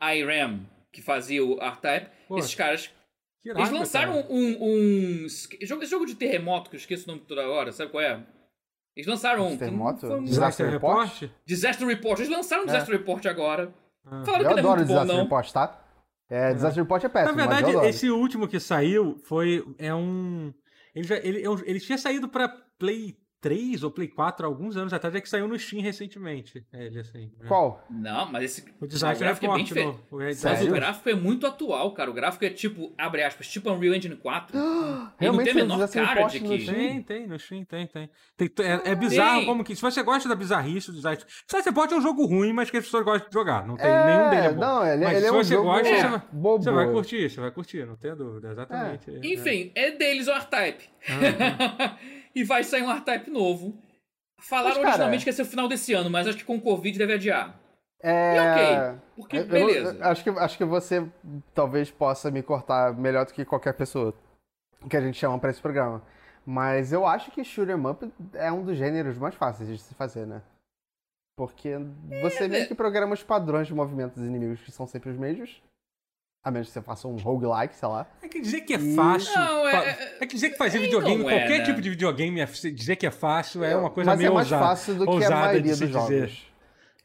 [0.00, 0.64] IRAM,
[0.94, 2.08] que fazia o R-Type.
[2.38, 2.90] Esses caras
[3.44, 4.32] Irado, eles lançaram cara.
[4.32, 5.26] um, um
[5.62, 8.24] jogo, jogo de terremoto que eu esqueço o nome toda hora, sabe qual é?
[8.96, 11.24] Eles lançaram um terremoto, um, Disaster Report?
[11.44, 12.18] Disaster Report.
[12.20, 12.68] Eles lançaram um é.
[12.68, 13.74] Disaster Report agora.
[14.06, 14.22] Ah.
[14.24, 15.84] Falaram eu que adoro é Disaster Report, tá?
[16.30, 17.36] É, é, Disaster Report é péssimo.
[17.36, 19.64] Na verdade, esse último que saiu foi.
[19.78, 20.54] É um.
[20.94, 25.14] Ele, já, ele, ele tinha saído pra Play 3 ou Play 4 alguns anos atrás,
[25.14, 26.64] é que saiu no Steam recentemente.
[26.72, 27.46] É, ele, assim, né?
[27.46, 27.86] Qual?
[27.90, 28.64] Não, mas esse.
[28.80, 29.98] O design é, é bem diferente.
[30.10, 32.10] Mas o gráfico é muito atual, cara.
[32.10, 34.56] O gráfico é tipo, abre aspas, tipo Unreal Engine 4.
[35.20, 36.64] e não tem a menor cara de que.
[36.64, 38.08] Tem, tem, no Steam tem, tem.
[38.34, 39.46] tem é, é bizarro tem.
[39.46, 39.76] como que.
[39.76, 41.18] Se você gosta da bizarrice do design.
[41.46, 43.66] Design Report é um jogo ruim, mas que as pessoas gostam de jogar.
[43.66, 44.60] Não tem é, nenhum dele é bom.
[44.62, 46.00] Não, ele, mas ele se é um você jogo gosta, é.
[46.00, 49.10] você, vai, você vai curtir, você vai curtir, não tem dúvida, exatamente.
[49.10, 49.20] É.
[49.22, 50.84] Enfim, é deles o R-Type.
[51.10, 52.14] Uhum.
[52.34, 53.74] e vai sair um R-Type novo.
[54.40, 56.60] Falaram mas, originalmente que ia ser o final desse ano, mas acho que com o
[56.60, 57.58] Covid deve adiar.
[58.02, 58.36] É...
[58.36, 59.96] E ok, porque eu, beleza.
[59.98, 61.08] Eu, acho, que, acho que você
[61.54, 64.12] talvez possa me cortar melhor do que qualquer pessoa
[64.88, 66.02] que a gente chama para esse programa.
[66.44, 69.94] Mas eu acho que shoot 'em up é um dos gêneros mais fáceis de se
[69.94, 70.42] fazer, né?
[71.36, 71.78] Porque
[72.20, 75.16] você é, meio que programa os padrões de movimentos dos inimigos que são sempre os
[75.16, 75.62] mesmos.
[76.44, 78.06] A menos que você faça um roguelike, sei lá.
[78.22, 79.34] É que dizer que é fácil.
[79.34, 81.64] Não, é, é, é que dizer que fazer videogame, é, qualquer né?
[81.64, 84.46] tipo de videogame, é dizer que é fácil é uma coisa Mas meio é mais
[84.52, 86.53] ousada, fácil do que a maioria dos jogos.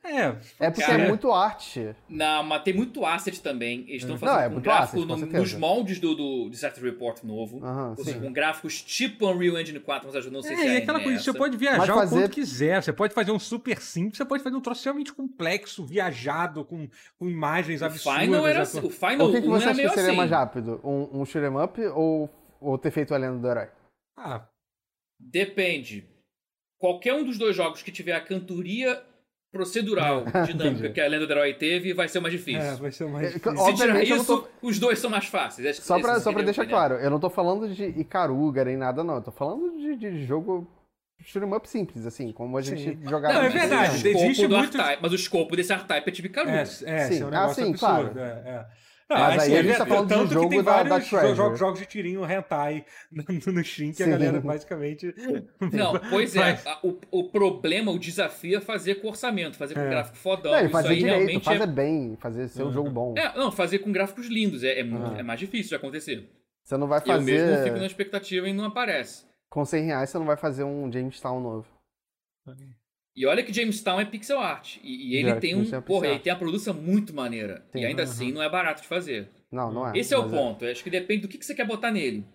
[0.01, 1.93] É, é porque cara, é muito arte.
[2.07, 3.81] Não, mas tem muito asset também.
[3.81, 7.21] Eles estão fazendo não, é um gráfico asset, no, nos moldes do, do Disaster Report
[7.23, 7.59] novo.
[7.97, 10.75] Ou seja, com gráficos tipo Unreal Engine 4, mas não sei é, se é.
[10.75, 12.15] É, aquela coisa, você pode viajar fazer...
[12.15, 12.81] o quanto quiser.
[12.81, 16.87] Você pode fazer um super simples, você pode fazer um troço realmente complexo, viajado, com,
[17.17, 18.23] com imagens o absurdas.
[18.23, 20.17] Final era, assim, o Final o que, que você acha que seria assim.
[20.17, 20.79] mais rápido?
[20.83, 22.29] Um, um shoot'em up ou,
[22.61, 23.67] ou ter feito a lenda do herói?
[24.15, 24.47] Ah.
[25.19, 26.07] Depende.
[26.77, 29.03] Qualquer um dos dois jogos que tiver a cantoria
[29.51, 32.61] procedural, dinâmica que a Lenda do Herói teve, vai ser mais difícil.
[32.61, 33.57] É, vai ser mais é, difícil.
[33.57, 34.47] Se tirar isso, tô...
[34.61, 35.77] os dois são mais fáceis.
[35.77, 39.15] Só pra, só pra deixar claro, eu não tô falando de Icaruga nem nada, não.
[39.15, 40.67] Eu tô falando de, de jogo
[41.23, 42.99] shoot'em up simples, assim, como a gente sim.
[43.07, 43.33] jogava.
[43.33, 44.07] Não, é verdade.
[44.07, 44.77] Existe muito...
[45.01, 46.57] mas o escopo desse R-Type é tipo Icaruga.
[46.57, 47.21] É, é, sim.
[47.21, 47.79] é um ah, sim, absurdo.
[47.79, 48.19] Claro.
[48.19, 48.65] É, é.
[49.09, 51.35] Não, Mas assim, aí a gente tá falando de um jogo que da, da Treasure.
[51.35, 54.03] Jogos, jogos de tirinho hentai no, no Steam, que Sim.
[54.03, 55.15] a galera basicamente...
[55.73, 56.61] Não, pois é.
[56.83, 59.89] O, o problema, o desafio é fazer com orçamento, fazer com é.
[59.89, 60.51] gráfico fodão.
[60.51, 61.67] Não, fazer Isso direito, fazer é...
[61.67, 62.71] bem, fazer ser um uhum.
[62.71, 63.15] jogo bom.
[63.17, 64.63] É, não, fazer com gráficos lindos.
[64.63, 65.15] É, é, uhum.
[65.17, 66.29] é mais difícil de acontecer.
[66.63, 67.31] Você não vai fazer...
[67.39, 69.25] Eu mesmo fico na expectativa e não aparece.
[69.49, 71.65] Com 100 reais você não vai fazer um Jamestown novo.
[73.19, 74.77] E olha que Jamestown é pixel art.
[74.81, 75.75] E, e ele tem um.
[75.75, 77.65] É porra, ele tem a produção muito maneira.
[77.69, 78.09] Sim, e ainda uhum.
[78.09, 79.29] assim não é barato de fazer.
[79.51, 79.99] Não, não é.
[79.99, 80.29] Esse é o é.
[80.29, 80.63] ponto.
[80.63, 80.71] É.
[80.71, 82.25] Acho que depende do que, que você quer botar nele.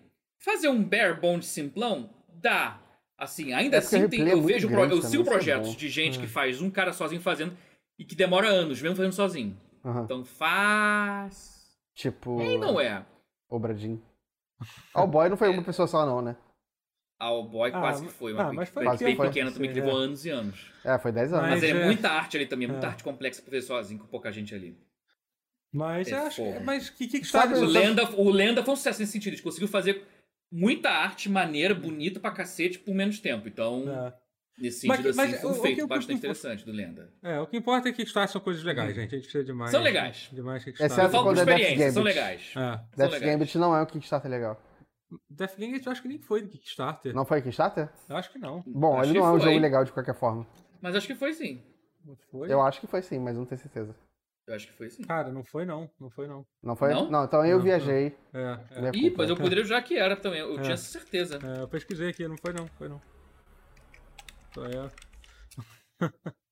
[0.43, 2.79] Fazer um bare bones simplão, dá.
[3.17, 4.69] Assim, ainda é assim tem, eu vejo.
[4.69, 7.57] Grande, eu sigo projetos de gente que faz um cara sozinho fazendo
[7.97, 9.57] e que demora anos, mesmo fazendo sozinho.
[9.83, 10.03] Uhum.
[10.03, 11.65] Então faz.
[11.95, 12.39] Tipo.
[12.43, 13.03] E não é.
[13.49, 13.99] Obradinho.
[14.93, 16.35] Oh, o boy não foi uma pessoa só, não, né?
[17.17, 19.79] Ao Boy ah, quase que foi, uma ah, mas foi bem foi, pequena também, que
[19.79, 20.03] levou é.
[20.03, 20.71] anos e anos.
[20.83, 21.49] É, foi 10 anos.
[21.49, 22.89] Mas, mas é, é, muita arte ali também, muita é.
[22.89, 24.77] arte complexa pra fazer sozinho, com pouca gente ali.
[25.73, 27.53] Mas é acho Mas que que, que sabe?
[27.55, 29.33] O Lenda, o Lenda foi um sucesso nesse sentido.
[29.33, 30.03] Ele conseguiu fazer
[30.51, 33.47] muita arte maneira, bonita pra cacete por menos tempo.
[33.47, 33.83] Então.
[33.89, 34.13] É.
[34.57, 36.07] Nesse Mas- sentido, mas assim, foi o- um o feito que- o que- bastante o
[36.07, 37.11] que- interessante do Lenda.
[37.21, 38.93] É, o que importa é que Kickstarter são coisas legais, Hum.
[39.01, 39.07] gente.
[39.13, 39.69] A gente precisa demais.
[39.69, 40.29] São legais.
[40.31, 40.97] Demais Eu Kickstarter.
[41.05, 42.15] Exceto quando é Death experiência, são Gambit.
[42.17, 42.53] legais.
[42.55, 42.79] É.
[42.95, 43.19] Death.
[43.21, 44.61] Gambit não é um Kickstarter legal.
[45.29, 47.13] Death Gambit eu acho que nem foi do Kickstarter.
[47.13, 47.89] Não foi Kickstarter?
[48.09, 48.63] Eu acho que não.
[48.65, 49.49] Bom, Acho ele não é um foi.
[49.51, 50.45] jogo legal de qualquer forma.
[50.81, 51.61] Mas acho que foi sim.
[52.03, 52.51] Não foi?
[52.51, 53.95] Eu acho que foi sim, mas não tenho certeza.
[54.47, 55.03] Eu acho que foi sim.
[55.03, 55.89] Cara, não foi não.
[55.99, 56.45] Não foi não.
[56.61, 56.93] Não foi?
[56.93, 57.23] Não?
[57.25, 58.15] então eu Não, viajei.
[58.33, 58.79] É, é.
[58.91, 60.39] Minha Ih, mas eu poderia jurar que era também.
[60.41, 60.61] Eu É.
[60.61, 61.39] tinha certeza.
[61.43, 63.01] É, eu pesquisei aqui, não foi não, foi não.
[64.53, 64.91] Só é.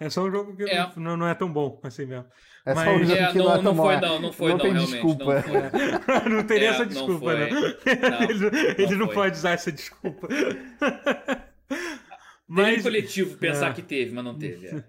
[0.00, 0.88] é só um jogo que É.
[0.96, 2.24] Não, não é tão bom assim mesmo.
[2.64, 3.82] É só um Mas- jogo É, que não, não é não tão bom.
[3.84, 4.92] foi não, não foi não, tem realmente.
[4.92, 5.24] desculpa.
[5.34, 6.30] Não foi.
[6.30, 7.38] não teria É, essa não desculpa, foi.
[7.38, 7.50] né?
[7.50, 9.14] Não, ele ele não, foi.
[9.14, 10.28] pode usar essa desculpa.
[10.28, 11.42] Teria
[12.46, 12.82] Mas.
[12.82, 13.74] coletivo pensar É.
[13.74, 14.66] que teve, mas não teve.
[14.68, 14.84] é.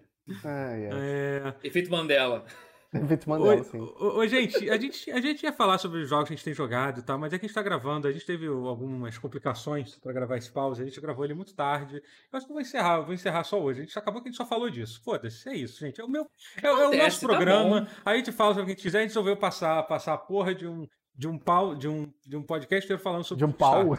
[0.46, 1.54] É...
[1.64, 2.46] Efeito Mandela.
[3.04, 3.80] Efeito Oi, Mandela, sim.
[3.80, 6.56] ô, gente, a gente, a gente ia falar sobre os jogos que a gente tem
[6.56, 9.96] jogado e tal, mas é que a gente tá gravando, a gente teve algumas complicações
[9.98, 11.98] pra gravar esse pause, a gente gravou ele muito tarde.
[11.98, 13.82] Eu acho que eu vou encerrar, eu vou encerrar só hoje.
[13.82, 15.02] A gente acabou que a gente só falou disso.
[15.04, 16.02] Foda-se, é isso, gente.
[16.02, 16.28] É o meu.
[16.64, 17.82] É, é o nosso tá programa.
[17.82, 17.88] bom.
[18.04, 20.18] a gente fala sobre o que a gente quiser, a gente resolveu passar, passar a
[20.18, 20.88] porra de um.
[21.16, 23.96] De um pau, de um, de um podcast falando sobre De um pau?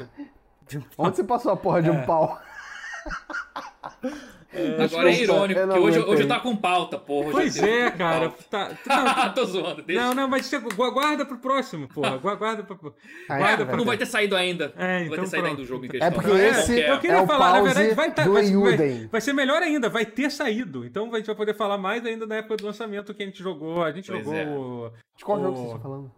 [0.66, 1.06] De um pau.
[1.06, 1.92] Onde você passou a porra de É.
[1.92, 2.40] um pau?
[4.84, 7.30] Agora é irônico, não porque hoje, hoje eu tava com pauta, porra.
[7.30, 8.30] Pois é, cara.
[8.50, 10.02] Tá, não, Tô zoando, deixa.
[10.02, 10.50] não, não, mas
[10.92, 12.18] guarda pro próximo, porra.
[12.18, 12.94] gu- Guarda pro.
[13.28, 14.72] Ah, Guarda é, pra Não vai ter saído ainda.
[14.76, 16.12] É, não então vai ter saído ainda do jogo em É questão.
[16.12, 16.80] porque Não esse-.
[16.80, 19.88] Eu queria É o falar, na verdade, vai, tá, vai, vai, vai ser melhor ainda,
[19.88, 20.84] vai ter saído.
[20.84, 23.42] Então a gente vai poder falar mais ainda na época do lançamento que a gente
[23.42, 23.84] jogou.
[23.84, 24.46] A gente Pois jogou é.
[24.46, 26.12] o De qual o jogo você está falando?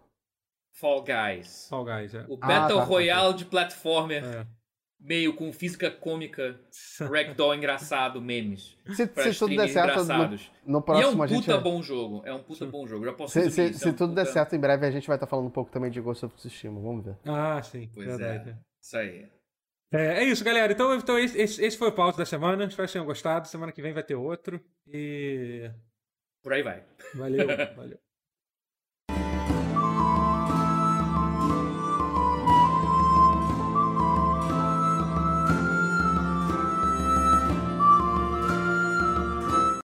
[0.75, 1.67] Fall Guys.
[1.69, 2.15] Fall Guys.
[2.15, 2.25] É.
[2.27, 4.45] O Ah, Battle tá, tá, Royale de platformer, É.
[5.05, 6.57] meio com física cômica,
[6.99, 8.77] ragdoll engraçado, memes.
[8.93, 10.51] Se, se tudo der certo, no, engraçados.
[10.65, 11.45] no E é próximo um a gente.
[11.45, 12.21] puta bom jogo.
[12.25, 13.03] É um puta bom jogo.
[13.05, 14.91] Já posso Se, se, isso, se é um tudo der puta- certo, em breve a
[14.91, 16.79] gente vai estar falando um pouco também de Ghost of Tsushima.
[16.79, 17.17] Vamos ver.
[17.25, 17.89] Ah, sim.
[17.93, 18.51] Pois verdade.
[18.51, 18.57] é.
[18.81, 19.27] Isso aí.
[19.91, 20.71] É, é isso, galera.
[20.71, 22.63] Então, então esse, esse, esse foi o pause da semana.
[22.65, 23.47] Espero que tenham gostado.
[23.47, 24.59] Semana que vem vai ter outro.
[24.87, 25.69] E.
[26.41, 26.83] Por aí vai.
[27.13, 27.45] Valeu,
[27.75, 27.97] valeu.